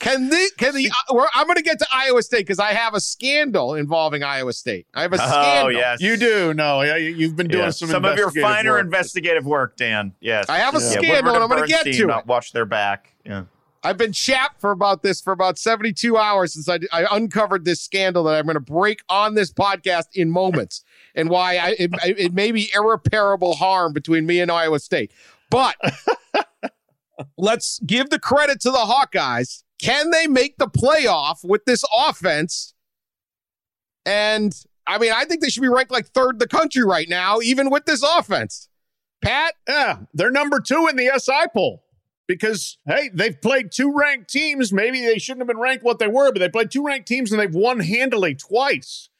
Can 0.00 0.28
the 0.28 0.50
can 0.56 0.74
the 0.74 0.90
uh, 1.10 1.24
I'm 1.34 1.46
going 1.46 1.56
to 1.56 1.62
get 1.62 1.78
to 1.80 1.86
Iowa 1.92 2.22
State 2.22 2.40
because 2.46 2.58
I 2.60 2.72
have 2.72 2.94
a 2.94 3.00
scandal 3.00 3.74
involving 3.74 4.22
Iowa 4.22 4.52
State. 4.52 4.86
I 4.94 5.02
have 5.02 5.12
a 5.12 5.18
scandal. 5.18 5.66
Oh 5.66 5.68
yes, 5.68 6.00
You 6.00 6.16
do. 6.16 6.54
No, 6.54 6.82
you- 6.82 7.14
you've 7.14 7.34
been 7.36 7.48
doing 7.48 7.64
Yeah. 7.64 7.70
some 7.70 7.88
some 7.88 8.04
of 8.04 8.16
your 8.16 8.30
finer 8.30 8.72
work. 8.74 8.84
investigative 8.84 9.44
work, 9.44 9.76
Dan. 9.76 10.14
Yes, 10.20 10.48
I 10.48 10.58
have 10.58 10.74
a 10.76 10.78
Yeah, 10.80 10.88
scandal, 10.90 11.10
Woodward 11.14 11.34
and 11.34 11.42
I'm 11.44 11.48
gonna 11.50 11.66
get 11.66 11.82
to 11.84 12.08
it. 12.18 12.26
Watch 12.26 12.52
their 12.52 12.64
back. 12.66 13.14
Yeah. 13.24 13.44
I've 13.84 13.96
been 13.96 14.12
chapped 14.12 14.60
for 14.60 14.72
about 14.72 15.02
this 15.04 15.20
for 15.20 15.32
about 15.32 15.56
72 15.56 16.16
hours 16.16 16.54
since 16.54 16.68
I, 16.68 16.80
I 16.92 17.06
uncovered 17.16 17.64
this 17.64 17.80
scandal 17.80 18.24
that 18.24 18.34
I'm 18.34 18.44
going 18.44 18.54
to 18.56 18.60
break 18.60 19.02
on 19.08 19.34
this 19.36 19.52
podcast 19.52 20.06
in 20.14 20.30
moments 20.30 20.82
and 21.14 21.30
why 21.30 21.58
I, 21.58 21.76
it, 21.78 21.90
it 22.04 22.34
may 22.34 22.50
be 22.50 22.70
irreparable 22.74 23.54
harm 23.54 23.92
between 23.92 24.26
me 24.26 24.40
and 24.40 24.50
Iowa 24.50 24.80
State. 24.80 25.12
But 25.48 25.76
let's 27.38 27.78
give 27.86 28.10
the 28.10 28.18
credit 28.18 28.60
to 28.62 28.70
the 28.72 28.78
Hawkeyes. 28.78 29.62
Can 29.80 30.10
they 30.10 30.26
make 30.26 30.58
the 30.58 30.66
playoff 30.66 31.44
with 31.44 31.64
this 31.64 31.84
offense? 31.96 32.74
And 34.04 34.52
I 34.86 34.98
mean, 34.98 35.12
I 35.14 35.24
think 35.24 35.42
they 35.42 35.48
should 35.48 35.62
be 35.62 35.68
ranked 35.68 35.92
like 35.92 36.08
third 36.08 36.32
in 36.32 36.38
the 36.38 36.48
country 36.48 36.82
right 36.82 37.08
now, 37.08 37.40
even 37.40 37.70
with 37.70 37.84
this 37.84 38.02
offense. 38.02 38.68
Pat, 39.20 39.54
Yeah, 39.68 40.00
they're 40.14 40.30
number 40.30 40.60
two 40.60 40.86
in 40.88 40.96
the 40.96 41.10
SI 41.18 41.48
poll 41.52 41.84
because 42.26 42.78
hey, 42.86 43.10
they've 43.12 43.40
played 43.40 43.70
two 43.72 43.92
ranked 43.96 44.30
teams. 44.30 44.72
Maybe 44.72 45.00
they 45.00 45.18
shouldn't 45.18 45.42
have 45.42 45.48
been 45.48 45.58
ranked 45.58 45.84
what 45.84 45.98
they 45.98 46.08
were, 46.08 46.32
but 46.32 46.38
they 46.38 46.48
played 46.48 46.70
two 46.70 46.84
ranked 46.84 47.08
teams 47.08 47.32
and 47.32 47.40
they've 47.40 47.54
won 47.54 47.80
handily 47.80 48.34
twice. 48.34 49.10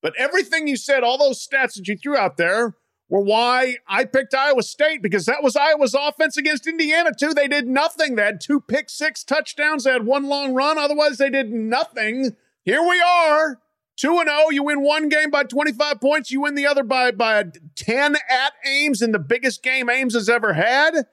But 0.00 0.14
everything 0.18 0.66
you 0.66 0.76
said, 0.76 1.02
all 1.02 1.18
those 1.18 1.46
stats 1.46 1.74
that 1.74 1.86
you 1.86 1.96
threw 1.96 2.16
out 2.16 2.36
there, 2.36 2.74
were 3.12 3.20
why 3.20 3.76
I 3.86 4.06
picked 4.06 4.34
Iowa 4.34 4.62
State 4.62 5.02
because 5.02 5.26
that 5.26 5.42
was 5.42 5.54
Iowa's 5.54 5.92
offense 5.92 6.38
against 6.38 6.66
Indiana 6.66 7.10
too. 7.16 7.34
They 7.34 7.46
did 7.46 7.68
nothing. 7.68 8.14
They 8.14 8.22
had 8.22 8.40
two 8.40 8.58
pick 8.58 8.88
six 8.88 9.22
touchdowns. 9.22 9.84
They 9.84 9.92
had 9.92 10.06
one 10.06 10.24
long 10.24 10.54
run. 10.54 10.78
Otherwise, 10.78 11.18
they 11.18 11.28
did 11.28 11.52
nothing. 11.52 12.34
Here 12.64 12.82
we 12.82 13.02
are. 13.02 13.60
2 13.98 14.18
and 14.18 14.30
0, 14.30 14.48
you 14.50 14.62
win 14.62 14.82
one 14.82 15.10
game 15.10 15.30
by 15.30 15.44
25 15.44 16.00
points, 16.00 16.30
you 16.30 16.40
win 16.40 16.54
the 16.54 16.66
other 16.66 16.82
by 16.82 17.10
by 17.10 17.44
10 17.76 18.16
at 18.30 18.54
Ames 18.64 19.02
in 19.02 19.12
the 19.12 19.18
biggest 19.18 19.62
game 19.62 19.90
Ames 19.90 20.14
has 20.14 20.30
ever 20.30 20.54
had. 20.54 21.06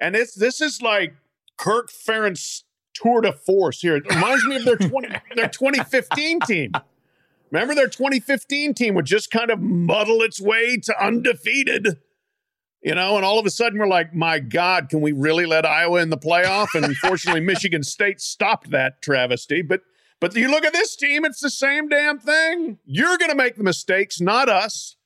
And 0.00 0.16
it's 0.16 0.34
this 0.34 0.60
is 0.60 0.82
like 0.82 1.14
Kirk 1.56 1.90
Ferentz 1.92 2.64
tour 2.92 3.20
de 3.20 3.32
force 3.32 3.80
here. 3.80 3.96
It 3.96 4.12
reminds 4.12 4.44
me 4.44 4.56
of 4.56 4.64
their 4.64 4.76
20 4.76 5.08
their 5.36 5.48
2015 5.48 6.40
team. 6.40 6.72
Remember 7.56 7.74
their 7.74 7.88
2015 7.88 8.74
team 8.74 8.94
would 8.96 9.06
just 9.06 9.30
kind 9.30 9.50
of 9.50 9.58
muddle 9.58 10.20
its 10.20 10.38
way 10.38 10.76
to 10.76 11.02
undefeated. 11.02 11.96
You 12.82 12.94
know, 12.94 13.16
and 13.16 13.24
all 13.24 13.38
of 13.38 13.46
a 13.46 13.50
sudden 13.50 13.78
we're 13.78 13.86
like, 13.86 14.14
my 14.14 14.40
God, 14.40 14.90
can 14.90 15.00
we 15.00 15.12
really 15.12 15.46
let 15.46 15.64
Iowa 15.64 16.02
in 16.02 16.10
the 16.10 16.18
playoff? 16.18 16.74
And 16.74 16.84
unfortunately, 16.84 17.40
Michigan 17.52 17.82
State 17.82 18.20
stopped 18.20 18.70
that 18.72 19.00
travesty. 19.00 19.62
But 19.62 19.80
but 20.20 20.36
you 20.36 20.50
look 20.50 20.66
at 20.66 20.74
this 20.74 20.96
team, 20.96 21.24
it's 21.24 21.40
the 21.40 21.48
same 21.48 21.88
damn 21.88 22.18
thing. 22.18 22.76
You're 22.84 23.16
gonna 23.16 23.34
make 23.34 23.56
the 23.56 23.64
mistakes, 23.64 24.20
not 24.20 24.50
us. 24.50 24.96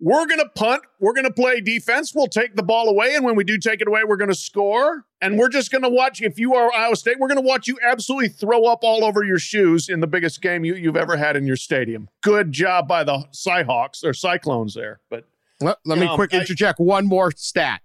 We're 0.00 0.26
going 0.26 0.38
to 0.38 0.48
punt. 0.54 0.82
We're 1.00 1.12
going 1.12 1.24
to 1.26 1.32
play 1.32 1.60
defense. 1.60 2.14
We'll 2.14 2.28
take 2.28 2.54
the 2.54 2.62
ball 2.62 2.88
away. 2.88 3.16
And 3.16 3.24
when 3.24 3.34
we 3.34 3.42
do 3.42 3.58
take 3.58 3.80
it 3.80 3.88
away, 3.88 4.02
we're 4.06 4.16
going 4.16 4.30
to 4.30 4.34
score. 4.34 5.04
And 5.20 5.36
we're 5.38 5.48
just 5.48 5.72
going 5.72 5.82
to 5.82 5.88
watch. 5.88 6.22
If 6.22 6.38
you 6.38 6.54
are 6.54 6.72
Iowa 6.72 6.94
State, 6.94 7.18
we're 7.18 7.26
going 7.26 7.42
to 7.42 7.46
watch 7.46 7.66
you 7.66 7.78
absolutely 7.84 8.28
throw 8.28 8.66
up 8.66 8.80
all 8.82 9.02
over 9.04 9.24
your 9.24 9.40
shoes 9.40 9.88
in 9.88 9.98
the 9.98 10.06
biggest 10.06 10.40
game 10.40 10.64
you, 10.64 10.74
you've 10.76 10.96
ever 10.96 11.16
had 11.16 11.34
in 11.36 11.46
your 11.46 11.56
stadium. 11.56 12.08
Good 12.22 12.52
job 12.52 12.86
by 12.86 13.02
the 13.02 13.24
Cyhawks 13.32 14.04
or 14.04 14.14
Cyclones 14.14 14.74
there. 14.74 15.00
But 15.10 15.24
let, 15.60 15.78
let 15.84 15.98
me 15.98 16.06
know, 16.06 16.14
quick 16.14 16.32
I- 16.32 16.38
interject 16.38 16.78
one 16.78 17.06
more 17.06 17.32
stat. 17.32 17.80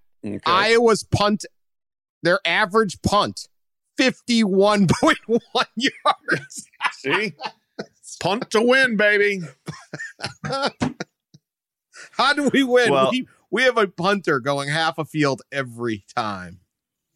Iowa's 0.45 1.03
punt, 1.03 1.45
their 2.21 2.39
average 2.45 3.01
punt, 3.01 3.47
51.1 3.99 5.17
yards. 5.75 6.69
see, 6.93 7.33
punt 8.19 8.51
to 8.51 8.61
win, 8.61 8.95
baby. 8.97 9.41
How 12.11 12.33
do 12.33 12.49
we 12.53 12.63
win? 12.63 12.91
Well- 12.91 13.11
we, 13.11 13.27
we 13.51 13.63
have 13.63 13.77
a 13.77 13.87
punter 13.87 14.39
going 14.39 14.69
half 14.69 14.97
a 14.97 15.05
field 15.05 15.41
every 15.51 16.05
time. 16.15 16.59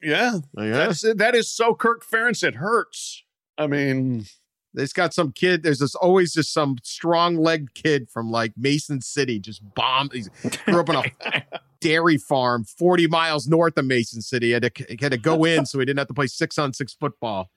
Yeah, 0.01 0.39
that's 0.53 1.01
that 1.01 1.33
is 1.33 1.49
so 1.51 1.73
Kirk 1.73 2.05
Ferentz. 2.05 2.43
It 2.43 2.55
hurts. 2.55 3.23
I 3.57 3.65
mean, 3.65 4.25
There's 4.71 4.93
got 4.93 5.11
some 5.15 5.31
kid. 5.31 5.63
There's 5.63 5.79
this 5.79 5.95
always 5.95 6.33
just 6.33 6.53
some 6.53 6.75
strong 6.83 7.35
legged 7.35 7.73
kid 7.73 8.07
from 8.11 8.29
like 8.29 8.53
Mason 8.55 9.01
City, 9.01 9.39
just 9.39 9.61
bombed. 9.73 10.13
He 10.13 10.25
grew 10.65 10.81
up 10.81 10.89
on 10.91 10.97
a 10.97 11.41
dairy 11.81 12.17
farm 12.19 12.63
40 12.63 13.07
miles 13.07 13.47
north 13.47 13.75
of 13.75 13.85
Mason 13.85 14.21
City. 14.21 14.47
He 14.47 14.51
had 14.53 14.71
to, 14.75 14.97
had 15.01 15.11
to 15.13 15.17
go 15.17 15.43
in 15.45 15.65
so 15.65 15.79
he 15.79 15.85
didn't 15.85 15.97
have 15.97 16.07
to 16.09 16.13
play 16.13 16.27
six 16.27 16.59
on 16.59 16.73
six 16.73 16.93
football. 16.93 17.49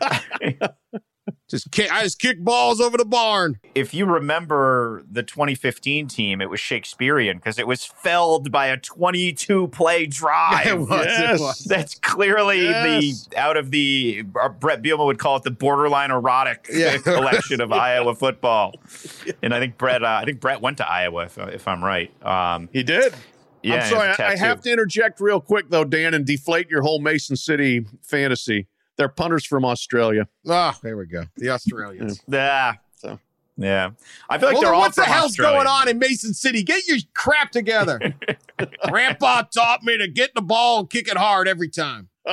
just 1.48 1.70
kick, 1.70 1.92
I 1.92 2.02
just 2.02 2.18
kick 2.18 2.42
balls 2.42 2.80
over 2.80 2.96
the 2.96 3.04
barn. 3.04 3.58
If 3.74 3.94
you 3.94 4.06
remember 4.06 5.02
the 5.10 5.22
2015 5.22 6.08
team, 6.08 6.40
it 6.40 6.50
was 6.50 6.60
Shakespearean 6.60 7.36
because 7.38 7.58
it 7.58 7.66
was 7.66 7.84
felled 7.84 8.50
by 8.52 8.66
a 8.66 8.76
22 8.76 9.68
play 9.68 10.06
drive. 10.06 10.66
It 10.66 10.78
was, 10.78 10.90
it 10.90 11.06
Yes. 11.06 11.40
was. 11.40 11.64
That's 11.64 11.94
clearly 11.96 12.62
Yes. 12.64 13.26
the 13.28 13.36
out 13.38 13.56
of 13.56 13.70
the 13.70 14.24
uh, 14.40 14.48
Bret 14.48 14.82
Bielema 14.82 15.06
would 15.06 15.18
call 15.18 15.36
it 15.36 15.42
the 15.42 15.50
borderline 15.50 16.10
erotic 16.10 16.66
Yeah. 16.72 16.96
collection 16.98 17.60
of 17.60 17.72
Iowa 17.88 18.14
football. 18.14 18.74
And 19.42 19.54
I 19.54 19.58
think 19.60 19.78
Bret, 19.78 20.02
uh, 20.02 20.18
I 20.22 20.24
think 20.24 20.40
Bret 20.40 20.60
went 20.60 20.76
to 20.78 20.88
Iowa 20.90 21.24
if, 21.24 21.38
if 21.38 21.66
I'm 21.68 21.82
right. 21.82 22.10
Um, 22.24 22.68
he 22.72 22.82
did. 22.82 23.14
yeah, 23.62 23.76
I'm 23.84 23.90
sorry, 23.90 24.08
has 24.08 24.18
a 24.18 24.24
I, 24.26 24.30
I 24.32 24.36
have 24.36 24.60
to 24.62 24.70
interject 24.72 25.20
real 25.20 25.40
quick 25.40 25.70
though, 25.70 25.84
Dan, 25.84 26.14
and 26.14 26.24
deflate 26.26 26.68
your 26.70 26.82
whole 26.82 27.00
Mason 27.00 27.36
City 27.36 27.84
fantasy. 28.02 28.66
They're 28.98 29.08
punters 29.08 29.46
from 29.46 29.64
Australia. 29.64 30.28
Ah, 30.46 30.76
there 30.82 30.96
we 30.96 31.06
go. 31.06 31.24
The 31.36 31.50
Australians. 31.50 32.20
Yeah. 32.28 32.74
So. 32.96 33.18
Yeah. 33.56 33.90
I 34.28 34.38
feel 34.38 34.48
like 34.48 34.54
well, 34.54 34.62
they're 34.62 34.70
then 34.70 34.74
all 34.74 34.80
what 34.80 34.94
the 34.96 35.04
hell's 35.04 35.30
Australia. 35.30 35.56
going 35.56 35.66
on 35.68 35.88
in 35.88 35.98
Mason 35.98 36.34
City? 36.34 36.62
Get 36.64 36.86
your 36.86 36.98
crap 37.14 37.52
together. 37.52 38.00
Grandpa 38.88 39.42
taught 39.42 39.84
me 39.84 39.96
to 39.98 40.08
get 40.08 40.34
the 40.34 40.42
ball 40.42 40.80
and 40.80 40.90
kick 40.90 41.08
it 41.08 41.16
hard 41.16 41.48
every 41.48 41.68
time. 41.68 42.08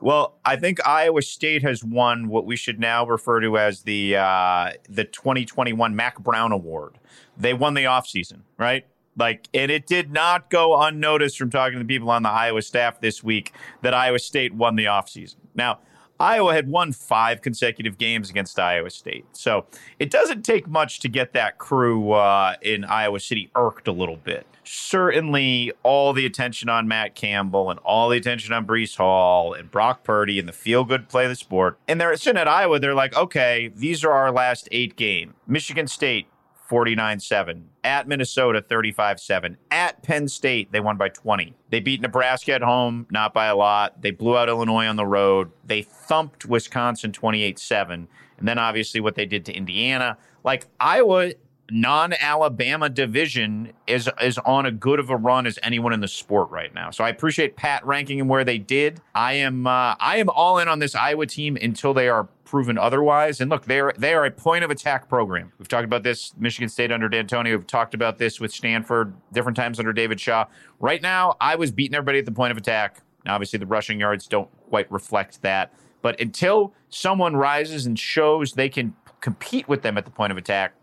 Well, 0.00 0.34
I 0.44 0.56
think 0.56 0.84
Iowa 0.84 1.22
State 1.22 1.62
has 1.62 1.84
won 1.84 2.26
what 2.26 2.44
we 2.44 2.56
should 2.56 2.80
now 2.80 3.06
refer 3.06 3.38
to 3.38 3.56
as 3.56 3.84
the 3.84 4.16
uh, 4.16 4.72
the 4.88 5.04
2021 5.04 5.94
Mack 5.94 6.18
Brown 6.18 6.50
Award. 6.50 6.98
They 7.36 7.54
won 7.54 7.74
the 7.74 7.84
offseason, 7.84 8.40
right? 8.58 8.84
Like, 9.16 9.48
and 9.52 9.70
it 9.70 9.86
did 9.86 10.10
not 10.10 10.50
go 10.50 10.80
unnoticed 10.80 11.38
from 11.38 11.50
talking 11.50 11.74
to 11.74 11.84
the 11.84 11.84
people 11.84 12.10
on 12.10 12.22
the 12.22 12.30
Iowa 12.30 12.62
staff 12.62 13.00
this 13.00 13.22
week 13.22 13.52
that 13.82 13.92
Iowa 13.92 14.18
State 14.18 14.54
won 14.54 14.76
the 14.76 14.86
offseason. 14.86 15.36
Now, 15.54 15.80
Iowa 16.22 16.54
had 16.54 16.68
won 16.68 16.92
five 16.92 17.42
consecutive 17.42 17.98
games 17.98 18.30
against 18.30 18.58
Iowa 18.58 18.90
State. 18.90 19.24
So 19.32 19.66
it 19.98 20.08
doesn't 20.08 20.42
take 20.42 20.68
much 20.68 21.00
to 21.00 21.08
get 21.08 21.32
that 21.32 21.58
crew 21.58 22.12
uh, 22.12 22.54
in 22.62 22.84
Iowa 22.84 23.18
City 23.18 23.50
irked 23.56 23.88
a 23.88 23.92
little 23.92 24.16
bit. 24.16 24.46
Certainly, 24.62 25.72
all 25.82 26.12
the 26.12 26.24
attention 26.24 26.68
on 26.68 26.86
Matt 26.86 27.16
Campbell 27.16 27.70
and 27.70 27.80
all 27.80 28.08
the 28.08 28.16
attention 28.16 28.52
on 28.52 28.64
Breece 28.64 28.96
Hall 28.96 29.52
and 29.52 29.68
Brock 29.68 30.04
Purdy 30.04 30.38
and 30.38 30.48
the 30.48 30.52
feel 30.52 30.84
good 30.84 31.08
play 31.08 31.24
of 31.24 31.30
the 31.30 31.36
sport. 31.36 31.78
And 31.88 32.00
they're 32.00 32.16
sitting 32.16 32.40
at 32.40 32.46
Iowa, 32.46 32.78
they're 32.78 32.94
like, 32.94 33.16
okay, 33.16 33.72
these 33.74 34.04
are 34.04 34.12
our 34.12 34.30
last 34.30 34.68
eight 34.70 34.94
games. 34.94 35.34
Michigan 35.48 35.88
State, 35.88 36.28
49 36.72 37.20
7. 37.20 37.68
At 37.84 38.08
Minnesota, 38.08 38.64
35 38.66 39.20
7. 39.20 39.58
At 39.70 40.02
Penn 40.02 40.26
State, 40.26 40.72
they 40.72 40.80
won 40.80 40.96
by 40.96 41.10
20. 41.10 41.54
They 41.68 41.80
beat 41.80 42.00
Nebraska 42.00 42.54
at 42.54 42.62
home, 42.62 43.06
not 43.10 43.34
by 43.34 43.48
a 43.48 43.54
lot. 43.54 44.00
They 44.00 44.10
blew 44.10 44.38
out 44.38 44.48
Illinois 44.48 44.86
on 44.86 44.96
the 44.96 45.04
road. 45.04 45.50
They 45.66 45.82
thumped 45.82 46.46
Wisconsin 46.46 47.12
28 47.12 47.58
7. 47.58 48.08
And 48.38 48.48
then 48.48 48.58
obviously 48.58 49.02
what 49.02 49.16
they 49.16 49.26
did 49.26 49.44
to 49.44 49.52
Indiana. 49.52 50.16
Like 50.44 50.66
Iowa 50.80 51.32
non-Alabama 51.72 52.88
division 52.88 53.72
is 53.86 54.08
is 54.20 54.38
on 54.38 54.66
a 54.66 54.70
good 54.70 54.98
of 54.98 55.08
a 55.10 55.16
run 55.16 55.46
as 55.46 55.58
anyone 55.62 55.92
in 55.92 56.00
the 56.00 56.08
sport 56.08 56.50
right 56.50 56.72
now. 56.74 56.90
So 56.90 57.02
I 57.02 57.08
appreciate 57.08 57.56
Pat 57.56 57.84
ranking 57.86 58.18
them 58.18 58.28
where 58.28 58.44
they 58.44 58.58
did. 58.58 59.00
I 59.14 59.34
am 59.34 59.66
uh, 59.66 59.96
I 59.98 60.18
am 60.18 60.28
all 60.28 60.58
in 60.58 60.68
on 60.68 60.78
this 60.78 60.94
Iowa 60.94 61.26
team 61.26 61.56
until 61.56 61.94
they 61.94 62.08
are 62.08 62.28
proven 62.44 62.76
otherwise. 62.76 63.40
And 63.40 63.50
look, 63.50 63.64
they 63.64 63.80
are 63.80 63.94
they 63.96 64.12
are 64.12 64.26
a 64.26 64.30
point 64.30 64.64
of 64.64 64.70
attack 64.70 65.08
program. 65.08 65.50
We've 65.58 65.68
talked 65.68 65.86
about 65.86 66.02
this 66.02 66.34
Michigan 66.36 66.68
State 66.68 66.92
under 66.92 67.08
D'Antonio. 67.08 67.56
We've 67.56 67.66
talked 67.66 67.94
about 67.94 68.18
this 68.18 68.38
with 68.38 68.52
Stanford 68.52 69.14
different 69.32 69.56
times 69.56 69.78
under 69.78 69.94
David 69.94 70.20
Shaw. 70.20 70.44
Right 70.78 71.00
now, 71.00 71.36
I 71.40 71.56
was 71.56 71.70
beating 71.70 71.94
everybody 71.94 72.18
at 72.18 72.26
the 72.26 72.32
point 72.32 72.50
of 72.50 72.58
attack. 72.58 73.00
Now, 73.24 73.34
obviously, 73.34 73.58
the 73.58 73.66
rushing 73.66 73.98
yards 73.98 74.26
don't 74.26 74.50
quite 74.68 74.90
reflect 74.92 75.40
that. 75.42 75.72
But 76.02 76.20
until 76.20 76.74
someone 76.90 77.34
rises 77.34 77.86
and 77.86 77.98
shows 77.98 78.52
they 78.52 78.68
can 78.68 78.94
compete 79.20 79.68
with 79.68 79.80
them 79.82 79.96
at 79.96 80.04
the 80.04 80.10
point 80.10 80.32
of 80.32 80.36
attack, 80.36 80.74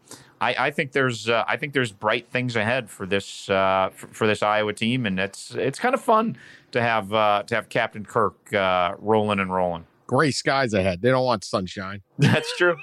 I, 0.41 0.67
I 0.67 0.71
think 0.71 0.93
there's 0.93 1.29
uh, 1.29 1.43
I 1.47 1.57
think 1.57 1.73
there's 1.73 1.91
bright 1.91 2.29
things 2.29 2.55
ahead 2.55 2.89
for 2.89 3.05
this 3.05 3.49
uh, 3.49 3.89
for, 3.93 4.07
for, 4.07 4.27
this 4.27 4.41
Iowa 4.41 4.73
team, 4.73 5.05
and 5.05 5.19
it's 5.19 5.53
it's 5.55 5.79
kind 5.79 5.93
of 5.93 6.01
fun 6.01 6.37
to 6.71 6.81
have 6.81 7.13
uh, 7.13 7.43
to 7.47 7.55
have 7.55 7.69
Captain 7.69 8.05
Kirk 8.05 8.53
uh, 8.53 8.95
rolling 8.99 9.39
and 9.39 9.53
rolling. 9.53 9.85
Gray 10.07 10.31
skies 10.31 10.73
ahead. 10.73 11.01
They 11.01 11.09
don't 11.09 11.25
want 11.25 11.43
sunshine. 11.43 12.01
That's 12.17 12.55
true. 12.57 12.77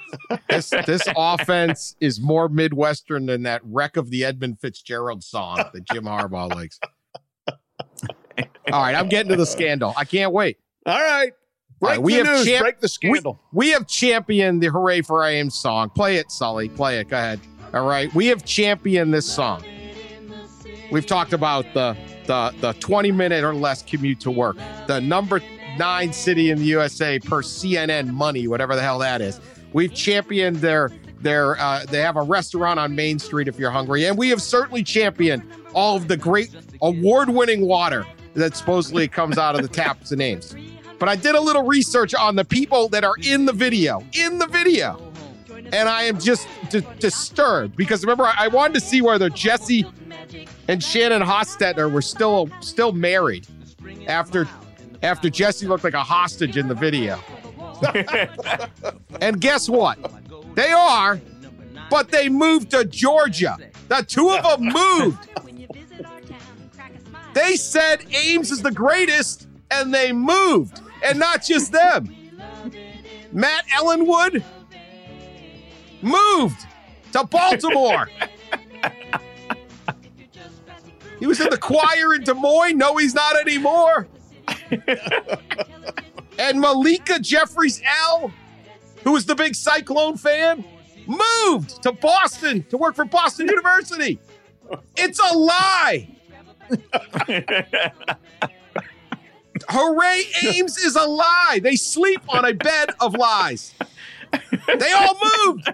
this 0.49 0.69
this 0.85 1.03
offense 1.17 1.95
is 1.99 2.21
more 2.21 2.47
Midwestern 2.47 3.25
than 3.25 3.43
that 3.43 3.61
wreck 3.63 3.97
of 3.97 4.11
the 4.11 4.23
Edmund 4.23 4.59
Fitzgerald 4.59 5.23
song 5.23 5.57
that 5.57 5.83
Jim 5.91 6.05
Harbaugh 6.05 6.53
likes. 6.53 6.79
All 8.71 8.81
right, 8.81 8.95
I'm 8.95 9.09
getting 9.09 9.31
to 9.31 9.35
the 9.35 9.45
scandal. 9.45 9.93
I 9.97 10.05
can't 10.05 10.31
wait. 10.31 10.57
All 10.85 10.99
right. 10.99 11.33
Break 11.79 11.91
right, 11.91 12.01
we 12.01 12.13
have 12.13 12.25
news. 12.25 12.45
champ- 12.45 12.63
Break 12.63 12.79
the 12.79 12.87
scandal. 12.87 13.39
We, 13.51 13.67
we 13.67 13.71
have 13.73 13.87
championed 13.87 14.61
the 14.63 14.67
Hooray 14.67 15.01
for 15.01 15.23
Ames 15.25 15.53
song. 15.55 15.89
Play 15.89 16.17
it, 16.17 16.31
Sully. 16.31 16.69
Play 16.69 16.99
it. 16.99 17.09
Go 17.09 17.17
ahead. 17.17 17.39
All 17.73 17.87
right. 17.87 18.13
We 18.15 18.27
have 18.27 18.43
championed 18.45 19.13
this 19.13 19.31
song. 19.31 19.63
We've 20.91 21.05
talked 21.05 21.33
about 21.33 21.65
the 21.73 21.95
the 22.25 22.53
the 22.61 22.73
20 22.73 23.11
minute 23.11 23.43
or 23.43 23.53
less 23.53 23.83
commute 23.83 24.19
to 24.21 24.31
work. 24.31 24.57
The 24.87 24.99
number 25.01 25.41
nine 25.77 26.11
city 26.13 26.49
in 26.49 26.57
the 26.59 26.65
USA 26.65 27.19
per 27.19 27.41
CNN 27.41 28.07
money, 28.11 28.47
whatever 28.47 28.75
the 28.75 28.81
hell 28.81 28.99
that 28.99 29.21
is. 29.21 29.39
We've 29.73 29.93
championed 29.93 30.57
their 30.57 30.91
their 31.19 31.59
uh, 31.59 31.85
they 31.85 31.99
have 31.99 32.15
a 32.15 32.21
restaurant 32.21 32.79
on 32.79 32.95
Main 32.95 33.19
Street 33.19 33.47
if 33.47 33.59
you're 33.59 33.71
hungry, 33.71 34.05
and 34.05 34.17
we 34.17 34.29
have 34.29 34.41
certainly 34.41 34.83
championed 34.83 35.43
all 35.73 35.95
of 35.97 36.07
the 36.07 36.17
great 36.17 36.55
award-winning 36.81 37.61
water 37.67 38.05
that 38.33 38.55
supposedly 38.55 39.07
comes 39.07 39.37
out 39.37 39.55
of 39.55 39.61
the 39.61 39.67
taps 39.73 40.11
and 40.11 40.19
names. 40.19 40.55
But 40.99 41.09
I 41.09 41.15
did 41.15 41.35
a 41.35 41.41
little 41.41 41.63
research 41.63 42.15
on 42.15 42.35
the 42.35 42.45
people 42.45 42.89
that 42.89 43.03
are 43.03 43.15
in 43.23 43.45
the 43.45 43.53
video, 43.53 44.03
in 44.13 44.39
the 44.39 44.47
video. 44.47 45.01
And 45.73 45.89
I 45.89 46.03
am 46.03 46.19
just 46.19 46.47
d- 46.69 46.85
disturbed 46.99 47.75
because 47.75 48.03
remember, 48.03 48.25
I-, 48.25 48.45
I 48.45 48.47
wanted 48.47 48.75
to 48.75 48.79
see 48.79 49.01
whether 49.01 49.29
Jesse 49.29 49.85
and 50.67 50.83
Shannon 50.83 51.21
Hostetler 51.21 51.91
were 51.91 52.01
still 52.01 52.49
still 52.61 52.91
married 52.91 53.47
after 54.07 54.47
after 55.03 55.29
Jesse 55.29 55.67
looked 55.67 55.83
like 55.83 55.93
a 55.93 56.03
hostage 56.03 56.57
in 56.57 56.67
the 56.67 56.75
video. 56.75 57.19
and 59.21 59.39
guess 59.39 59.69
what? 59.69 59.97
They 60.55 60.71
are, 60.71 61.19
but 61.89 62.09
they 62.09 62.29
moved 62.29 62.71
to 62.71 62.85
Georgia. 62.85 63.57
The 63.87 64.03
two 64.07 64.29
of 64.29 64.59
them 64.59 64.69
moved. 64.73 65.29
They 67.33 67.55
said 67.55 68.05
Ames 68.13 68.51
is 68.51 68.61
the 68.61 68.71
greatest, 68.71 69.47
and 69.69 69.93
they 69.93 70.11
moved. 70.11 70.81
And 71.07 71.19
not 71.19 71.43
just 71.43 71.71
them. 71.71 72.13
Matt 73.31 73.65
Ellenwood 73.73 74.43
moved 76.01 76.67
to 77.13 77.23
Baltimore. 77.23 78.09
he 81.19 81.25
was 81.25 81.39
in 81.39 81.49
the 81.49 81.57
choir 81.57 82.13
in 82.15 82.23
Des 82.23 82.33
Moines. 82.33 82.77
No, 82.77 82.97
he's 82.97 83.13
not 83.13 83.39
anymore. 83.39 84.07
and 86.39 86.59
Malika 86.59 87.19
Jeffries 87.19 87.81
L, 88.09 88.31
who 89.03 89.11
was 89.13 89.25
the 89.25 89.35
big 89.35 89.55
Cyclone 89.55 90.17
fan, 90.17 90.65
moved 91.05 91.81
to 91.83 91.91
Boston 91.93 92.63
to 92.63 92.77
work 92.77 92.95
for 92.95 93.05
Boston 93.05 93.47
University. 93.47 94.19
It's 94.97 95.19
a 95.19 95.37
lie. 95.37 96.09
Hooray 99.69 100.23
Ames 100.43 100.77
is 100.77 100.95
a 100.95 101.05
lie. 101.05 101.59
They 101.61 101.75
sleep 101.75 102.21
on 102.29 102.45
a 102.45 102.53
bed 102.53 102.91
of 102.99 103.13
lies. 103.15 103.73
They 104.79 104.91
all 104.91 105.17
moved. 105.45 105.73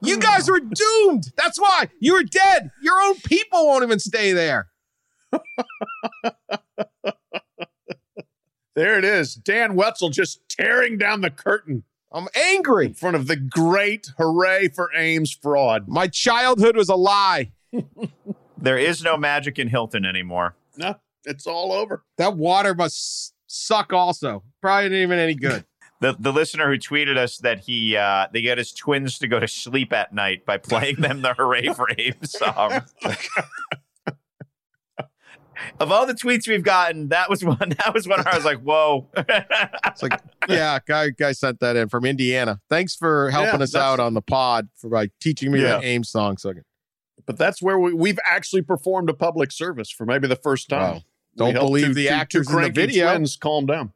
You 0.00 0.18
guys 0.18 0.50
were 0.50 0.60
doomed. 0.60 1.32
That's 1.36 1.58
why 1.58 1.88
you're 2.00 2.22
dead. 2.22 2.70
Your 2.82 3.00
own 3.02 3.16
people 3.20 3.66
won't 3.66 3.84
even 3.84 3.98
stay 3.98 4.32
there. 4.32 4.68
there 8.74 8.98
it 8.98 9.04
is. 9.04 9.34
Dan 9.34 9.74
Wetzel 9.74 10.10
just 10.10 10.40
tearing 10.48 10.98
down 10.98 11.22
the 11.22 11.30
curtain. 11.30 11.84
I'm 12.12 12.28
angry 12.34 12.86
in 12.86 12.94
front 12.94 13.16
of 13.16 13.26
the 13.26 13.36
great 13.36 14.08
hooray 14.18 14.68
for 14.68 14.90
Ames 14.94 15.32
fraud. 15.32 15.88
My 15.88 16.06
childhood 16.06 16.76
was 16.76 16.88
a 16.88 16.94
lie. 16.94 17.52
there 18.56 18.78
is 18.78 19.02
no 19.02 19.16
magic 19.16 19.58
in 19.58 19.68
Hilton 19.68 20.04
anymore. 20.04 20.54
No, 20.76 20.96
it's 21.24 21.46
all 21.46 21.72
over. 21.72 22.04
That 22.18 22.36
water 22.36 22.74
must 22.74 23.34
suck 23.46 23.92
also. 23.92 24.42
Probably 24.60 24.90
not 24.90 24.96
even 24.96 25.18
any 25.18 25.34
good. 25.34 25.64
the 26.00 26.16
the 26.18 26.32
listener 26.32 26.70
who 26.70 26.78
tweeted 26.78 27.16
us 27.16 27.38
that 27.38 27.60
he 27.60 27.96
uh, 27.96 28.26
they 28.32 28.42
get 28.42 28.58
his 28.58 28.72
twins 28.72 29.18
to 29.18 29.28
go 29.28 29.40
to 29.40 29.48
sleep 29.48 29.92
at 29.92 30.12
night 30.12 30.44
by 30.44 30.58
playing 30.58 30.96
them 30.96 31.22
the 31.22 31.34
"Hooray 31.34 31.68
for 31.74 31.88
Ames" 31.96 32.32
song. 32.32 32.82
of 35.80 35.90
all 35.92 36.06
the 36.06 36.14
tweets 36.14 36.46
we've 36.46 36.62
gotten, 36.62 37.08
that 37.08 37.30
was 37.30 37.44
one. 37.44 37.74
That 37.78 37.92
was 37.94 38.06
one 38.06 38.18
where 38.18 38.32
I 38.32 38.36
was 38.36 38.44
like, 38.44 38.60
"Whoa!" 38.60 39.08
it's 39.16 40.02
like, 40.02 40.20
yeah, 40.48 40.78
guy 40.86 41.10
guy 41.10 41.32
sent 41.32 41.60
that 41.60 41.76
in 41.76 41.88
from 41.88 42.04
Indiana. 42.04 42.60
Thanks 42.68 42.94
for 42.94 43.30
helping 43.30 43.60
yeah, 43.60 43.64
us 43.64 43.74
out 43.74 44.00
on 44.00 44.14
the 44.14 44.22
pod 44.22 44.68
for 44.76 44.90
by 44.90 45.10
teaching 45.20 45.52
me 45.52 45.62
yeah. 45.62 45.78
the 45.78 45.84
Ames 45.84 46.10
song. 46.10 46.36
So, 46.36 46.52
but 47.24 47.38
that's 47.38 47.62
where 47.62 47.78
we, 47.78 47.94
we've 47.94 48.18
actually 48.26 48.62
performed 48.62 49.08
a 49.08 49.14
public 49.14 49.52
service 49.52 49.90
for 49.90 50.04
maybe 50.04 50.28
the 50.28 50.36
first 50.36 50.68
time. 50.68 50.94
Wow. 50.94 51.02
Don't 51.36 51.54
believe 51.54 51.94
the 51.94 52.06
two, 52.06 52.10
actors 52.10 52.46
two 52.48 52.56
in 52.58 52.62
the 52.62 52.70
video. 52.70 53.10
Twins 53.10 53.36
calm 53.36 53.66
down. 53.66 53.92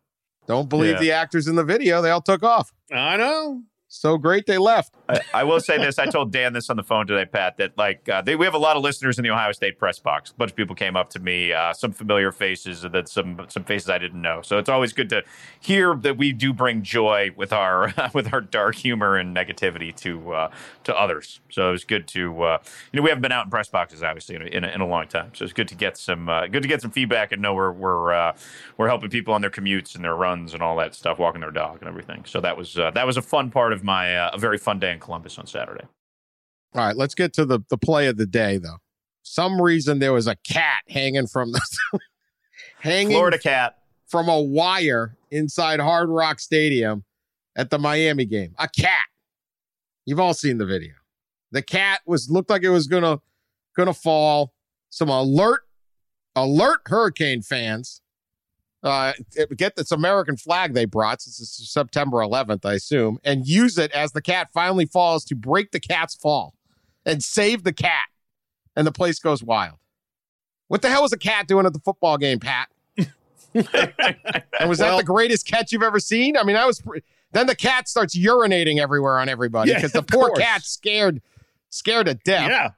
Don't 0.47 0.69
believe 0.69 0.95
yeah. 0.95 1.01
the 1.01 1.13
actors 1.13 1.47
in 1.47 1.57
the 1.57 1.65
video. 1.65 2.01
They 2.01 2.11
all 2.11 2.23
took 2.23 2.43
off. 2.43 2.73
I 2.93 3.17
know. 3.17 3.63
So 3.89 4.19
great 4.19 4.47
they 4.47 4.59
left. 4.59 4.95
I, 5.33 5.45
will 5.45 5.61
say 5.61 5.79
this. 5.79 5.99
I 5.99 6.07
told 6.07 6.33
Dan 6.33 6.53
this 6.53 6.69
on 6.69 6.77
the 6.77 6.83
phone 6.83 7.07
today, 7.07 7.25
Pat, 7.25 7.57
that 7.57 7.77
like 7.79 8.09
uh, 8.09 8.21
they, 8.21 8.37
we 8.37 8.45
have 8.45 8.55
a 8.55 8.59
lot 8.59 8.77
of 8.77 8.83
listeners 8.83 9.19
in 9.19 9.23
the 9.23 9.31
Ohio 9.31 9.53
State 9.53 9.79
press 9.79 9.99
box. 9.99 10.31
A 10.31 10.35
bunch 10.35 10.51
of 10.51 10.57
people 10.57 10.77
came 10.77 10.97
up 10.97 11.11
to 11.11 11.19
me, 11.19 11.53
uh, 11.53 11.73
some 11.73 11.93
familiar 11.93 12.31
faces, 12.31 12.85
and 12.85 13.09
some 13.09 13.47
some 13.49 13.65
faces 13.65 13.89
I 13.89 13.99
didn't 13.99 14.21
know. 14.21 14.43
So 14.43 14.59
it's 14.59 14.69
always 14.69 14.93
good 14.93 15.09
to 15.11 15.25
hear 15.61 15.95
that 15.97 16.19
we 16.19 16.33
do 16.33 16.53
bring 16.53 16.83
joy 16.83 17.31
with 17.37 17.53
our 17.53 17.93
with 18.15 18.33
our 18.33 18.41
dark 18.41 18.75
humor 18.75 19.17
and 19.17 19.35
negativity 19.35 19.95
to 19.97 20.33
uh, 20.33 20.51
to 20.85 20.95
others. 20.95 21.41
So 21.51 21.69
it 21.69 21.73
was 21.73 21.85
good 21.85 22.07
to 22.09 22.43
uh, 22.43 22.59
you 22.93 22.99
know 22.99 23.03
we 23.03 23.09
haven't 23.09 23.23
been 23.23 23.33
out 23.33 23.47
in 23.47 23.51
press 23.51 23.69
boxes 23.69 24.03
obviously 24.03 24.37
in 24.37 24.43
a, 24.43 24.47
in 24.47 24.65
a, 24.65 24.69
in 24.69 24.81
a 24.81 24.87
long 24.87 25.07
time. 25.09 25.31
So 25.35 25.45
it's 25.45 25.55
good 25.55 25.69
to 25.69 25.75
get 25.75 25.97
some 25.97 26.29
uh, 26.29 26.49
good 26.49 26.63
to 26.63 26.69
get 26.69 26.83
some 26.83 26.91
feedback 26.91 27.33
and 27.33 27.41
know 27.41 27.55
we're 27.55 27.73
we're 27.73 28.13
uh, 28.13 28.37
we're 28.77 28.89
helping 28.89 29.09
people 29.09 29.33
on 29.33 29.41
their 29.41 29.51
commutes 29.51 29.95
and 29.95 30.05
their 30.05 30.17
runs 30.17 30.53
and 30.53 30.63
all 30.63 30.77
that 30.77 30.95
stuff, 30.95 31.19
walking 31.19 31.41
their 31.41 31.51
dog 31.51 31.79
and 31.81 31.89
everything. 31.89 32.25
So 32.27 32.43
that 32.43 32.59
was 32.59 32.75
that 32.75 33.07
was 33.07 33.17
a 33.17 33.23
fun 33.23 33.51
part 33.51 33.73
of 33.73 33.83
my 33.83 34.09
a 34.09 34.37
very 34.37 34.59
fun 34.59 34.79
day 34.79 34.98
in 34.99 35.05
Columbus 35.05 35.39
on 35.39 35.47
Saturday. 35.47 35.85
All 36.75 36.85
right, 36.85 36.97
let's 36.97 37.15
get 37.15 37.33
to 37.35 37.45
the 37.45 37.61
the 37.71 37.79
play 37.79 38.09
of 38.09 38.17
the 38.17 38.27
day 38.27 38.59
though. 38.59 38.79
Some 39.23 39.61
reason 39.61 39.99
there 39.99 40.13
was 40.13 40.27
a 40.27 40.37
cat 40.37 40.83
hanging 40.89 41.27
from 41.27 41.53
the 41.53 41.61
hanging 42.81 43.13
Florida 43.13 43.39
cat 43.39 43.79
from 44.07 44.29
a 44.29 44.41
wire 44.41 45.17
inside 45.31 45.81
Hard 45.81 46.09
Rock 46.09 46.41
Stadium 46.41 47.05
at 47.57 47.71
the 47.71 47.79
Miami 47.79 48.25
game. 48.25 48.55
A 48.59 48.69
cat. 48.69 49.07
You've 50.05 50.21
all 50.21 50.35
seen 50.35 50.59
the 50.59 50.67
video. 50.67 50.95
The 51.53 51.63
cat 51.63 52.01
was 52.07 52.31
looked 52.31 52.51
like 52.51 52.63
it 52.63 52.71
was 52.71 52.87
gonna 52.87 53.21
gonna 53.77 53.95
fall. 53.95 54.53
Some 54.91 55.09
alert 55.09 55.61
alert 56.35 56.81
hurricane 56.87 57.43
fans 57.43 58.01
uh, 58.83 59.13
get 59.57 59.77
this 59.77 59.91
American 59.91 60.37
flag 60.37 60.75
they 60.75 60.85
brought 60.85 61.23
since 61.23 61.41
it's 61.41 61.73
September 61.73 62.19
11th, 62.19 62.65
I 62.65 62.75
assume, 62.75 63.19
and 63.25 63.47
use 63.47 63.77
it 63.79 63.91
as 63.93 64.13
the 64.13 64.23
cat 64.23 64.49
finally 64.53 64.87
falls 64.87 65.25
to 65.27 65.35
break 65.35 65.73
the 65.73 65.81
cat's 65.81 66.15
fall 66.15 66.55
and 67.05 67.23
save 67.23 67.65
the 67.65 67.73
cat. 67.73 68.07
And 68.77 68.87
the 68.87 68.93
place 68.93 69.19
goes 69.19 69.43
wild. 69.43 69.79
What 70.69 70.83
the 70.83 70.89
hell 70.89 71.03
was 71.03 71.13
a 71.13 71.19
cat 71.19 71.49
doing 71.49 71.67
at 71.67 71.73
the 71.73 71.81
football 71.81 72.17
game, 72.17 72.39
Pat? 72.39 72.69
and 73.55 74.69
was 74.69 74.79
well, 74.79 74.97
that 74.97 74.97
the 74.99 75.05
greatest 75.05 75.47
catch 75.47 75.73
you've 75.73 75.83
ever 75.83 75.99
seen? 75.99 76.37
I 76.37 76.45
mean, 76.45 76.55
that 76.55 76.67
was. 76.67 76.81
Pre- 76.81 77.03
then 77.33 77.47
the 77.47 77.57
cat 77.57 77.89
starts 77.89 78.17
urinating 78.17 78.79
everywhere 78.79 79.19
on 79.19 79.29
everybody 79.29 79.75
because 79.75 79.95
yeah, 79.95 80.01
the 80.01 80.07
poor 80.07 80.29
course. 80.29 80.39
cat's 80.39 80.69
scared, 80.69 81.21
scared 81.71 82.07
to 82.07 82.15
death. 82.15 82.77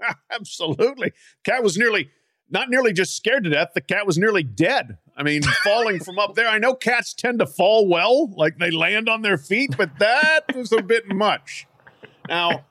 Yeah, 0.00 0.14
absolutely. 0.30 1.12
Cat 1.44 1.62
was 1.62 1.76
nearly 1.76 2.10
not 2.50 2.68
nearly 2.68 2.92
just 2.92 3.16
scared 3.16 3.44
to 3.44 3.50
death. 3.50 3.70
The 3.74 3.80
cat 3.80 4.06
was 4.06 4.18
nearly 4.18 4.42
dead. 4.42 4.98
I 5.20 5.22
mean, 5.22 5.42
falling 5.62 6.00
from 6.02 6.18
up 6.18 6.34
there. 6.34 6.48
I 6.48 6.56
know 6.56 6.72
cats 6.72 7.12
tend 7.12 7.40
to 7.40 7.46
fall 7.46 7.86
well, 7.86 8.28
like 8.36 8.56
they 8.56 8.70
land 8.70 9.06
on 9.06 9.20
their 9.20 9.36
feet, 9.36 9.76
but 9.76 9.90
that 9.98 10.40
was 10.56 10.72
a 10.72 10.80
bit 10.80 11.08
much. 11.12 11.66
Now, 12.26 12.64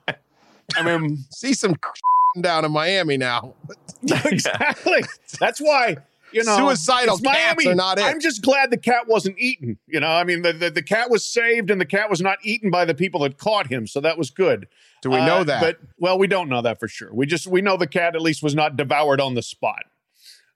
I 0.76 0.82
mean, 0.82 1.18
See 1.30 1.54
some 1.54 1.76
down 2.40 2.64
in 2.64 2.72
Miami 2.72 3.16
now. 3.16 3.54
exactly. 4.24 5.02
That's 5.38 5.60
why 5.60 5.98
you 6.32 6.42
know 6.42 6.56
suicidal 6.56 7.18
cats 7.18 7.22
Miami. 7.24 7.68
are 7.68 7.74
not 7.76 7.98
it. 7.98 8.04
I'm 8.04 8.18
just 8.18 8.42
glad 8.42 8.72
the 8.72 8.78
cat 8.78 9.06
wasn't 9.06 9.38
eaten. 9.38 9.78
You 9.86 10.00
know, 10.00 10.08
I 10.08 10.24
mean, 10.24 10.42
the, 10.42 10.52
the 10.52 10.70
the 10.70 10.82
cat 10.82 11.08
was 11.08 11.24
saved, 11.24 11.70
and 11.70 11.80
the 11.80 11.86
cat 11.86 12.10
was 12.10 12.20
not 12.20 12.38
eaten 12.42 12.68
by 12.68 12.84
the 12.84 12.94
people 12.94 13.20
that 13.20 13.38
caught 13.38 13.68
him, 13.68 13.86
so 13.86 14.00
that 14.00 14.18
was 14.18 14.30
good. 14.30 14.66
Do 15.02 15.10
we 15.10 15.18
know 15.18 15.38
Uh, 15.38 15.44
that? 15.44 15.60
But 15.60 15.78
well, 16.00 16.18
we 16.18 16.26
don't 16.26 16.48
know 16.48 16.62
that 16.62 16.80
for 16.80 16.88
sure. 16.88 17.14
We 17.14 17.26
just 17.26 17.46
we 17.46 17.62
know 17.62 17.76
the 17.76 17.86
cat 17.86 18.16
at 18.16 18.22
least 18.22 18.42
was 18.42 18.56
not 18.56 18.76
devoured 18.76 19.20
on 19.20 19.34
the 19.34 19.42
spot. 19.42 19.84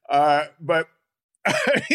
Uh, 0.08 0.46
but 0.60 0.88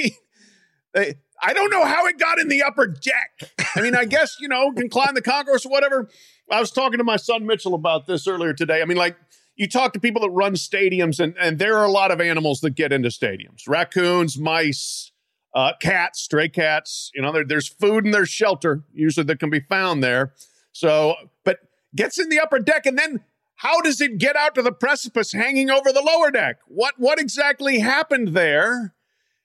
they, 0.94 1.16
I 1.42 1.54
don't 1.54 1.70
know 1.70 1.86
how 1.86 2.06
it 2.08 2.20
got 2.20 2.40
in 2.40 2.48
the 2.48 2.64
upper 2.64 2.88
deck. 2.88 3.52
I 3.76 3.82
mean, 3.82 3.96
I 3.96 4.06
guess 4.06 4.38
you 4.40 4.48
know 4.48 4.72
can 4.72 4.90
climb 4.90 5.16
the 5.16 5.22
concourse 5.22 5.66
or 5.66 5.70
whatever. 5.70 6.10
I 6.52 6.60
was 6.60 6.72
talking 6.72 6.98
to 6.98 7.04
my 7.04 7.18
son 7.18 7.46
Mitchell 7.46 7.74
about 7.74 8.08
this 8.08 8.28
earlier 8.28 8.54
today. 8.54 8.82
I 8.82 8.86
mean, 8.86 8.98
like 8.98 9.16
you 9.56 9.68
talk 9.68 9.94
to 9.94 10.00
people 10.00 10.22
that 10.22 10.32
run 10.32 10.54
stadiums, 10.54 11.20
and 11.20 11.36
and 11.40 11.60
there 11.60 11.78
are 11.78 11.86
a 11.86 11.92
lot 11.92 12.12
of 12.12 12.20
animals 12.22 12.62
that 12.62 12.72
get 12.72 12.92
into 12.92 13.10
stadiums: 13.10 13.68
raccoons, 13.68 14.38
mice. 14.38 15.12
Uh, 15.56 15.72
cats, 15.82 16.22
stray 16.22 16.48
cats, 16.48 17.10
you 17.16 17.24
know, 17.24 17.32
there, 17.32 17.44
there's 17.44 17.68
food 17.68 18.06
and 18.06 18.14
there's 18.14 18.30
shelter 18.30 18.84
usually 18.94 19.24
that 19.24 19.40
can 19.40 19.50
be 19.50 19.60
found 19.60 20.04
there. 20.04 20.32
So, 20.74 21.16
but 21.44 21.58
gets 21.96 22.20
in 22.20 22.30
the 22.30 22.40
upper 22.40 22.60
deck 22.60 22.86
and 22.86 23.00
then 23.00 23.22
how 23.60 23.82
does 23.82 24.00
it 24.00 24.18
get 24.20 24.38
out 24.38 24.56
to 24.56 24.62
the 24.62 24.72
precipice 24.72 25.34
hanging 25.34 25.70
over 25.70 25.92
the 25.92 26.02
lower 26.02 26.32
deck? 26.32 26.60
What 26.68 26.96
what 26.98 27.20
exactly 27.20 27.80
happened 27.80 28.30
there? 28.30 28.94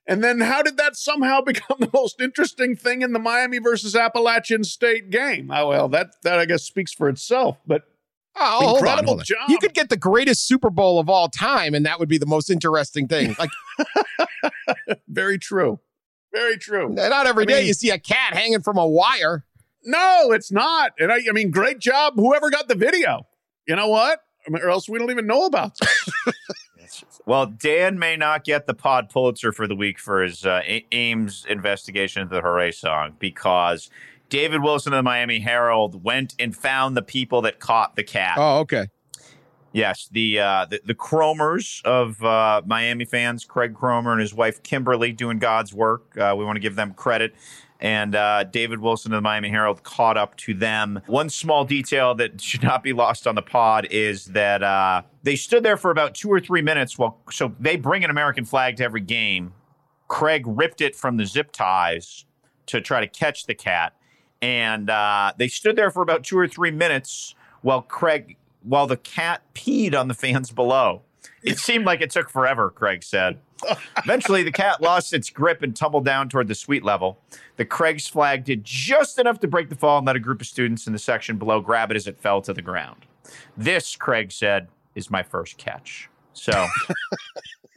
And 0.06 0.22
then 0.22 0.40
how 0.40 0.62
did 0.62 0.76
that 0.76 0.96
somehow 0.96 1.40
become 1.46 1.78
the 1.80 1.90
most 1.92 2.20
interesting 2.20 2.76
thing 2.76 3.02
in 3.02 3.12
the 3.12 3.18
Miami 3.18 3.58
versus 3.58 3.96
Appalachian 3.96 4.64
State 4.64 5.10
game? 5.10 5.50
Oh 5.50 5.68
well, 5.68 5.88
that 5.88 6.08
that 6.22 6.38
I 6.38 6.44
guess 6.44 6.62
speaks 6.64 6.92
for 6.92 7.08
itself. 7.08 7.58
But 7.66 7.82
Oh, 8.36 8.58
hold 8.58 8.68
on, 8.70 8.76
Incredible 8.78 9.08
hold 9.10 9.20
on. 9.20 9.24
job. 9.26 9.48
You 9.48 9.58
could 9.58 9.74
get 9.74 9.90
the 9.90 9.96
greatest 9.96 10.48
Super 10.48 10.68
Bowl 10.68 10.98
of 10.98 11.08
all 11.08 11.28
time, 11.28 11.72
and 11.72 11.86
that 11.86 12.00
would 12.00 12.08
be 12.08 12.18
the 12.18 12.26
most 12.26 12.50
interesting 12.50 13.06
thing. 13.06 13.36
Like, 13.38 13.50
very 15.08 15.38
true, 15.38 15.78
very 16.32 16.58
true. 16.58 16.88
not 16.88 17.26
every 17.28 17.44
I 17.44 17.46
day 17.46 17.58
mean- 17.58 17.66
you 17.68 17.74
see 17.74 17.90
a 17.90 17.98
cat 17.98 18.34
hanging 18.34 18.60
from 18.60 18.76
a 18.76 18.86
wire. 18.86 19.44
No, 19.84 20.32
it's 20.32 20.50
not. 20.50 20.92
And 20.98 21.12
I, 21.12 21.18
I 21.28 21.32
mean, 21.32 21.50
great 21.52 21.78
job, 21.78 22.14
whoever 22.16 22.50
got 22.50 22.66
the 22.68 22.74
video. 22.74 23.26
You 23.68 23.76
know 23.76 23.88
what? 23.88 24.20
I 24.46 24.50
mean, 24.50 24.62
or 24.62 24.70
else 24.70 24.88
we 24.88 24.98
don't 24.98 25.10
even 25.10 25.26
know 25.26 25.44
about 25.46 25.72
this. 25.78 26.04
Well, 27.26 27.46
Dan 27.46 27.98
may 27.98 28.16
not 28.16 28.44
get 28.44 28.66
the 28.66 28.74
Pod 28.74 29.08
Pulitzer 29.08 29.50
for 29.50 29.66
the 29.66 29.74
week 29.74 29.98
for 29.98 30.22
his 30.22 30.44
uh, 30.44 30.60
Ames 30.92 31.46
investigation 31.48 32.22
into 32.22 32.34
the 32.34 32.42
Hooray 32.42 32.70
song 32.70 33.16
because 33.18 33.88
David 34.28 34.62
Wilson 34.62 34.92
of 34.92 34.98
the 34.98 35.02
Miami 35.02 35.40
Herald 35.40 36.04
went 36.04 36.34
and 36.38 36.54
found 36.54 36.96
the 36.96 37.02
people 37.02 37.40
that 37.42 37.60
caught 37.60 37.96
the 37.96 38.02
cat. 38.02 38.36
Oh, 38.36 38.58
okay. 38.60 38.88
Yes, 39.72 40.08
the 40.12 40.38
uh, 40.38 40.66
the, 40.66 40.80
the 40.84 40.94
Cromers 40.94 41.84
of 41.84 42.22
uh, 42.22 42.62
Miami 42.64 43.04
fans, 43.04 43.44
Craig 43.44 43.74
Cromer 43.74 44.12
and 44.12 44.20
his 44.20 44.32
wife 44.32 44.62
Kimberly, 44.62 45.10
doing 45.10 45.40
God's 45.40 45.74
work. 45.74 46.16
Uh, 46.16 46.34
we 46.36 46.44
want 46.44 46.56
to 46.56 46.60
give 46.60 46.76
them 46.76 46.94
credit. 46.94 47.34
And 47.84 48.14
uh, 48.14 48.44
David 48.44 48.80
Wilson 48.80 49.12
of 49.12 49.18
the 49.18 49.20
Miami 49.20 49.50
Herald 49.50 49.82
caught 49.82 50.16
up 50.16 50.38
to 50.38 50.54
them. 50.54 51.02
One 51.04 51.28
small 51.28 51.66
detail 51.66 52.14
that 52.14 52.40
should 52.40 52.62
not 52.62 52.82
be 52.82 52.94
lost 52.94 53.26
on 53.26 53.34
the 53.34 53.42
pod 53.42 53.86
is 53.90 54.24
that 54.28 54.62
uh, 54.62 55.02
they 55.22 55.36
stood 55.36 55.62
there 55.62 55.76
for 55.76 55.90
about 55.90 56.14
two 56.14 56.32
or 56.32 56.40
three 56.40 56.62
minutes. 56.62 56.96
While 56.96 57.20
so 57.30 57.54
they 57.60 57.76
bring 57.76 58.02
an 58.02 58.08
American 58.08 58.46
flag 58.46 58.78
to 58.78 58.84
every 58.84 59.02
game. 59.02 59.52
Craig 60.08 60.44
ripped 60.46 60.80
it 60.80 60.96
from 60.96 61.18
the 61.18 61.26
zip 61.26 61.52
ties 61.52 62.24
to 62.66 62.80
try 62.80 63.00
to 63.00 63.06
catch 63.06 63.44
the 63.44 63.54
cat, 63.54 63.94
and 64.40 64.88
uh, 64.88 65.34
they 65.36 65.48
stood 65.48 65.76
there 65.76 65.90
for 65.90 66.02
about 66.02 66.24
two 66.24 66.38
or 66.38 66.48
three 66.48 66.70
minutes 66.70 67.34
while 67.60 67.82
Craig 67.82 68.38
while 68.62 68.86
the 68.86 68.96
cat 68.96 69.42
peed 69.54 69.94
on 69.94 70.08
the 70.08 70.14
fans 70.14 70.50
below. 70.50 71.02
It 71.44 71.58
seemed 71.58 71.84
like 71.84 72.00
it 72.00 72.10
took 72.10 72.30
forever, 72.30 72.70
Craig 72.70 73.02
said. 73.04 73.38
Eventually, 73.98 74.42
the 74.42 74.50
cat 74.52 74.80
lost 74.80 75.12
its 75.12 75.30
grip 75.30 75.62
and 75.62 75.76
tumbled 75.76 76.04
down 76.04 76.28
toward 76.28 76.48
the 76.48 76.54
suite 76.54 76.82
level. 76.84 77.18
The 77.56 77.64
Craig's 77.64 78.06
flag 78.06 78.44
did 78.44 78.64
just 78.64 79.18
enough 79.18 79.40
to 79.40 79.48
break 79.48 79.68
the 79.68 79.76
fall 79.76 79.98
and 79.98 80.06
let 80.06 80.16
a 80.16 80.20
group 80.20 80.40
of 80.40 80.46
students 80.46 80.86
in 80.86 80.92
the 80.94 80.98
section 80.98 81.36
below 81.38 81.60
grab 81.60 81.90
it 81.90 81.96
as 81.96 82.06
it 82.06 82.18
fell 82.18 82.40
to 82.42 82.52
the 82.54 82.62
ground. 82.62 83.06
This, 83.56 83.94
Craig 83.96 84.32
said, 84.32 84.68
is 84.94 85.10
my 85.10 85.22
first 85.22 85.56
catch. 85.58 86.08
So, 86.32 86.66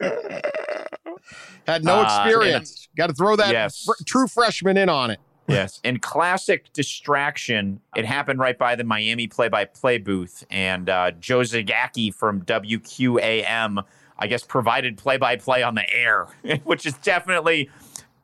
Had 1.66 1.84
no 1.84 2.00
Uh, 2.00 2.04
experience. 2.24 2.88
Got 2.96 3.08
to 3.08 3.12
throw 3.14 3.36
that 3.36 3.52
Yes. 3.52 3.84
fr- 3.84 4.02
true 4.06 4.26
freshman 4.28 4.76
in 4.76 4.88
on 4.88 5.10
it. 5.10 5.20
Yes. 5.48 5.80
In 5.82 5.98
classic 5.98 6.72
distraction, 6.74 7.80
it 7.96 8.04
happened 8.04 8.38
right 8.38 8.56
by 8.56 8.76
the 8.76 8.84
Miami 8.84 9.26
play 9.26 9.48
by 9.48 9.64
play 9.64 9.98
booth. 9.98 10.44
And 10.50 10.88
uh, 10.90 11.12
Joe 11.12 11.40
Zagacki 11.40 12.12
from 12.14 12.42
WQAM, 12.42 13.84
I 14.18 14.26
guess, 14.26 14.44
provided 14.44 14.98
play 14.98 15.16
by 15.16 15.36
play 15.36 15.62
on 15.62 15.74
the 15.74 15.90
air, 15.90 16.26
which 16.64 16.84
is 16.84 16.92
definitely, 16.98 17.70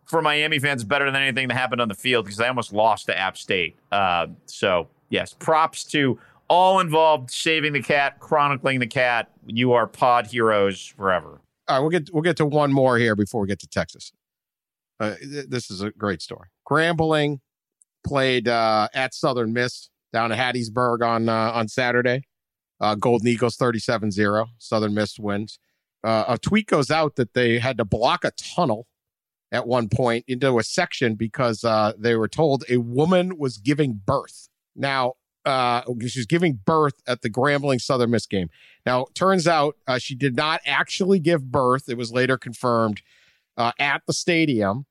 for 0.04 0.20
Miami 0.20 0.58
fans, 0.58 0.84
better 0.84 1.06
than 1.10 1.22
anything 1.22 1.48
that 1.48 1.54
happened 1.54 1.80
on 1.80 1.88
the 1.88 1.94
field 1.94 2.26
because 2.26 2.36
they 2.36 2.46
almost 2.46 2.72
lost 2.72 3.06
to 3.06 3.18
App 3.18 3.38
State. 3.38 3.76
Uh, 3.90 4.26
so, 4.44 4.88
yes, 5.08 5.32
props 5.32 5.84
to 5.84 6.18
all 6.48 6.80
involved 6.80 7.30
saving 7.30 7.72
the 7.72 7.82
cat, 7.82 8.20
chronicling 8.20 8.80
the 8.80 8.86
cat. 8.86 9.30
You 9.46 9.72
are 9.72 9.86
pod 9.86 10.26
heroes 10.26 10.86
forever. 10.86 11.40
All 11.68 11.76
right, 11.76 11.80
we'll 11.80 11.90
get 11.90 12.12
we'll 12.12 12.22
get 12.22 12.36
to 12.36 12.44
one 12.46 12.70
more 12.70 12.98
here 12.98 13.16
before 13.16 13.40
we 13.40 13.48
get 13.48 13.60
to 13.60 13.66
Texas. 13.66 14.12
Uh, 15.00 15.14
th- 15.16 15.46
this 15.48 15.70
is 15.70 15.80
a 15.80 15.90
great 15.90 16.20
story. 16.20 16.48
Grambling 16.68 17.40
played 18.06 18.48
uh, 18.48 18.88
at 18.94 19.14
Southern 19.14 19.52
Miss 19.52 19.90
down 20.12 20.32
at 20.32 20.38
Hattiesburg 20.38 21.06
on 21.06 21.28
uh, 21.28 21.52
on 21.52 21.68
Saturday. 21.68 22.24
Uh, 22.80 22.94
Golden 22.96 23.28
Eagles 23.28 23.56
37-0. 23.56 24.46
Southern 24.58 24.94
Miss 24.94 25.18
wins. 25.18 25.58
Uh, 26.02 26.24
a 26.28 26.38
tweet 26.38 26.66
goes 26.66 26.90
out 26.90 27.16
that 27.16 27.32
they 27.32 27.58
had 27.58 27.78
to 27.78 27.84
block 27.84 28.24
a 28.24 28.32
tunnel 28.32 28.86
at 29.52 29.66
one 29.66 29.88
point 29.88 30.24
into 30.26 30.58
a 30.58 30.62
section 30.62 31.14
because 31.14 31.64
uh, 31.64 31.92
they 31.96 32.16
were 32.16 32.28
told 32.28 32.64
a 32.68 32.78
woman 32.78 33.38
was 33.38 33.56
giving 33.56 34.00
birth. 34.04 34.48
Now, 34.76 35.14
uh, 35.44 35.82
she 36.00 36.18
was 36.18 36.26
giving 36.26 36.60
birth 36.64 36.94
at 37.06 37.22
the 37.22 37.30
Grambling 37.30 37.80
Southern 37.80 38.10
Miss 38.10 38.26
game. 38.26 38.50
Now, 38.84 39.06
turns 39.14 39.46
out 39.46 39.76
uh, 39.86 39.98
she 39.98 40.14
did 40.14 40.36
not 40.36 40.60
actually 40.66 41.20
give 41.20 41.50
birth. 41.50 41.88
It 41.88 41.96
was 41.96 42.12
later 42.12 42.36
confirmed 42.36 43.00
uh, 43.56 43.72
at 43.78 44.02
the 44.06 44.12
stadium. 44.12 44.86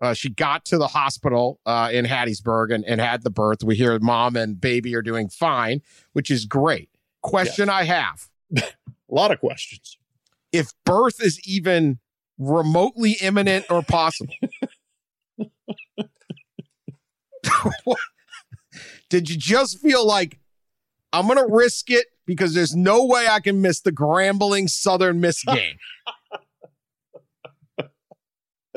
Uh, 0.00 0.14
she 0.14 0.30
got 0.30 0.64
to 0.66 0.78
the 0.78 0.86
hospital 0.88 1.58
uh, 1.66 1.90
in 1.92 2.04
Hattiesburg 2.04 2.72
and, 2.72 2.84
and 2.84 3.00
had 3.00 3.24
the 3.24 3.30
birth. 3.30 3.64
We 3.64 3.74
hear 3.74 3.98
mom 3.98 4.36
and 4.36 4.60
baby 4.60 4.94
are 4.94 5.02
doing 5.02 5.28
fine, 5.28 5.82
which 6.12 6.30
is 6.30 6.44
great. 6.44 6.88
Question 7.22 7.68
I 7.68 7.82
have 7.84 8.28
A 8.56 8.62
lot 9.08 9.32
of 9.32 9.40
questions. 9.40 9.98
if 10.52 10.70
birth 10.84 11.22
is 11.22 11.40
even 11.46 11.98
remotely 12.38 13.16
imminent 13.20 13.66
or 13.70 13.82
possible. 13.82 14.34
Did 19.08 19.30
you 19.30 19.36
just 19.36 19.80
feel 19.80 20.06
like 20.06 20.38
I'm 21.12 21.26
going 21.26 21.38
to 21.38 21.52
risk 21.52 21.90
it 21.90 22.06
because 22.26 22.54
there's 22.54 22.76
no 22.76 23.04
way 23.04 23.26
I 23.28 23.40
can 23.40 23.60
miss 23.62 23.80
the 23.80 23.92
Grambling 23.92 24.68
Southern 24.68 25.20
Miss 25.20 25.42
game? 25.44 25.76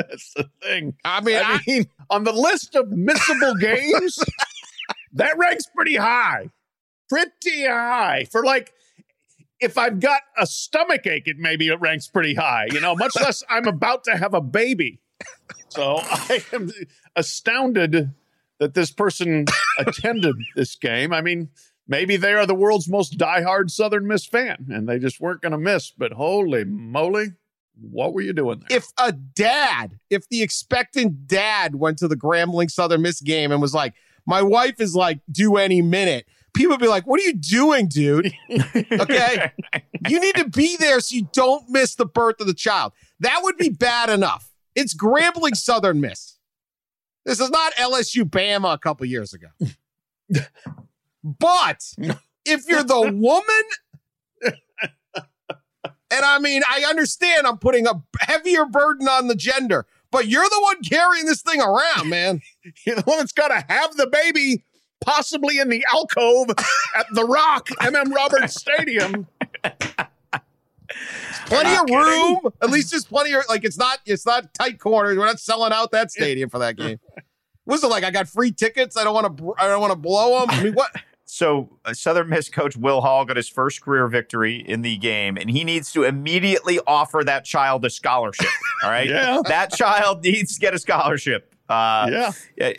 That's 0.09 0.33
the 0.33 0.49
thing. 0.61 0.95
I 1.03 1.21
mean, 1.21 1.37
I 1.37 1.41
I, 1.41 1.59
mean, 1.67 1.87
on 2.09 2.23
the 2.23 2.33
list 2.33 2.75
of 2.75 2.87
missable 2.87 3.59
games, 3.59 4.19
that 5.13 5.37
ranks 5.37 5.65
pretty 5.75 5.95
high. 5.95 6.49
Pretty 7.09 7.65
high. 7.65 8.25
For 8.31 8.43
like, 8.43 8.73
if 9.59 9.77
I've 9.77 9.99
got 9.99 10.21
a 10.37 10.45
stomach 10.45 11.05
ache, 11.05 11.27
it 11.27 11.37
maybe 11.37 11.67
it 11.67 11.79
ranks 11.79 12.07
pretty 12.07 12.33
high, 12.33 12.67
you 12.71 12.81
know, 12.81 12.95
much 12.95 13.15
less 13.15 13.43
I'm 13.49 13.67
about 13.67 14.03
to 14.05 14.17
have 14.17 14.33
a 14.33 14.41
baby. 14.41 14.99
So 15.69 15.99
I 16.01 16.43
am 16.51 16.71
astounded 17.15 18.11
that 18.59 18.73
this 18.73 18.91
person 18.91 19.45
attended 19.77 20.35
this 20.55 20.75
game. 20.75 21.13
I 21.13 21.21
mean, 21.21 21.49
maybe 21.87 22.17
they 22.17 22.33
are 22.33 22.45
the 22.45 22.55
world's 22.55 22.89
most 22.89 23.17
diehard 23.17 23.69
Southern 23.69 24.07
Miss 24.07 24.25
fan 24.25 24.67
and 24.71 24.87
they 24.87 24.99
just 24.99 25.21
weren't 25.21 25.41
going 25.41 25.51
to 25.51 25.57
miss, 25.57 25.91
but 25.91 26.13
holy 26.13 26.63
moly, 26.63 27.33
what 27.79 28.13
were 28.13 28.21
you 28.21 28.33
doing 28.33 28.59
there? 28.59 28.77
if 28.77 28.87
a 28.97 29.11
dad, 29.11 29.99
if 30.09 30.27
the 30.29 30.41
expectant 30.41 31.27
dad 31.27 31.75
went 31.75 31.97
to 31.99 32.07
the 32.07 32.15
Grambling 32.15 32.69
Southern 32.69 33.01
Miss 33.01 33.21
game 33.21 33.51
and 33.51 33.61
was 33.61 33.73
like, 33.73 33.93
my 34.25 34.41
wife 34.41 34.79
is 34.79 34.95
like 34.95 35.19
due 35.31 35.57
any 35.57 35.81
minute, 35.81 36.25
people 36.53 36.71
would 36.71 36.81
be 36.81 36.87
like, 36.87 37.07
what 37.07 37.19
are 37.19 37.23
you 37.23 37.33
doing, 37.33 37.87
dude? 37.87 38.33
Okay. 38.91 39.51
you 40.07 40.19
need 40.19 40.35
to 40.35 40.47
be 40.49 40.77
there 40.77 40.99
so 40.99 41.15
you 41.15 41.27
don't 41.33 41.69
miss 41.69 41.95
the 41.95 42.05
birth 42.05 42.39
of 42.39 42.47
the 42.47 42.53
child. 42.53 42.93
That 43.19 43.39
would 43.43 43.57
be 43.57 43.69
bad 43.69 44.09
enough. 44.09 44.51
It's 44.75 44.93
Grambling 44.93 45.55
Southern 45.55 46.01
Miss. 46.01 46.37
This 47.25 47.39
is 47.39 47.49
not 47.49 47.73
LSU 47.75 48.23
Bama 48.23 48.73
a 48.73 48.77
couple 48.77 49.05
years 49.05 49.33
ago. 49.33 49.47
But 51.23 51.83
if 52.45 52.67
you're 52.67 52.83
the 52.83 53.11
woman, 53.13 53.63
and 56.11 56.25
I 56.25 56.39
mean, 56.39 56.61
I 56.69 56.85
understand 56.87 57.47
I'm 57.47 57.57
putting 57.57 57.87
a 57.87 58.01
heavier 58.19 58.65
burden 58.65 59.07
on 59.07 59.27
the 59.27 59.35
gender, 59.35 59.85
but 60.11 60.27
you're 60.27 60.47
the 60.47 60.59
one 60.61 60.83
carrying 60.83 61.25
this 61.25 61.41
thing 61.41 61.61
around, 61.61 62.09
man. 62.09 62.41
You're 62.85 62.97
the 62.97 63.01
one 63.03 63.17
that's 63.17 63.31
got 63.31 63.47
to 63.47 63.65
have 63.73 63.95
the 63.95 64.07
baby 64.07 64.63
possibly 65.03 65.57
in 65.57 65.69
the 65.69 65.83
alcove 65.91 66.49
at 66.95 67.07
the 67.13 67.25
Rock, 67.25 67.67
MM 67.81 68.13
Roberts 68.13 68.55
Stadium. 68.55 69.27
plenty 71.45 71.75
of 71.75 71.89
room. 71.89 72.53
At 72.61 72.69
least 72.69 72.91
there's 72.91 73.05
plenty 73.05 73.33
of 73.33 73.43
like 73.49 73.63
it's 73.63 73.77
not 73.77 73.99
it's 74.05 74.25
not 74.25 74.53
tight 74.53 74.79
corners. 74.79 75.17
We're 75.17 75.25
not 75.25 75.39
selling 75.39 75.73
out 75.73 75.91
that 75.91 76.11
stadium 76.11 76.49
for 76.49 76.59
that 76.59 76.77
game. 76.77 76.99
Was 77.65 77.83
it 77.83 77.87
like 77.87 78.03
I 78.03 78.11
got 78.11 78.27
free 78.27 78.51
tickets? 78.51 78.97
I 78.97 79.03
don't 79.03 79.13
want 79.13 79.37
to. 79.37 79.53
I 79.57 79.67
don't 79.67 79.81
want 79.81 79.91
to 79.91 79.97
blow 79.97 80.39
them. 80.39 80.49
I 80.49 80.63
mean, 80.63 80.73
what? 80.73 80.91
So, 81.33 81.69
uh, 81.85 81.93
Southern 81.93 82.27
Miss 82.27 82.49
coach 82.49 82.75
Will 82.75 82.99
Hall 82.99 83.23
got 83.23 83.37
his 83.37 83.47
first 83.47 83.81
career 83.81 84.05
victory 84.09 84.57
in 84.57 84.81
the 84.81 84.97
game, 84.97 85.37
and 85.37 85.49
he 85.49 85.63
needs 85.63 85.89
to 85.93 86.03
immediately 86.03 86.77
offer 86.85 87.23
that 87.25 87.45
child 87.45 87.85
a 87.85 87.89
scholarship. 87.89 88.49
All 88.83 88.89
right, 88.91 89.07
Yeah. 89.09 89.39
that 89.47 89.71
child 89.71 90.25
needs 90.25 90.55
to 90.55 90.59
get 90.59 90.73
a 90.73 90.77
scholarship. 90.77 91.55
Uh, 91.69 92.09
Yeah. 92.11 92.31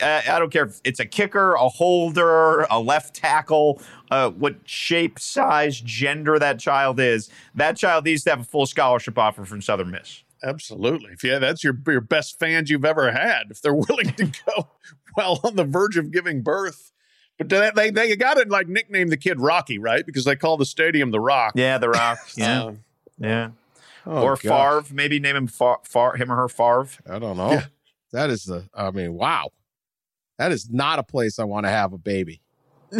I, 0.03 0.23
I 0.33 0.37
don't 0.37 0.51
care 0.53 0.65
if 0.65 0.79
it's 0.83 0.99
a 0.99 1.05
kicker, 1.07 1.55
a 1.55 1.67
holder, 1.67 2.67
a 2.69 2.79
left 2.79 3.15
tackle, 3.15 3.81
uh, 4.11 4.29
what 4.29 4.57
shape, 4.69 5.17
size, 5.17 5.81
gender 5.81 6.37
that 6.37 6.59
child 6.59 6.99
is. 6.99 7.31
That 7.55 7.75
child 7.75 8.05
needs 8.05 8.23
to 8.25 8.29
have 8.29 8.41
a 8.41 8.43
full 8.45 8.67
scholarship 8.67 9.17
offer 9.17 9.45
from 9.45 9.63
Southern 9.63 9.89
Miss. 9.89 10.21
Absolutely. 10.43 11.13
If 11.13 11.23
yeah, 11.23 11.39
that's 11.39 11.63
your 11.63 11.75
your 11.87 12.01
best 12.01 12.37
fans 12.37 12.69
you've 12.69 12.85
ever 12.85 13.11
had. 13.13 13.45
If 13.49 13.63
they're 13.63 13.73
willing 13.73 14.13
to 14.13 14.25
go 14.45 14.67
while 15.15 15.39
on 15.43 15.55
the 15.55 15.63
verge 15.65 15.97
of 15.97 16.11
giving 16.11 16.43
birth. 16.43 16.91
But 17.37 17.49
they 17.49 17.71
they, 17.75 17.89
they 17.89 18.15
got 18.15 18.35
to 18.35 18.45
like 18.47 18.67
nickname 18.67 19.07
the 19.09 19.17
kid 19.17 19.39
Rocky, 19.39 19.79
right? 19.79 20.05
Because 20.05 20.25
they 20.25 20.35
call 20.35 20.57
the 20.57 20.65
stadium 20.65 21.11
the 21.11 21.19
Rock. 21.19 21.53
Yeah, 21.55 21.77
The 21.77 21.89
Rock. 21.89 22.19
Yeah, 22.37 22.71
yeah. 23.17 23.49
Oh, 24.05 24.21
or 24.21 24.35
gosh. 24.35 24.83
Favre, 24.83 24.93
maybe 24.93 25.19
name 25.19 25.35
him 25.35 25.47
Far, 25.47 25.79
Far 25.83 26.15
him 26.15 26.31
or 26.31 26.35
her 26.35 26.49
Favre. 26.49 26.87
I 27.09 27.19
don't 27.19 27.37
know. 27.37 27.61
That 28.11 28.29
is 28.29 28.43
the. 28.43 28.65
I 28.73 28.91
mean, 28.91 29.13
wow. 29.13 29.49
That 30.37 30.51
is 30.51 30.69
not 30.69 30.99
a 30.99 31.03
place 31.03 31.39
I 31.39 31.45
want 31.45 31.65
to 31.65 31.69
have 31.69 31.93
a 31.93 31.97
baby. 31.97 32.41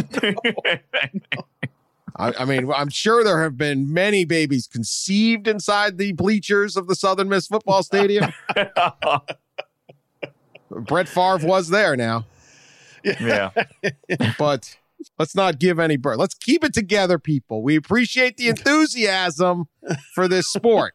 I, 2.16 2.32
I 2.40 2.46
mean, 2.46 2.72
I'm 2.72 2.90
sure 2.90 3.24
there 3.24 3.42
have 3.42 3.58
been 3.58 3.92
many 3.92 4.24
babies 4.24 4.68
conceived 4.68 5.48
inside 5.48 5.98
the 5.98 6.12
bleachers 6.14 6.78
of 6.78 6.88
the 6.88 6.96
Southern 6.96 7.28
Miss 7.30 7.48
football 7.48 7.82
stadium. 7.84 8.32
Brett 10.70 11.10
Favre 11.10 11.46
was 11.46 11.70
there 11.70 11.96
now, 11.96 12.26
yeah. 13.04 13.52
but 14.38 14.78
let's 15.20 15.36
not 15.36 15.60
give 15.60 15.80
any 15.80 15.98
birth. 15.98 16.18
Let's 16.18 16.36
keep 16.36 16.64
it 16.64 16.74
together, 16.74 17.20
people. 17.20 17.64
We 17.64 17.76
appreciate 17.76 18.38
the 18.38 18.50
enthusiasm 18.50 19.66
for 20.14 20.28
this 20.28 20.48
sport. 20.52 20.94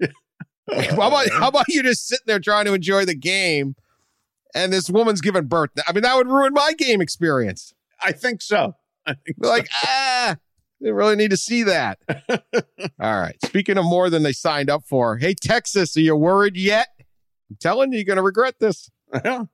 how 0.70 1.08
about 1.08 1.30
how 1.30 1.48
about 1.48 1.66
you 1.68 1.82
just 1.82 2.06
sitting 2.06 2.24
there 2.26 2.40
trying 2.40 2.66
to 2.66 2.74
enjoy 2.74 3.04
the 3.04 3.14
game, 3.14 3.74
and 4.54 4.72
this 4.72 4.90
woman's 4.90 5.20
giving 5.20 5.46
birth? 5.46 5.70
I 5.86 5.92
mean, 5.92 6.02
that 6.02 6.16
would 6.16 6.28
ruin 6.28 6.52
my 6.52 6.72
game 6.76 7.00
experience. 7.00 7.74
I 8.02 8.12
think 8.12 8.42
so. 8.42 8.74
I 9.06 9.14
think 9.14 9.40
Be 9.40 9.48
like, 9.48 9.68
ah, 9.84 10.36
they 10.80 10.92
really 10.92 11.16
need 11.16 11.30
to 11.30 11.36
see 11.36 11.62
that. 11.64 11.98
All 13.00 13.20
right. 13.20 13.36
Speaking 13.44 13.78
of 13.78 13.84
more 13.84 14.10
than 14.10 14.22
they 14.22 14.32
signed 14.32 14.70
up 14.70 14.84
for, 14.86 15.16
hey 15.16 15.34
Texas, 15.34 15.96
are 15.96 16.00
you 16.00 16.14
worried 16.14 16.56
yet? 16.56 16.88
I'm 17.50 17.56
telling 17.60 17.92
you, 17.92 17.98
you're 17.98 18.04
going 18.04 18.16
to 18.16 18.22
regret 18.22 18.56
this. 18.60 18.90
so. 19.24 19.48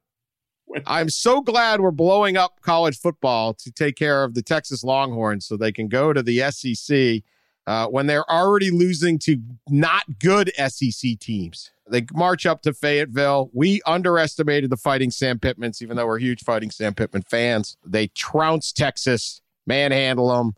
I'm 0.87 1.09
so 1.09 1.41
glad 1.41 1.81
we're 1.81 1.91
blowing 1.91 2.37
up 2.37 2.61
college 2.61 2.99
football 2.99 3.55
to 3.55 3.71
take 3.71 3.97
care 3.97 4.25
of 4.25 4.35
the 4.35 4.43
Texas 4.43 4.85
Longhorns 4.85 5.47
so 5.47 5.57
they 5.57 5.73
can 5.73 5.89
go 5.89 6.13
to 6.13 6.23
the 6.23 6.41
SEC 6.51 7.23
uh, 7.67 7.87
when 7.87 8.07
they're 8.07 8.31
already 8.31 8.71
losing 8.71 9.19
to 9.21 9.39
not 9.69 10.19
good 10.19 10.53
SEC 10.57 11.19
teams. 11.19 11.71
They 11.91 12.07
march 12.15 12.47
up 12.47 12.63
to 12.63 12.73
Fayetteville. 12.73 13.51
We 13.53 13.83
underestimated 13.87 14.71
the 14.71 14.77
Fighting 14.77 15.11
Sam 15.11 15.39
Pittmans, 15.39 15.83
even 15.83 15.97
though 15.97 16.07
we're 16.07 16.19
huge 16.19 16.43
Fighting 16.43 16.71
Sam 16.71 16.95
Pittman 16.95 17.23
fans. 17.23 17.77
They 17.85 18.09
trounce 18.09 18.73
Texas, 18.73 19.43
manhandle 19.67 20.29
them. 20.29 20.55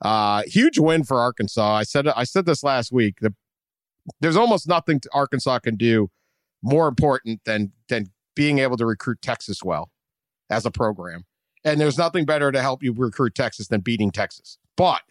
Uh, 0.00 0.42
huge 0.46 0.78
win 0.78 1.02
for 1.02 1.18
Arkansas. 1.18 1.74
I 1.74 1.82
said 1.82 2.06
I 2.06 2.22
said 2.22 2.46
this 2.46 2.62
last 2.62 2.92
week. 2.92 3.16
The, 3.20 3.34
there's 4.20 4.36
almost 4.36 4.68
nothing 4.68 5.00
Arkansas 5.12 5.58
can 5.58 5.74
do 5.74 6.10
more 6.62 6.86
important 6.86 7.40
than 7.44 7.72
than 7.88 8.10
being 8.38 8.60
able 8.60 8.76
to 8.76 8.86
recruit 8.86 9.20
Texas 9.20 9.64
well 9.64 9.90
as 10.48 10.64
a 10.64 10.70
program. 10.70 11.24
And 11.64 11.80
there's 11.80 11.98
nothing 11.98 12.24
better 12.24 12.52
to 12.52 12.62
help 12.62 12.84
you 12.84 12.92
recruit 12.92 13.34
Texas 13.34 13.66
than 13.66 13.80
beating 13.80 14.12
Texas. 14.12 14.58
But 14.76 15.02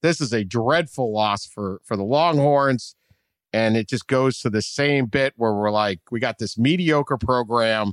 this 0.00 0.22
is 0.22 0.32
a 0.32 0.42
dreadful 0.42 1.12
loss 1.12 1.44
for 1.44 1.82
for 1.84 1.98
the 1.98 2.02
Longhorns. 2.02 2.96
And 3.52 3.76
it 3.76 3.88
just 3.88 4.06
goes 4.06 4.40
to 4.40 4.48
the 4.48 4.62
same 4.62 5.04
bit 5.04 5.34
where 5.36 5.52
we're 5.52 5.70
like, 5.70 6.00
we 6.10 6.18
got 6.18 6.38
this 6.38 6.56
mediocre 6.56 7.18
program 7.18 7.92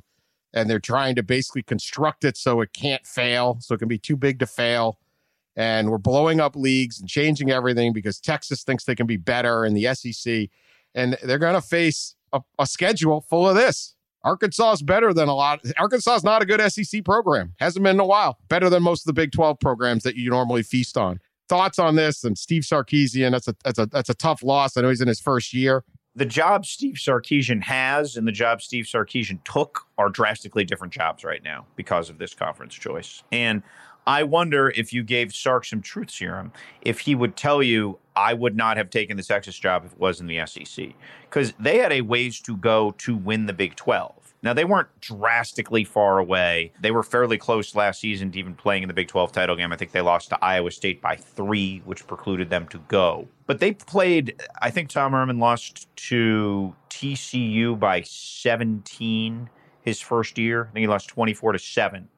and 0.54 0.70
they're 0.70 0.80
trying 0.80 1.16
to 1.16 1.24
basically 1.24 1.64
construct 1.64 2.24
it 2.24 2.38
so 2.38 2.62
it 2.62 2.72
can't 2.72 3.06
fail, 3.06 3.58
so 3.60 3.76
it 3.76 3.80
can 3.80 3.90
be 3.90 4.00
too 4.00 4.16
big 4.16 4.40
to 4.40 4.46
fail. 4.46 4.98
And 5.58 5.90
we're 5.90 5.98
blowing 5.98 6.40
up 6.40 6.56
leagues 6.56 7.02
and 7.02 7.10
changing 7.10 7.52
everything 7.52 7.92
because 7.92 8.18
Texas 8.22 8.64
thinks 8.64 8.86
they 8.86 8.96
can 8.96 9.08
be 9.08 9.18
better 9.18 9.66
in 9.66 9.74
the 9.74 9.94
SEC. 9.94 10.50
And 10.96 11.18
they're 11.22 11.38
going 11.38 11.54
to 11.54 11.62
face 11.62 12.16
a, 12.32 12.42
a 12.58 12.66
schedule 12.66 13.22
full 13.30 13.48
of 13.48 13.56
this. 13.56 13.96
Arkansas 14.24 14.72
is 14.74 14.82
better 14.82 15.14
than 15.14 15.28
a 15.28 15.36
lot. 15.36 15.62
Arkansas 15.78 16.16
is 16.16 16.24
not 16.24 16.42
a 16.42 16.46
good 16.46 16.62
SEC 16.72 17.04
program. 17.04 17.54
Hasn't 17.60 17.84
been 17.84 17.98
in 17.98 18.00
a 18.00 18.06
while. 18.06 18.38
Better 18.48 18.70
than 18.70 18.82
most 18.84 19.02
of 19.02 19.08
the 19.08 19.14
Big 19.14 19.32
12 19.32 19.60
programs 19.60 20.04
that 20.04 20.16
you 20.16 20.30
normally 20.30 20.64
feast 20.64 20.98
on. 20.98 21.20
Thoughts 21.50 21.78
on 21.78 21.96
this? 21.96 22.24
And 22.24 22.38
Steve 22.38 22.64
Sarkisian, 22.64 23.32
that's 23.32 23.48
a 23.50 23.56
that's 23.64 23.78
a 23.80 23.86
that's 23.88 24.10
a 24.10 24.14
tough 24.14 24.42
loss. 24.44 24.78
I 24.78 24.82
know 24.82 24.90
he's 24.90 25.02
in 25.02 25.08
his 25.10 25.20
first 25.20 25.54
year. 25.54 25.84
the 26.16 26.26
job 26.26 26.66
Steve 26.66 26.96
Sarkisian 26.96 27.64
has 27.64 28.16
and 28.16 28.28
the 28.28 28.32
job 28.32 28.62
Steve 28.62 28.86
Sarkisian 28.86 29.44
took 29.44 29.82
are 29.98 30.10
drastically 30.10 30.64
different 30.64 30.94
jobs 30.94 31.24
right 31.24 31.44
now 31.44 31.66
because 31.76 32.10
of 32.10 32.18
this 32.20 32.34
conference 32.34 32.76
choice. 32.76 33.24
And 33.32 33.64
I 34.06 34.24
wonder 34.24 34.70
if 34.76 34.92
you 34.92 35.04
gave 35.04 35.34
Sark 35.34 35.66
some 35.66 35.82
truth 35.82 36.12
serum, 36.12 36.52
if 36.82 37.00
he 37.00 37.16
would 37.16 37.36
tell 37.36 37.64
you, 37.64 38.00
I 38.16 38.34
would 38.34 38.56
not 38.56 38.78
have 38.78 38.90
taken 38.90 39.18
the 39.18 39.24
Texas 39.24 39.58
job 39.58 39.86
if 39.86 39.94
it 39.94 40.00
was 40.00 40.20
in 40.20 40.28
the 40.28 40.46
SEC. 40.46 40.90
Because 41.30 41.54
they 41.60 41.78
had 41.80 41.92
a 41.92 42.02
ways 42.02 42.40
to 42.42 42.58
go 42.58 42.92
to 43.00 43.16
win 43.16 43.46
the 43.46 43.54
Big 43.54 43.76
12. 43.76 44.24
Now, 44.44 44.54
they 44.54 44.66
weren't 44.66 44.90
drastically 45.00 45.86
far 45.86 46.20
away. 46.20 46.74
They 46.82 46.92
were 46.92 47.02
fairly 47.02 47.38
close 47.38 47.76
last 47.76 48.02
season 48.02 48.30
to 48.32 48.40
even 48.40 48.56
playing 48.56 48.84
in 48.84 48.90
the 48.90 48.94
Big 48.94 49.08
12 49.08 49.32
title 49.32 49.56
game. 49.56 49.72
I 49.72 49.78
think 49.78 49.94
they 49.94 50.02
lost 50.02 50.30
to 50.30 50.44
Iowa 50.44 50.70
State 50.70 51.02
by 51.02 51.16
three, 51.16 51.82
which 51.86 52.06
precluded 52.06 52.50
them 52.50 52.68
to 52.68 52.80
go. 52.90 53.30
But 53.48 53.60
they 53.60 53.72
played, 53.72 54.36
I 54.62 54.70
think 54.70 54.90
Tom 54.90 55.14
Herman 55.14 55.40
lost 55.40 55.88
to 55.96 56.76
TCU 56.90 57.80
by 57.80 58.02
17 58.02 59.50
his 59.82 60.02
first 60.02 60.38
year. 60.38 60.68
I 60.70 60.74
think 60.74 60.82
he 60.82 60.88
lost 60.88 61.08
24 61.08 61.54
to 61.54 61.60
7. 61.60 62.10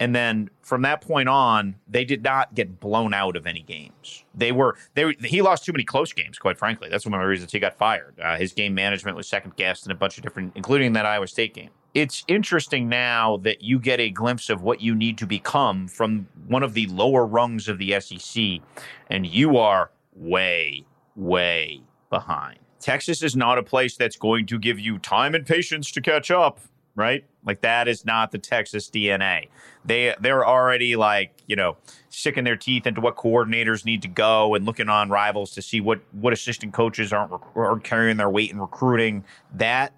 And 0.00 0.14
then 0.14 0.50
from 0.62 0.82
that 0.82 1.00
point 1.00 1.28
on, 1.28 1.76
they 1.86 2.04
did 2.04 2.22
not 2.22 2.54
get 2.54 2.80
blown 2.80 3.14
out 3.14 3.36
of 3.36 3.46
any 3.46 3.62
games. 3.62 4.24
They 4.34 4.50
were 4.50 4.76
they 4.94 5.14
he 5.20 5.40
lost 5.40 5.64
too 5.64 5.72
many 5.72 5.84
close 5.84 6.12
games, 6.12 6.38
quite 6.38 6.58
frankly. 6.58 6.88
That's 6.88 7.06
one 7.06 7.14
of 7.14 7.20
the 7.20 7.26
reasons 7.26 7.52
he 7.52 7.60
got 7.60 7.78
fired. 7.78 8.18
Uh, 8.20 8.36
his 8.36 8.52
game 8.52 8.74
management 8.74 9.16
was 9.16 9.28
second 9.28 9.56
guessed 9.56 9.86
in 9.86 9.92
a 9.92 9.94
bunch 9.94 10.16
of 10.16 10.24
different, 10.24 10.52
including 10.56 10.94
that 10.94 11.06
Iowa 11.06 11.28
State 11.28 11.54
game. 11.54 11.70
It's 11.94 12.24
interesting 12.26 12.88
now 12.88 13.36
that 13.38 13.62
you 13.62 13.78
get 13.78 14.00
a 14.00 14.10
glimpse 14.10 14.50
of 14.50 14.62
what 14.62 14.80
you 14.80 14.96
need 14.96 15.16
to 15.18 15.26
become 15.26 15.86
from 15.86 16.26
one 16.48 16.64
of 16.64 16.74
the 16.74 16.86
lower 16.86 17.24
rungs 17.24 17.68
of 17.68 17.78
the 17.78 18.00
SEC, 18.00 18.60
and 19.08 19.24
you 19.24 19.58
are 19.58 19.92
way, 20.16 20.84
way 21.14 21.82
behind. 22.10 22.58
Texas 22.80 23.22
is 23.22 23.36
not 23.36 23.58
a 23.58 23.62
place 23.62 23.96
that's 23.96 24.16
going 24.16 24.44
to 24.46 24.58
give 24.58 24.78
you 24.78 24.98
time 24.98 25.34
and 25.36 25.46
patience 25.46 25.90
to 25.92 26.00
catch 26.00 26.32
up, 26.32 26.58
right? 26.96 27.24
Like 27.44 27.60
that 27.62 27.88
is 27.88 28.04
not 28.04 28.30
the 28.30 28.38
Texas 28.38 28.88
DNA. 28.88 29.48
They 29.84 30.14
they're 30.20 30.46
already 30.46 30.96
like, 30.96 31.32
you 31.46 31.56
know, 31.56 31.76
sticking 32.08 32.44
their 32.44 32.56
teeth 32.56 32.86
into 32.86 33.00
what 33.00 33.16
coordinators 33.16 33.84
need 33.84 34.02
to 34.02 34.08
go 34.08 34.54
and 34.54 34.64
looking 34.64 34.88
on 34.88 35.10
rivals 35.10 35.52
to 35.52 35.62
see 35.62 35.80
what 35.80 36.00
what 36.12 36.32
assistant 36.32 36.72
coaches 36.72 37.12
aren't 37.12 37.32
rec- 37.32 37.56
are 37.56 37.78
carrying 37.80 38.16
their 38.16 38.30
weight 38.30 38.50
in 38.50 38.60
recruiting. 38.60 39.24
That 39.52 39.92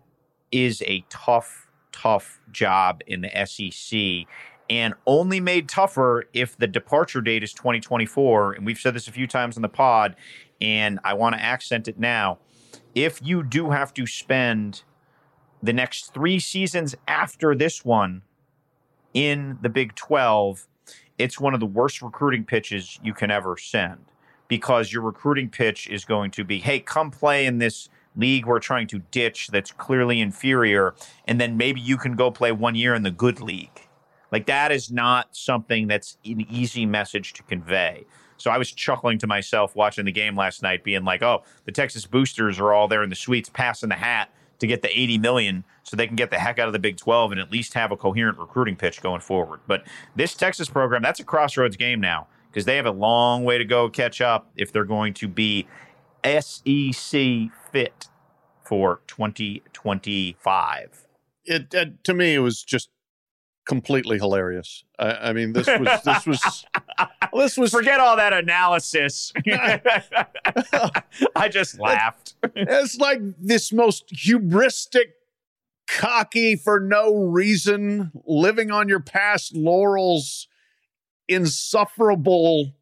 is 0.51 0.83
a 0.87 1.05
tough 1.09 1.69
tough 1.93 2.41
job 2.51 3.03
in 3.07 3.23
the 3.23 3.47
SEC 3.47 4.27
and 4.69 4.95
only 5.07 5.41
made 5.41 5.69
tougher 5.69 6.25
if 6.33 6.57
the 6.59 6.67
departure 6.67 7.21
date 7.21 7.43
is 7.43 7.53
2024 7.53 8.55
and 8.55 8.67
we've 8.67 8.79
said 8.79 8.95
this 8.95 9.09
a 9.09 9.13
few 9.13 9.27
times 9.27 9.57
in 9.57 9.63
the 9.63 9.69
pod 9.69 10.17
and 10.61 10.99
I 11.05 11.15
want 11.15 11.35
to 11.37 11.43
accent 11.43 11.89
it 11.89 11.99
now. 11.99 12.39
If 12.95 13.21
you 13.23 13.43
do 13.43 13.71
have 13.71 13.93
to 13.95 14.07
spend 14.07 14.83
the 15.63 15.73
next 15.73 16.13
3 16.15 16.39
seasons 16.39 16.95
after 17.09 17.55
this 17.55 17.85
one 17.85 18.23
in 19.15 19.59
the 19.63 19.69
Big 19.69 19.95
12, 19.95 20.67
it's 21.19 21.41
one 21.41 21.55
of 21.55 21.61
the 21.61 21.67
worst 21.67 22.03
recruiting 22.03 22.45
pitches 22.45 22.99
you 23.03 23.15
can 23.15 23.31
ever 23.31 23.57
send 23.57 23.99
because 24.49 24.93
your 24.93 25.03
recruiting 25.03 25.49
pitch 25.49 25.89
is 25.89 26.05
going 26.05 26.31
to 26.33 26.45
be, 26.45 26.59
hey, 26.59 26.79
come 26.79 27.11
play 27.11 27.47
in 27.47 27.59
this 27.59 27.89
league 28.17 28.47
we're 28.47 28.59
trying 28.59 28.87
to 28.87 28.99
ditch 29.11 29.49
that's 29.49 29.73
clearly 29.73 30.21
inferior, 30.21 30.95
and 31.27 31.41
then 31.41 31.57
maybe 31.57 31.81
you 31.81 31.97
can 31.97 32.17
go 32.17 32.31
play 32.31 32.53
one 32.53 32.75
year 32.75 32.95
in 32.95 33.03
the 33.03 33.11
good 33.11 33.41
league. 33.41 33.89
Like 34.33 34.47
that 34.47 34.73
is 34.73 34.91
not 34.91 35.35
something 35.37 35.87
that's 35.87 36.19
an 36.25 36.41
easy 36.51 36.87
message 36.87 37.33
to 37.35 37.43
convey. 37.43 38.05
So 38.39 38.51
I 38.51 38.59
was 38.59 38.71
chuckling 38.71 39.19
to 39.19 39.27
myself 39.27 39.75
watching 39.75 40.05
the 40.05 40.13
game 40.13 40.37
last 40.37 40.63
night, 40.63 40.85
being 40.85 41.05
like, 41.05 41.23
oh, 41.23 41.43
the 41.65 41.73
Texas 41.73 42.07
boosters 42.07 42.59
are 42.59 42.73
all 42.73 42.89
there 42.89 43.03
in 43.03 43.11
the 43.11 43.17
suites 43.17 43.49
passing 43.49 43.89
the 43.89 43.95
hat 43.95 44.31
to 44.59 44.67
get 44.67 44.83
the 44.83 44.99
80 44.99 45.19
million 45.19 45.65
so 45.83 45.97
they 45.97 46.07
can 46.07 46.17
get 46.17 46.31
the 46.31 46.39
heck 46.39 46.59
out 46.59 46.67
of 46.67 46.73
the 46.73 46.79
Big 46.79 46.97
12 46.97 47.33
and 47.33 47.41
at 47.41 47.51
least 47.51 47.75
have 47.75 47.93
a 47.93 47.97
coherent 47.97 48.39
recruiting 48.39 48.77
pitch 48.77 49.03
going 49.03 49.21
forward. 49.21 49.61
But 49.67 49.85
this 50.15 50.35
Texas 50.35 50.69
program, 50.69 51.03
that's 51.03 51.21
a 51.21 51.25
crossroads 51.25 51.77
game 51.77 52.01
now 52.01 52.27
because 52.51 52.65
they 52.65 52.77
have 52.77 52.87
a 52.87 52.91
long 52.91 53.45
way 53.45 53.59
to 53.59 53.65
go 53.65 53.89
catch 53.89 54.21
up 54.21 54.51
if 54.57 54.73
they're 54.73 54.85
going 54.85 55.15
to 55.15 55.29
be 55.29 55.67
SEC 56.25 57.51
fit 57.71 58.09
for 58.65 59.01
2025. 59.07 61.07
It, 61.45 61.73
it 61.73 62.05
to 62.05 62.15
me 62.15 62.35
it 62.35 62.41
was 62.41 62.63
just 62.63 62.91
completely 63.67 64.19
hilarious. 64.19 64.85
I, 64.99 65.11
I 65.11 65.33
mean, 65.33 65.53
this 65.53 65.67
was 65.67 66.03
this 66.05 66.27
was 66.27 66.65
this 67.35 67.59
was 67.59 67.71
Forget 67.71 68.01
all 68.01 68.17
that 68.17 68.33
analysis. 68.33 69.33
I 71.37 71.49
just 71.49 71.79
laughed. 71.79 72.35
it's 72.55 72.97
like 72.99 73.21
this 73.39 73.73
most 73.73 74.09
hubristic, 74.15 75.13
cocky 75.89 76.57
for 76.57 76.81
no 76.81 77.15
reason, 77.15 78.13
living 78.25 78.71
on 78.71 78.89
your 78.89 79.01
past 79.01 79.55
laurels, 79.55 80.49
insufferable 81.29 82.73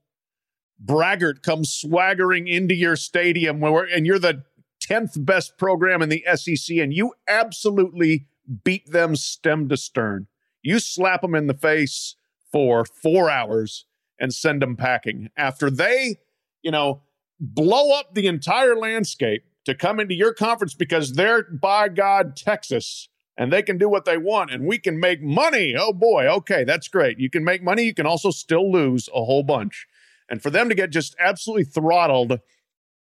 braggart 0.79 1.43
comes 1.43 1.73
swaggering 1.73 2.47
into 2.47 2.75
your 2.75 2.97
stadium 2.97 3.61
where 3.61 3.85
and 3.85 4.07
you're 4.07 4.19
the 4.19 4.45
10th 4.83 5.25
best 5.25 5.57
program 5.57 6.03
in 6.03 6.09
the 6.09 6.25
SEC 6.35 6.77
and 6.77 6.93
you 6.93 7.15
absolutely 7.27 8.27
beat 8.65 8.91
them 8.91 9.17
stem 9.17 9.69
to 9.69 9.77
stern. 9.77 10.27
You 10.65 10.81
slap 10.81 11.21
them 11.21 11.37
in 11.37 11.47
the 11.47 11.55
face 11.55 12.17
for 12.51 12.85
4 12.85 13.31
hours 13.31 13.85
and 14.19 14.33
send 14.33 14.63
them 14.63 14.77
packing 14.77 15.29
after 15.37 15.71
they, 15.71 16.17
you 16.63 16.71
know, 16.71 17.03
blow 17.39 17.93
up 17.93 18.15
the 18.15 18.27
entire 18.27 18.75
landscape 18.75 19.45
to 19.67 19.75
come 19.75 20.01
into 20.01 20.15
your 20.15 20.33
conference 20.33 20.75
because 20.75 21.13
they're 21.13 21.43
by 21.43 21.89
God 21.89 22.35
Texas 22.37 23.09
and 23.37 23.53
they 23.53 23.63
can 23.63 23.77
do 23.77 23.89
what 23.89 24.05
they 24.05 24.17
want 24.17 24.51
and 24.53 24.67
we 24.67 24.79
can 24.79 24.99
make 24.99 25.21
money. 25.23 25.75
Oh 25.77 25.93
boy, 25.93 26.27
okay, 26.27 26.65
that's 26.65 26.89
great. 26.89 27.19
You 27.19 27.29
can 27.29 27.45
make 27.45 27.63
money, 27.63 27.83
you 27.83 27.95
can 27.95 28.07
also 28.07 28.31
still 28.31 28.71
lose 28.71 29.09
a 29.09 29.25
whole 29.25 29.43
bunch. 29.43 29.87
And 30.31 30.43
for 30.43 30.49
them 30.49 30.71
to 30.71 30.75
get 30.75 30.91
just 30.91 31.15
absolutely 31.19 31.65
throttled, 31.65 32.41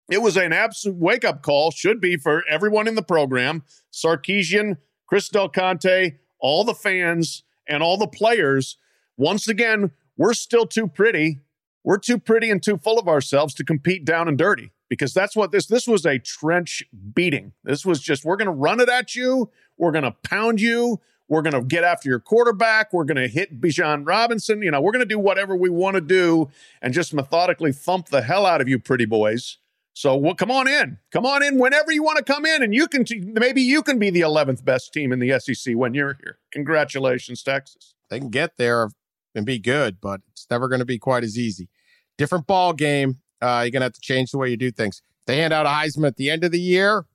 it 0.09 0.21
was 0.21 0.35
an 0.35 0.51
absolute 0.51 0.97
wake 0.97 1.23
up 1.23 1.43
call, 1.43 1.71
should 1.71 2.01
be 2.01 2.17
for 2.17 2.43
everyone 2.49 2.87
in 2.87 2.95
the 2.95 3.03
program 3.03 3.63
Sarkisian, 3.93 4.77
Chris 5.07 5.29
Del 5.29 5.47
Conte, 5.47 6.15
all 6.39 6.63
the 6.63 6.73
fans, 6.73 7.43
and 7.67 7.83
all 7.83 7.97
the 7.97 8.07
players. 8.07 8.77
Once 9.17 9.47
again, 9.47 9.91
we're 10.17 10.33
still 10.33 10.65
too 10.65 10.87
pretty. 10.87 11.39
We're 11.83 11.97
too 11.97 12.17
pretty 12.17 12.49
and 12.49 12.61
too 12.61 12.77
full 12.77 12.99
of 12.99 13.07
ourselves 13.07 13.53
to 13.55 13.63
compete 13.63 14.03
down 14.05 14.27
and 14.27 14.37
dirty 14.37 14.71
because 14.89 15.13
that's 15.13 15.35
what 15.35 15.51
this 15.51 15.67
this 15.67 15.87
was 15.87 16.05
a 16.05 16.19
trench 16.19 16.83
beating. 17.13 17.53
This 17.63 17.85
was 17.85 18.01
just 18.01 18.25
we're 18.25 18.35
going 18.35 18.47
to 18.47 18.51
run 18.51 18.79
it 18.79 18.89
at 18.89 19.15
you, 19.15 19.49
we're 19.77 19.91
going 19.91 20.03
to 20.03 20.15
pound 20.23 20.59
you, 20.59 20.99
we're 21.27 21.41
going 21.41 21.53
to 21.53 21.61
get 21.61 21.83
after 21.83 22.09
your 22.09 22.19
quarterback, 22.19 22.91
we're 22.91 23.05
going 23.05 23.17
to 23.17 23.27
hit 23.27 23.61
Bijan 23.61 24.07
Robinson, 24.07 24.61
you 24.61 24.71
know, 24.71 24.81
we're 24.81 24.91
going 24.91 24.99
to 24.99 25.05
do 25.05 25.19
whatever 25.19 25.55
we 25.55 25.69
want 25.69 25.95
to 25.95 26.01
do 26.01 26.49
and 26.81 26.93
just 26.93 27.13
methodically 27.13 27.71
thump 27.71 28.09
the 28.09 28.21
hell 28.21 28.45
out 28.45 28.61
of 28.61 28.67
you 28.67 28.79
pretty 28.79 29.05
boys. 29.05 29.57
So 29.97 30.15
well, 30.15 30.35
come 30.35 30.51
on 30.51 30.67
in. 30.67 30.99
Come 31.11 31.25
on 31.25 31.41
in 31.41 31.57
whenever 31.57 31.91
you 31.91 32.03
want 32.03 32.19
to 32.19 32.23
come 32.23 32.45
in 32.45 32.61
and 32.61 32.71
you 32.71 32.87
can 32.87 33.03
t- 33.03 33.19
maybe 33.19 33.63
you 33.63 33.81
can 33.81 33.97
be 33.97 34.11
the 34.11 34.21
11th 34.21 34.63
best 34.63 34.93
team 34.93 35.11
in 35.11 35.17
the 35.17 35.39
SEC 35.39 35.75
when 35.75 35.95
you're 35.95 36.15
here. 36.21 36.37
Congratulations 36.51 37.41
Texas. 37.41 37.95
They 38.11 38.19
can 38.19 38.29
get 38.29 38.57
there 38.57 38.91
and 39.33 39.43
be 39.43 39.57
good, 39.57 39.99
but 39.99 40.21
it's 40.33 40.45
never 40.51 40.67
going 40.67 40.81
to 40.81 40.85
be 40.85 40.99
quite 40.99 41.23
as 41.23 41.35
easy. 41.35 41.67
Different 42.15 42.45
ball 42.45 42.73
game. 42.73 43.21
Uh, 43.41 43.61
you're 43.63 43.71
going 43.71 43.79
to 43.79 43.85
have 43.85 43.93
to 43.93 43.99
change 43.99 44.29
the 44.29 44.37
way 44.37 44.51
you 44.51 44.55
do 44.55 44.69
things. 44.69 45.01
They 45.25 45.37
hand 45.37 45.51
out 45.51 45.65
a 45.65 45.69
Heisman 45.69 46.05
at 46.05 46.17
the 46.17 46.29
end 46.29 46.43
of 46.43 46.51
the 46.51 46.61
year. 46.61 47.05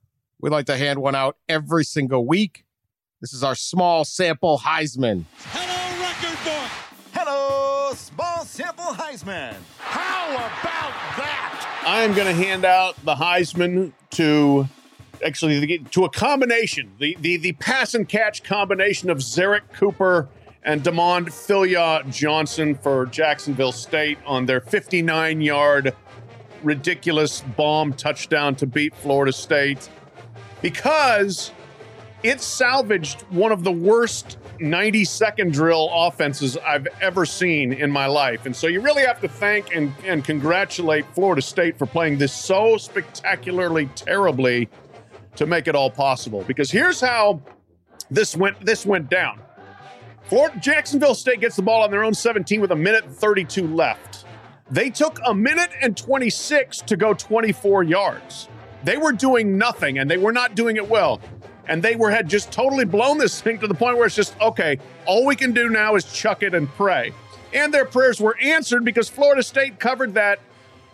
We 0.40 0.50
like 0.50 0.66
to 0.66 0.76
hand 0.76 1.00
one 1.00 1.14
out 1.14 1.36
every 1.48 1.84
single 1.84 2.26
week. 2.26 2.64
This 3.20 3.32
is 3.32 3.44
our 3.44 3.54
small 3.54 4.04
sample 4.04 4.58
Heisman. 4.58 5.26
Hello, 5.38 6.02
record 6.02 6.44
book. 6.44 6.70
Hello, 7.12 7.94
small 7.94 8.44
sample 8.44 8.86
Heisman. 8.86 9.54
How 9.78 10.30
about 10.32 11.16
that? 11.16 11.51
I 11.84 12.02
am 12.02 12.14
going 12.14 12.28
to 12.28 12.32
hand 12.34 12.64
out 12.64 12.94
the 13.04 13.16
Heisman 13.16 13.92
to 14.10 14.68
actually 15.24 15.78
to 15.78 16.04
a 16.04 16.10
combination, 16.10 16.92
the, 17.00 17.16
the 17.20 17.38
the 17.38 17.52
pass 17.54 17.94
and 17.94 18.08
catch 18.08 18.44
combination 18.44 19.10
of 19.10 19.18
Zerrick 19.18 19.62
Cooper 19.72 20.28
and 20.62 20.84
Damond 20.84 21.26
Philyaw-Johnson 21.26 22.76
for 22.76 23.06
Jacksonville 23.06 23.72
State 23.72 24.18
on 24.24 24.46
their 24.46 24.60
59 24.60 25.40
yard 25.40 25.94
ridiculous 26.62 27.40
bomb 27.56 27.92
touchdown 27.92 28.54
to 28.56 28.66
beat 28.66 28.94
Florida 28.94 29.32
State. 29.32 29.90
Because 30.60 31.50
it 32.22 32.40
salvaged 32.40 33.22
one 33.22 33.50
of 33.50 33.64
the 33.64 33.72
worst 33.72 34.38
90 34.62 35.04
second 35.04 35.52
drill 35.52 35.90
offenses 35.92 36.56
I've 36.56 36.86
ever 37.00 37.26
seen 37.26 37.72
in 37.72 37.90
my 37.90 38.06
life. 38.06 38.46
And 38.46 38.54
so 38.54 38.66
you 38.66 38.80
really 38.80 39.04
have 39.04 39.20
to 39.20 39.28
thank 39.28 39.74
and, 39.74 39.92
and 40.04 40.24
congratulate 40.24 41.04
Florida 41.14 41.42
State 41.42 41.76
for 41.76 41.86
playing 41.86 42.18
this 42.18 42.32
so 42.32 42.76
spectacularly 42.76 43.86
terribly 43.94 44.68
to 45.36 45.46
make 45.46 45.66
it 45.66 45.74
all 45.74 45.90
possible. 45.90 46.44
Because 46.44 46.70
here's 46.70 47.00
how 47.00 47.42
this 48.10 48.36
went 48.36 48.60
this 48.64 48.86
went 48.86 49.10
down. 49.10 49.40
Florida, 50.24 50.58
Jacksonville 50.60 51.14
State 51.14 51.40
gets 51.40 51.56
the 51.56 51.62
ball 51.62 51.82
on 51.82 51.90
their 51.90 52.04
own 52.04 52.14
17 52.14 52.60
with 52.60 52.70
a 52.70 52.76
minute 52.76 53.04
and 53.04 53.14
32 53.14 53.66
left. 53.66 54.24
They 54.70 54.88
took 54.88 55.18
a 55.26 55.34
minute 55.34 55.70
and 55.82 55.96
26 55.96 56.78
to 56.82 56.96
go 56.96 57.12
24 57.12 57.82
yards. 57.82 58.48
They 58.84 58.96
were 58.96 59.12
doing 59.12 59.58
nothing 59.58 59.98
and 59.98 60.10
they 60.10 60.16
were 60.16 60.32
not 60.32 60.54
doing 60.54 60.76
it 60.76 60.88
well. 60.88 61.20
And 61.68 61.82
they 61.82 61.96
were 61.96 62.10
had 62.10 62.28
just 62.28 62.50
totally 62.50 62.84
blown 62.84 63.18
this 63.18 63.40
thing 63.40 63.58
to 63.60 63.66
the 63.66 63.74
point 63.74 63.96
where 63.96 64.06
it's 64.06 64.16
just, 64.16 64.38
okay, 64.40 64.78
all 65.06 65.24
we 65.24 65.36
can 65.36 65.52
do 65.52 65.68
now 65.68 65.94
is 65.94 66.04
chuck 66.04 66.42
it 66.42 66.54
and 66.54 66.68
pray. 66.68 67.12
And 67.52 67.72
their 67.72 67.84
prayers 67.84 68.20
were 68.20 68.36
answered 68.40 68.84
because 68.84 69.08
Florida 69.08 69.42
State 69.42 69.78
covered 69.78 70.14
that 70.14 70.40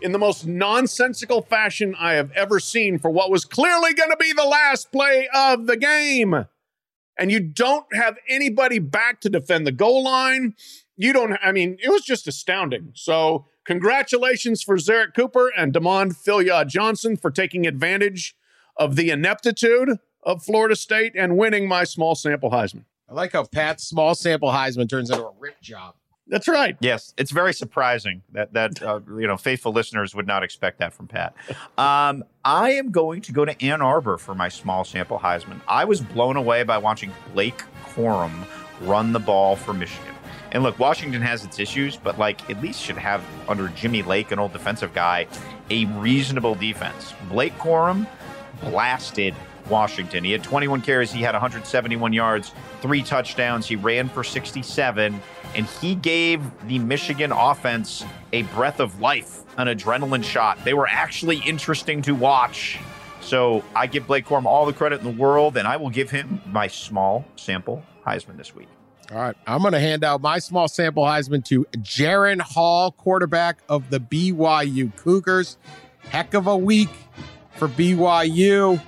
in 0.00 0.12
the 0.12 0.18
most 0.18 0.46
nonsensical 0.46 1.42
fashion 1.42 1.94
I 1.98 2.14
have 2.14 2.30
ever 2.32 2.60
seen 2.60 2.98
for 2.98 3.10
what 3.10 3.30
was 3.30 3.44
clearly 3.44 3.94
going 3.94 4.10
to 4.10 4.16
be 4.16 4.32
the 4.32 4.44
last 4.44 4.92
play 4.92 5.28
of 5.34 5.66
the 5.66 5.76
game 5.76 6.46
and 7.18 7.32
you 7.32 7.40
don't 7.40 7.86
have 7.92 8.16
anybody 8.28 8.78
back 8.78 9.20
to 9.20 9.28
defend 9.28 9.66
the 9.66 9.72
goal 9.72 10.04
line. 10.04 10.54
You 10.96 11.12
don't, 11.12 11.36
I 11.42 11.52
mean, 11.52 11.76
it 11.82 11.90
was 11.90 12.02
just 12.02 12.28
astounding. 12.28 12.92
So, 12.94 13.46
congratulations 13.64 14.62
for 14.62 14.76
Zerrick 14.76 15.14
Cooper 15.14 15.52
and 15.56 15.72
Damond 15.72 16.16
Philyaw-Johnson 16.24 17.16
for 17.16 17.30
taking 17.30 17.66
advantage 17.66 18.34
of 18.76 18.96
the 18.96 19.10
ineptitude 19.10 19.98
of 20.28 20.44
Florida 20.44 20.76
State 20.76 21.14
and 21.16 21.38
winning 21.38 21.66
my 21.66 21.84
small 21.84 22.14
sample 22.14 22.50
Heisman. 22.50 22.84
I 23.08 23.14
like 23.14 23.32
how 23.32 23.44
Pat's 23.44 23.84
small 23.84 24.14
sample 24.14 24.50
Heisman 24.50 24.88
turns 24.88 25.08
into 25.10 25.24
a 25.24 25.32
rip 25.40 25.58
job. 25.62 25.94
That's 26.26 26.46
right. 26.46 26.76
Yes, 26.80 27.14
it's 27.16 27.30
very 27.30 27.54
surprising 27.54 28.20
that 28.32 28.52
that 28.52 28.82
uh, 28.82 29.00
you 29.08 29.26
know 29.26 29.38
faithful 29.38 29.72
listeners 29.72 30.14
would 30.14 30.26
not 30.26 30.42
expect 30.42 30.80
that 30.80 30.92
from 30.92 31.08
Pat. 31.08 31.34
Um, 31.78 32.22
I 32.44 32.72
am 32.72 32.90
going 32.90 33.22
to 33.22 33.32
go 33.32 33.46
to 33.46 33.64
Ann 33.64 33.80
Arbor 33.80 34.18
for 34.18 34.34
my 34.34 34.50
small 34.50 34.84
sample 34.84 35.18
Heisman. 35.18 35.62
I 35.66 35.86
was 35.86 36.02
blown 36.02 36.36
away 36.36 36.62
by 36.64 36.76
watching 36.76 37.10
Blake 37.32 37.62
Corum 37.86 38.44
run 38.82 39.12
the 39.14 39.18
ball 39.18 39.56
for 39.56 39.72
Michigan. 39.72 40.14
And 40.52 40.62
look, 40.62 40.78
Washington 40.78 41.22
has 41.22 41.44
its 41.44 41.58
issues, 41.58 41.96
but 41.96 42.18
like 42.18 42.50
at 42.50 42.60
least 42.60 42.82
should 42.82 42.98
have 42.98 43.24
under 43.48 43.68
Jimmy 43.68 44.02
Lake, 44.02 44.30
an 44.30 44.38
old 44.38 44.52
defensive 44.52 44.92
guy, 44.92 45.26
a 45.70 45.86
reasonable 45.86 46.54
defense. 46.54 47.14
Blake 47.30 47.56
Corum 47.56 48.06
blasted 48.60 49.34
Washington. 49.68 50.24
He 50.24 50.32
had 50.32 50.42
21 50.42 50.82
carries, 50.82 51.12
he 51.12 51.22
had 51.22 51.34
171 51.34 52.12
yards, 52.12 52.52
three 52.80 53.02
touchdowns, 53.02 53.66
he 53.66 53.76
ran 53.76 54.08
for 54.08 54.24
67, 54.24 55.20
and 55.54 55.66
he 55.66 55.94
gave 55.94 56.42
the 56.66 56.78
Michigan 56.78 57.32
offense 57.32 58.04
a 58.32 58.42
breath 58.42 58.80
of 58.80 59.00
life, 59.00 59.42
an 59.56 59.66
adrenaline 59.68 60.24
shot. 60.24 60.58
They 60.64 60.74
were 60.74 60.88
actually 60.88 61.38
interesting 61.46 62.02
to 62.02 62.14
watch. 62.14 62.78
So 63.20 63.64
I 63.74 63.86
give 63.86 64.06
Blake 64.06 64.26
Corum 64.26 64.46
all 64.46 64.66
the 64.66 64.72
credit 64.72 65.00
in 65.00 65.04
the 65.04 65.22
world, 65.22 65.56
and 65.56 65.66
I 65.66 65.76
will 65.76 65.90
give 65.90 66.10
him 66.10 66.40
my 66.46 66.66
small 66.66 67.24
sample 67.36 67.82
Heisman 68.06 68.36
this 68.36 68.54
week. 68.54 68.68
All 69.10 69.18
right. 69.18 69.36
I'm 69.46 69.62
going 69.62 69.72
to 69.72 69.80
hand 69.80 70.04
out 70.04 70.20
my 70.20 70.38
small 70.38 70.68
sample 70.68 71.02
Heisman 71.04 71.44
to 71.46 71.64
Jaren 71.78 72.40
Hall, 72.40 72.92
quarterback 72.92 73.58
of 73.68 73.88
the 73.90 74.00
BYU 74.00 74.94
Cougars. 74.96 75.56
Heck 76.10 76.34
of 76.34 76.46
a 76.46 76.56
week 76.56 76.90
for 77.52 77.68
BYU. 77.68 78.80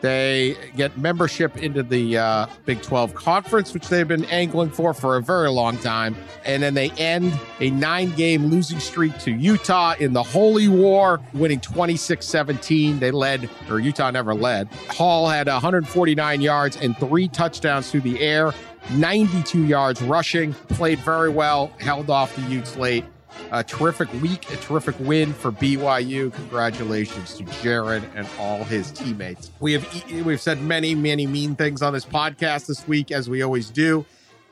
They 0.00 0.56
get 0.76 0.96
membership 0.98 1.56
into 1.56 1.82
the 1.82 2.18
uh, 2.18 2.46
Big 2.64 2.82
12 2.82 3.14
conference, 3.14 3.72
which 3.74 3.88
they've 3.88 4.06
been 4.06 4.24
angling 4.26 4.70
for 4.70 4.94
for 4.94 5.16
a 5.16 5.22
very 5.22 5.50
long 5.50 5.78
time. 5.78 6.16
And 6.44 6.62
then 6.62 6.74
they 6.74 6.90
end 6.92 7.38
a 7.60 7.70
nine 7.70 8.14
game 8.14 8.46
losing 8.46 8.78
streak 8.78 9.18
to 9.20 9.32
Utah 9.32 9.94
in 9.98 10.12
the 10.12 10.22
Holy 10.22 10.68
War, 10.68 11.20
winning 11.32 11.60
26 11.60 12.26
17. 12.26 12.98
They 12.98 13.10
led, 13.10 13.48
or 13.68 13.80
Utah 13.80 14.10
never 14.10 14.34
led. 14.34 14.68
Hall 14.90 15.28
had 15.28 15.46
149 15.46 16.40
yards 16.40 16.76
and 16.76 16.96
three 16.98 17.28
touchdowns 17.28 17.90
through 17.90 18.02
the 18.02 18.20
air, 18.20 18.52
92 18.92 19.64
yards 19.64 20.02
rushing, 20.02 20.52
played 20.68 20.98
very 21.00 21.30
well, 21.30 21.72
held 21.78 22.10
off 22.10 22.34
the 22.36 22.42
Utes 22.42 22.76
late. 22.76 23.04
A 23.52 23.62
terrific 23.62 24.12
week, 24.14 24.50
a 24.50 24.56
terrific 24.56 24.96
win 24.98 25.32
for 25.32 25.52
BYU. 25.52 26.32
Congratulations 26.32 27.34
to 27.34 27.44
Jared 27.62 28.02
and 28.14 28.26
all 28.38 28.64
his 28.64 28.90
teammates. 28.90 29.50
We 29.60 29.72
have 29.74 30.24
we've 30.24 30.40
said 30.40 30.60
many, 30.62 30.94
many 30.94 31.26
mean 31.26 31.54
things 31.54 31.82
on 31.82 31.92
this 31.92 32.04
podcast 32.04 32.66
this 32.66 32.86
week, 32.88 33.12
as 33.12 33.30
we 33.30 33.42
always 33.42 33.70
do. 33.70 34.04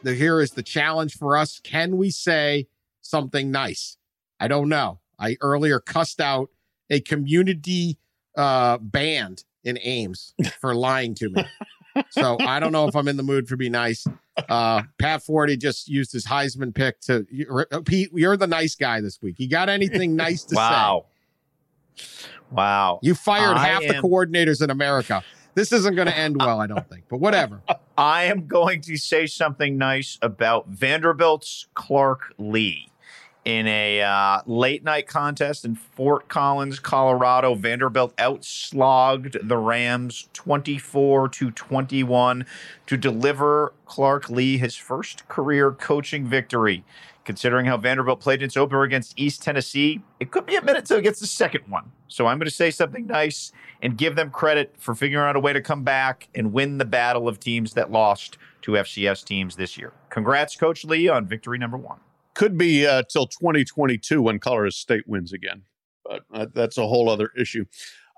The, 0.03 0.15
here 0.15 0.41
is 0.41 0.53
the 0.53 0.63
challenge 0.63 1.17
for 1.17 1.37
us. 1.37 1.59
Can 1.59 1.97
we 1.97 2.11
say 2.11 2.69
something 3.01 3.51
nice? 3.51 3.97
I 4.39 4.49
don't 4.49 4.69
know. 4.69 5.01
I 5.19 5.37
earlier 5.41 5.81
cussed 5.81 6.21
out 6.21 6.51
a 6.91 7.01
community 7.01 7.99
uh, 8.37 8.79
band 8.79 9.45
in 9.65 9.79
Ames 9.83 10.35
for 10.61 10.75
lying 10.75 11.15
to 11.17 11.31
me. 11.31 11.45
so 12.11 12.37
I 12.41 12.61
don't 12.61 12.73
know 12.73 12.89
if 12.89 12.97
I'm 12.97 13.09
in 13.09 13.17
the 13.17 13.23
mood 13.23 13.49
for 13.49 13.57
be 13.57 13.69
nice. 13.69 14.07
Uh, 14.49 14.83
Pat 14.99 15.23
Forde 15.25 15.59
just 15.59 15.89
used 15.89 16.13
his 16.13 16.27
Heisman 16.27 16.75
pick 16.75 17.01
to 17.03 17.27
Pete. 17.85 18.11
You're 18.13 18.37
the 18.37 18.47
nice 18.47 18.75
guy 18.75 19.01
this 19.01 19.21
week. 19.23 19.37
You 19.39 19.49
got 19.49 19.69
anything 19.69 20.17
nice 20.17 20.45
to 20.45 20.57
wow. 20.57 20.69
say? 20.69 20.75
Wow. 20.75 21.07
Wow. 22.51 22.99
You 23.03 23.15
fired 23.15 23.57
I 23.57 23.67
half 23.67 23.83
am... 23.83 23.89
the 23.89 23.95
coordinators 23.95 24.63
in 24.63 24.71
America. 24.71 25.23
This 25.55 25.71
isn't 25.73 25.95
going 25.95 26.09
to 26.09 26.17
end 26.17 26.37
well, 26.39 26.61
I 26.61 26.67
don't 26.67 26.89
think, 26.89 27.05
but 27.09 27.19
whatever. 27.19 27.63
I 27.99 28.25
am 28.25 28.47
going 28.47 28.81
to 28.83 28.97
say 28.97 29.27
something 29.27 29.79
nice 29.79 30.19
about 30.21 30.69
Vanderbilt's 30.69 31.69
Clark 31.75 32.35
Lea 32.39 32.89
in 33.45 33.67
a 33.67 34.01
uh, 34.01 34.41
late 34.47 34.83
night 34.85 35.07
contest 35.07 35.65
in 35.65 35.75
Fort 35.75 36.29
Collins, 36.29 36.79
Colorado. 36.79 37.55
Vanderbilt 37.55 38.15
outslogged 38.19 39.37
the 39.43 39.59
Rams 39.59 40.29
24 40.33 41.29
to 41.29 41.51
21 41.51 42.47
to 42.87 42.97
deliver 42.97 43.73
Clark 43.87 44.31
Lea 44.31 44.57
his 44.57 44.77
first 44.77 45.29
career 45.29 45.73
coaching 45.73 46.27
victory. 46.27 46.85
Considering 47.25 47.65
how 47.65 47.79
Vanderbilt 47.79 48.21
played 48.21 48.43
its 48.43 48.55
opener 48.55 48.83
against 48.83 49.19
East 49.19 49.43
Tennessee, 49.43 50.03
it 50.21 50.31
could 50.31 50.45
be 50.45 50.57
a 50.57 50.63
minute 50.63 50.85
till 50.85 50.99
it 50.99 51.03
gets 51.03 51.21
the 51.21 51.27
second 51.27 51.65
one. 51.69 51.91
So 52.07 52.27
I'm 52.27 52.39
going 52.39 52.49
to 52.49 52.55
say 52.55 52.71
something 52.71 53.07
nice 53.07 53.51
and 53.81 53.97
give 53.97 54.15
them 54.15 54.31
credit 54.31 54.75
for 54.79 54.95
figuring 54.95 55.27
out 55.27 55.35
a 55.35 55.41
way 55.41 55.55
to 55.55 55.63
come 55.63 55.85
back 55.85 56.29
and 56.35 56.53
win 56.53 56.77
the 56.77 56.85
battle 56.85 57.27
of 57.27 57.41
teams 57.41 57.73
that 57.75 57.91
lost 57.91 58.37
to 58.63 58.73
FCS 58.73 59.25
teams 59.25 59.57
this 59.57 59.79
year. 59.79 59.93
Congrats, 60.11 60.55
Coach 60.55 60.85
Lea, 60.85 61.09
on 61.09 61.27
victory 61.27 61.57
number 61.57 61.79
one 61.79 61.99
could 62.35 62.59
be 62.59 62.87
uh, 62.87 63.03
till 63.09 63.27
2022 63.27 64.23
when 64.23 64.39
Colorado 64.39 64.71
State 64.71 65.07
wins 65.07 65.33
again, 65.33 65.63
but 66.05 66.25
uh, 66.33 66.47
that's 66.53 66.79
a 66.79 66.87
whole 66.87 67.09
other 67.09 67.31
issue. 67.39 67.65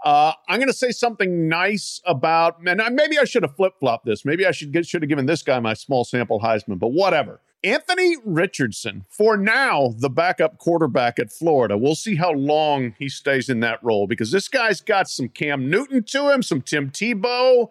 Uh, 0.05 0.33
I'm 0.49 0.59
going 0.59 0.69
to 0.69 0.75
say 0.75 0.91
something 0.91 1.49
nice 1.49 2.01
about, 2.05 2.59
and 2.67 2.81
maybe 2.95 3.19
I 3.19 3.25
should 3.25 3.43
have 3.43 3.57
flip 3.57 3.75
flopped 3.81 4.05
this. 4.05 4.25
Maybe 4.25 4.47
I 4.47 4.51
should 4.51 4.87
should 4.87 5.03
have 5.03 5.09
given 5.09 5.27
this 5.27 5.43
guy 5.43 5.59
my 5.61 5.75
small 5.75 6.05
sample 6.05 6.41
Heisman, 6.41 6.79
but 6.79 6.93
whatever. 6.93 7.41
Anthony 7.64 8.17
Richardson, 8.25 9.07
for 9.09 9.37
now, 9.37 9.95
the 9.99 10.11
backup 10.11 10.59
quarterback 10.59 11.19
at 11.19 11.33
Florida. 11.33 11.77
We'll 11.77 11.97
see 11.97 12.14
how 12.14 12.31
long 12.31 12.95
he 12.99 13.09
stays 13.09 13.49
in 13.49 13.61
that 13.61 13.83
role 13.83 14.07
because 14.07 14.31
this 14.31 14.47
guy's 14.47 14.81
got 14.81 15.09
some 15.09 15.29
Cam 15.29 15.69
Newton 15.69 16.05
to 16.05 16.31
him, 16.31 16.43
some 16.45 16.61
Tim 16.61 16.91
Tebow, 16.91 17.69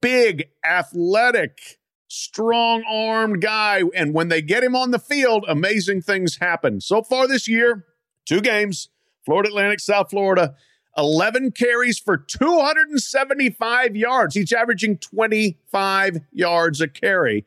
big, 0.00 0.48
athletic, 0.64 1.78
strong 2.08 2.84
armed 2.90 3.40
guy. 3.40 3.82
And 3.94 4.14
when 4.14 4.28
they 4.28 4.42
get 4.42 4.64
him 4.64 4.76
on 4.76 4.90
the 4.90 4.98
field, 4.98 5.44
amazing 5.48 6.02
things 6.02 6.36
happen. 6.36 6.80
So 6.80 7.02
far 7.02 7.26
this 7.26 7.48
year, 7.48 7.84
two 8.24 8.40
games 8.40 8.88
Florida 9.24 9.48
Atlantic, 9.48 9.80
South 9.80 10.10
Florida, 10.10 10.54
11 10.96 11.52
carries 11.52 11.98
for 11.98 12.16
275 12.16 13.96
yards, 13.96 14.36
each 14.36 14.52
averaging 14.52 14.98
25 14.98 16.20
yards 16.32 16.80
a 16.80 16.88
carry. 16.88 17.44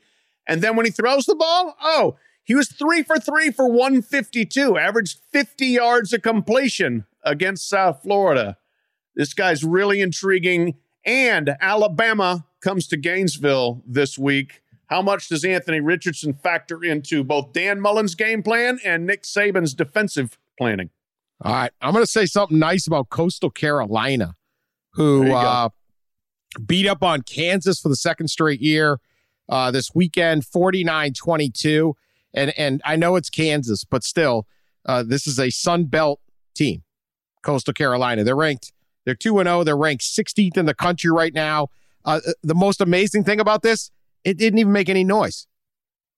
And 0.47 0.61
then 0.61 0.75
when 0.75 0.85
he 0.85 0.91
throws 0.91 1.25
the 1.25 1.35
ball, 1.35 1.75
oh, 1.81 2.17
he 2.43 2.55
was 2.55 2.69
three 2.69 3.03
for 3.03 3.17
three 3.17 3.51
for 3.51 3.67
152, 3.67 4.77
averaged 4.77 5.19
50 5.31 5.67
yards 5.67 6.13
of 6.13 6.21
completion 6.21 7.05
against 7.23 7.69
South 7.69 8.01
Florida. 8.01 8.57
This 9.15 9.33
guy's 9.33 9.63
really 9.63 10.01
intriguing. 10.01 10.75
And 11.05 11.55
Alabama 11.61 12.45
comes 12.61 12.87
to 12.87 12.97
Gainesville 12.97 13.81
this 13.85 14.17
week. 14.17 14.61
How 14.87 15.01
much 15.01 15.29
does 15.29 15.45
Anthony 15.45 15.79
Richardson 15.79 16.33
factor 16.33 16.83
into 16.83 17.23
both 17.23 17.53
Dan 17.53 17.79
Mullen's 17.79 18.15
game 18.15 18.41
plan 18.41 18.79
and 18.83 19.05
Nick 19.05 19.23
Saban's 19.23 19.73
defensive 19.73 20.37
planning? 20.57 20.89
All 21.41 21.53
right. 21.53 21.71
I'm 21.81 21.93
going 21.93 22.03
to 22.03 22.11
say 22.11 22.25
something 22.25 22.59
nice 22.59 22.87
about 22.87 23.09
Coastal 23.09 23.49
Carolina, 23.49 24.35
who 24.93 25.31
uh, 25.31 25.69
beat 26.65 26.87
up 26.87 27.03
on 27.03 27.21
Kansas 27.21 27.79
for 27.79 27.89
the 27.89 27.95
second 27.95 28.27
straight 28.29 28.61
year 28.61 28.99
uh, 29.47 29.71
this 29.71 29.93
weekend, 29.93 30.45
49 30.45 31.13
22. 31.13 31.95
And, 32.33 32.53
and 32.57 32.81
I 32.85 32.95
know 32.95 33.15
it's 33.15 33.29
Kansas, 33.29 33.83
but 33.83 34.03
still, 34.03 34.47
uh, 34.85 35.03
this 35.03 35.27
is 35.27 35.39
a 35.39 35.49
Sun 35.49 35.85
Belt 35.85 36.19
team, 36.55 36.83
Coastal 37.43 37.73
Carolina. 37.73 38.23
They're 38.23 38.35
ranked, 38.35 38.71
they're 39.05 39.15
2 39.15 39.37
0. 39.37 39.63
They're 39.63 39.77
ranked 39.77 40.03
16th 40.03 40.57
in 40.57 40.65
the 40.65 40.73
country 40.73 41.11
right 41.11 41.33
now. 41.33 41.67
Uh, 42.05 42.19
the 42.43 42.55
most 42.55 42.81
amazing 42.81 43.23
thing 43.23 43.39
about 43.39 43.61
this, 43.61 43.91
it 44.23 44.37
didn't 44.37 44.59
even 44.59 44.73
make 44.73 44.89
any 44.89 45.03
noise. 45.03 45.47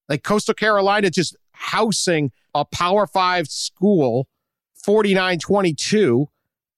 Like 0.10 0.24
Coastal 0.24 0.54
Carolina 0.54 1.10
just 1.10 1.36
housing 1.54 2.32
a 2.54 2.66
Power 2.66 3.08
Five 3.08 3.48
school, 3.48 4.28
49 4.84 5.40
22, 5.40 6.28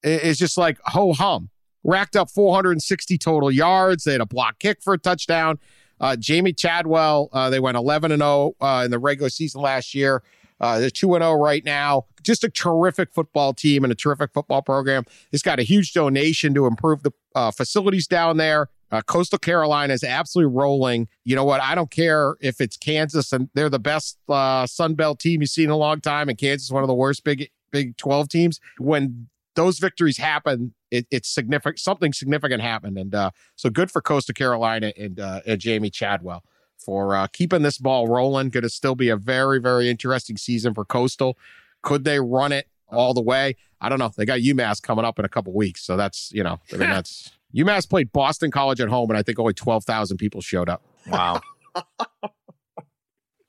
is 0.04 0.38
just 0.38 0.58
like 0.58 0.78
ho 0.86 1.14
hum. 1.14 1.50
Racked 1.86 2.16
up 2.16 2.30
460 2.30 3.18
total 3.18 3.52
yards. 3.52 4.06
They 4.06 4.14
had 4.14 4.22
a 4.22 4.26
block 4.26 4.58
kick 4.60 4.82
for 4.82 4.94
a 4.94 4.98
touchdown. 4.98 5.60
Uh, 6.00 6.16
Jamey 6.18 6.56
Chadwell, 6.56 7.30
uh, 7.34 7.50
they 7.50 7.60
went 7.60 7.76
11 7.78 8.12
and 8.12 8.22
0 8.22 8.54
uh, 8.62 8.84
in 8.86 8.92
the 8.92 9.00
regular 9.00 9.30
season 9.30 9.62
last 9.62 9.94
year. 9.94 10.24
Uh, 10.60 10.80
they're 10.80 10.90
2 10.90 11.08
0 11.08 11.34
right 11.34 11.64
now. 11.64 12.06
Just 12.22 12.44
a 12.44 12.50
terrific 12.50 13.14
football 13.14 13.54
team 13.54 13.84
and 13.84 13.92
a 13.92 13.96
terrific 13.96 14.32
football 14.34 14.62
program. 14.62 15.06
It's 15.32 15.44
got 15.44 15.60
a 15.60 15.64
huge 15.64 15.94
donation 15.94 16.54
to 16.54 16.66
improve 16.66 17.04
the 17.04 17.12
uh, 17.36 17.52
facilities 17.52 18.08
down 18.08 18.38
there. 18.38 18.70
Uh, 18.92 19.02
Coastal 19.02 19.40
Carolina 19.40 19.92
is 19.94 20.04
absolutely 20.04 20.54
rolling. 20.56 21.08
You 21.24 21.36
know 21.36 21.44
what? 21.44 21.62
I 21.62 21.74
don't 21.74 21.90
care 21.90 22.36
if 22.42 22.62
it's 22.62 22.78
Kansas 22.78 23.34
and 23.34 23.50
they're 23.56 23.70
the 23.70 23.80
best 23.80 24.20
uh, 24.30 24.68
Sun 24.68 24.94
Belt 24.94 25.20
team 25.20 25.42
you've 25.42 25.50
seen 25.50 25.66
in 25.66 25.72
a 25.72 25.78
long 25.78 26.00
time, 26.00 26.30
and 26.30 26.38
Kansas 26.38 26.68
is 26.68 26.72
one 26.72 26.84
of 26.84 26.88
the 26.88 26.94
worst 26.94 27.24
Big 27.24 27.50
Big 27.72 27.98
Twelve 27.98 28.30
teams. 28.30 28.60
When 28.78 29.30
those 29.56 29.80
victories 29.80 30.18
happen, 30.18 30.76
it, 30.92 31.08
it's 31.10 31.28
significant. 31.28 31.80
Something 31.80 32.14
significant 32.14 32.62
happened, 32.62 33.00
and 33.00 33.16
uh, 33.16 33.32
so 33.56 33.72
good 33.72 33.90
for 33.90 34.00
Coastal 34.00 34.34
Carolina 34.34 34.94
and 34.96 35.20
uh, 35.20 35.42
and 35.46 35.60
Jamey 35.60 35.92
Chadwell 35.92 36.44
for 36.84 37.16
uh, 37.16 37.28
keeping 37.28 37.62
this 37.62 37.78
ball 37.78 38.08
rolling. 38.08 38.50
Going 38.50 38.64
to 38.64 38.70
still 38.70 38.96
be 38.96 39.10
a 39.10 39.18
very 39.18 39.60
very 39.60 39.90
interesting 39.90 40.38
season 40.38 40.74
for 40.74 40.86
Coastal. 40.86 41.38
Could 41.82 42.04
they 42.04 42.20
run 42.20 42.52
it 42.52 42.68
all 42.88 43.14
the 43.14 43.22
way? 43.22 43.56
I 43.82 43.90
don't 43.90 44.00
know. 44.00 44.12
They 44.16 44.26
got 44.26 44.40
UMass 44.40 44.82
coming 44.82 45.06
up 45.06 45.20
in 45.20 45.26
a 45.26 45.30
couple 45.30 45.54
weeks, 45.54 45.84
so 45.84 45.98
that's 45.98 46.32
you 46.32 46.44
know, 46.44 46.60
I 46.72 46.78
mean 46.78 46.90
that's 46.92 47.32
UMass 47.56 47.90
played 47.90 48.12
Boston 48.12 48.52
College 48.52 48.82
at 48.82 48.90
home, 48.90 49.10
and 49.10 49.18
I 49.18 49.24
think 49.24 49.40
only 49.40 49.54
twelve 49.54 49.84
thousand 49.84 50.18
people 50.18 50.42
showed 50.42 50.70
up. 50.70 50.84
Wow. 51.08 51.42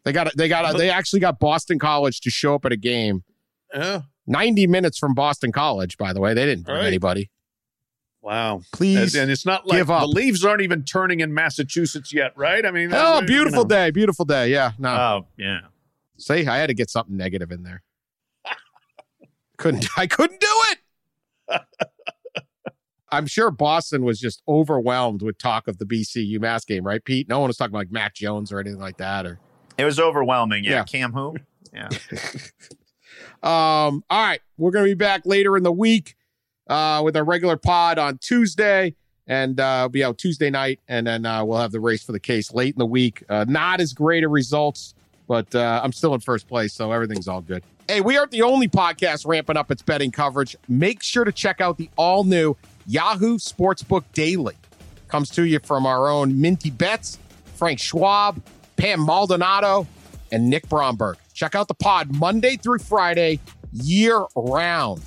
they 0.05 0.13
got 0.13 0.35
they 0.37 0.49
got 0.49 0.77
they 0.77 0.91
actually 0.91 1.21
got 1.21 1.39
Boston 1.39 1.79
College 1.79 2.21
to 2.21 2.31
show 2.31 2.55
up 2.55 2.65
at 2.65 2.73
a 2.73 2.77
game. 2.77 3.25
Yeah. 3.73 4.03
90 4.27 4.67
minutes 4.69 4.99
from 4.99 5.15
Boston 5.15 5.53
College, 5.53 5.99
by 5.99 6.13
the 6.13 6.21
way. 6.21 6.35
They 6.35 6.47
didn't 6.47 6.65
bring 6.65 6.79
right. 6.79 6.87
anybody. 6.87 7.31
Wow. 8.25 8.63
Please. 8.73 9.15
And, 9.15 9.31
it's 9.31 9.45
not 9.45 9.67
like 9.67 9.87
the 9.87 10.07
leaves 10.07 10.47
aren't 10.47 10.63
even 10.63 10.83
turning 10.83 11.21
in 11.21 11.35
Massachusetts 11.35 12.11
yet, 12.11 12.33
right? 12.37 12.65
I 12.65 12.71
mean, 12.71 12.89
oh, 12.91 13.21
beautiful 13.21 13.59
you 13.59 13.65
know. 13.65 13.69
day. 13.69 13.91
Beautiful 13.91 14.25
day. 14.25 14.49
Yeah. 14.49 14.73
No. 14.79 14.89
Oh, 14.89 15.27
yeah. 15.37 15.61
See, 16.17 16.47
I 16.47 16.57
had 16.57 16.69
to 16.69 16.75
get 16.75 16.89
something 16.89 17.19
negative 17.19 17.53
in 17.53 17.65
there. 17.65 17.83
couldn't 19.59 19.87
I 19.99 20.07
couldn't 20.07 20.41
do 20.41 20.49
it. 20.71 21.61
I'm 23.13 23.27
sure 23.27 23.51
Boston 23.51 24.05
was 24.05 24.19
just 24.19 24.43
overwhelmed 24.49 25.21
with 25.21 25.37
talk 25.37 25.69
of 25.69 25.77
the 25.77 25.85
BC 25.85 26.39
UMass 26.39 26.67
game, 26.67 26.83
right, 26.83 27.05
Pete? 27.05 27.29
No 27.29 27.41
one 27.41 27.49
was 27.49 27.59
talking 27.59 27.73
about 27.73 27.81
like 27.81 27.93
Mac 27.93 28.15
Jones 28.15 28.51
or 28.51 28.59
anything 28.59 28.81
like 28.81 28.97
that. 28.97 29.27
Or 29.27 29.39
it 29.77 29.85
was 29.85 30.01
overwhelming. 30.01 30.65
Yeah, 30.65 30.71
yeah. 30.71 30.85
Cam 30.85 31.13
who? 31.13 31.37
Yeah. 31.75 31.89
um. 33.43 34.05
All 34.09 34.27
right, 34.27 34.41
we're 34.57 34.71
gonna 34.71 34.85
be 34.85 34.95
back 34.95 35.27
later 35.27 35.57
in 35.57 35.65
the 35.65 35.73
week 35.73 36.15
uh, 36.69 37.03
with 37.05 37.17
our 37.17 37.25
regular 37.25 37.57
pod 37.57 37.99
on 37.99 38.19
Tuesday, 38.19 38.95
and 39.27 39.59
uh, 39.59 39.89
be 39.89 40.05
out 40.05 40.19
Tuesday 40.19 40.51
night, 40.51 40.81
and 40.89 41.07
then 41.07 41.27
uh, 41.27 41.45
we'll 41.45 41.59
have 41.59 41.73
the 41.73 41.81
race 41.81 42.03
for 42.03 42.13
the 42.13 42.21
case 42.21 42.53
late 42.53 42.75
in 42.75 42.79
the 42.79 42.87
week. 42.87 43.23
Uh, 43.29 43.45
not 43.49 43.81
as 43.81 43.93
great 43.93 44.25
of 44.25 44.31
results, 44.31 44.95
but 45.27 45.55
uh, 45.55 45.81
I'm 45.83 45.93
still 45.93 46.15
in 46.15 46.21
first 46.21 46.49
place, 46.49 46.73
so 46.73 46.93
everything's 46.93 47.29
all 47.29 47.41
good. 47.41 47.63
Hey, 47.89 48.01
we 48.01 48.17
aren't 48.17 48.31
the 48.31 48.43
only 48.43 48.69
podcast 48.69 49.27
ramping 49.27 49.57
up 49.57 49.71
its 49.71 49.83
betting 49.83 50.11
coverage. 50.11 50.57
Make 50.69 51.03
sure 51.03 51.25
to 51.25 51.33
check 51.33 51.61
out 51.61 51.77
the 51.77 51.91
all 51.97 52.25
new 52.25 52.57
Yahoo 52.87 53.39
Sportsbook 53.39 54.05
Daily. 54.15 54.55
Comes 55.09 55.31
to 55.31 55.45
you 55.45 55.59
from 55.61 55.87
our 55.87 56.09
own 56.09 56.41
Minty 56.41 56.71
Bets, 56.71 57.19
Frank 57.57 57.79
Schwab, 57.79 58.43
Pam 58.77 59.01
Maldonado, 59.05 59.87
and 60.33 60.49
Nick 60.49 60.69
Bromberg. 60.69 61.17
Check 61.35 61.55
out 61.55 61.69
the 61.69 61.75
pod 61.75 62.15
Monday 62.15 62.57
through 62.57 62.79
Friday, 62.79 63.39
year 63.73 64.25
round. 64.35 65.03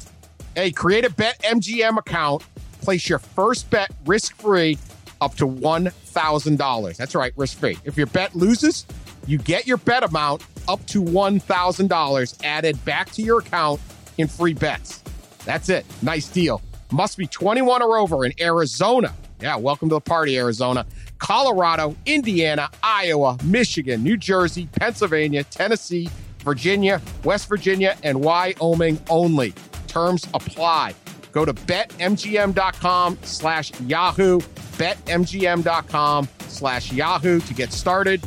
Hey, 0.58 0.72
create 0.72 1.06
a 1.06 1.12
Bet 1.12 1.40
MGM 1.44 2.00
account, 2.00 2.44
place 2.82 3.08
your 3.08 3.20
first 3.20 3.70
bet 3.70 3.92
risk 4.08 4.36
free 4.38 4.80
up 5.22 5.36
to 5.36 5.46
$1,000. 5.46 6.98
That's 6.98 7.14
right, 7.14 7.32
risk 7.36 7.60
free. 7.60 7.78
If 7.86 7.96
your 7.96 8.08
bet 8.08 8.36
loses, 8.36 8.88
you 9.28 9.38
get 9.38 9.68
your 9.68 9.78
bet 9.78 10.02
amount 10.02 10.44
up 10.68 10.84
to 10.88 11.04
$1,000 11.04 12.44
added 12.44 12.84
back 12.86 13.12
to 13.12 13.22
your 13.22 13.42
account 13.42 13.80
in 14.18 14.28
free 14.28 14.56
bets. 14.56 15.04
That's 15.46 15.70
it. 15.70 15.86
Nice 16.02 16.28
deal. 16.28 16.64
Must 16.92 17.20
be 17.20 17.28
21 17.28 17.84
or 17.84 17.96
over 17.96 18.26
in 18.26 18.34
Arizona. 18.42 19.14
Yeah, 19.40 19.58
welcome 19.58 19.90
to 19.90 19.96
the 19.96 20.02
party, 20.02 20.40
Arizona. 20.40 20.88
Colorado, 21.20 21.96
Indiana, 22.08 22.72
Iowa, 22.82 23.38
Michigan, 23.44 24.02
New 24.02 24.18
Jersey, 24.18 24.68
Pennsylvania, 24.72 25.44
Tennessee, 25.44 26.10
Virginia, 26.40 27.00
West 27.24 27.48
Virginia, 27.48 27.96
and 28.02 28.22
Wyoming 28.24 29.00
only. 29.12 29.54
Terms 29.88 30.28
apply. 30.34 30.94
Go 31.32 31.46
to 31.46 31.54
betmgm.com 31.54 33.18
slash 33.22 33.80
Yahoo, 33.82 34.40
betmgm.com 34.40 36.30
slash 36.48 36.92
Yahoo 36.92 37.40
to 37.42 37.54
get 37.54 37.72
started. 37.72 38.24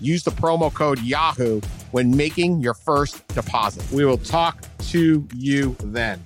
Use 0.00 0.24
the 0.24 0.30
promo 0.30 0.72
code 0.72 1.00
Yahoo 1.00 1.60
when 1.92 2.16
making 2.16 2.60
your 2.60 2.74
first 2.74 3.26
deposit. 3.28 3.90
We 3.92 4.04
will 4.04 4.18
talk 4.18 4.64
to 4.90 5.26
you 5.34 5.76
then. 5.80 6.24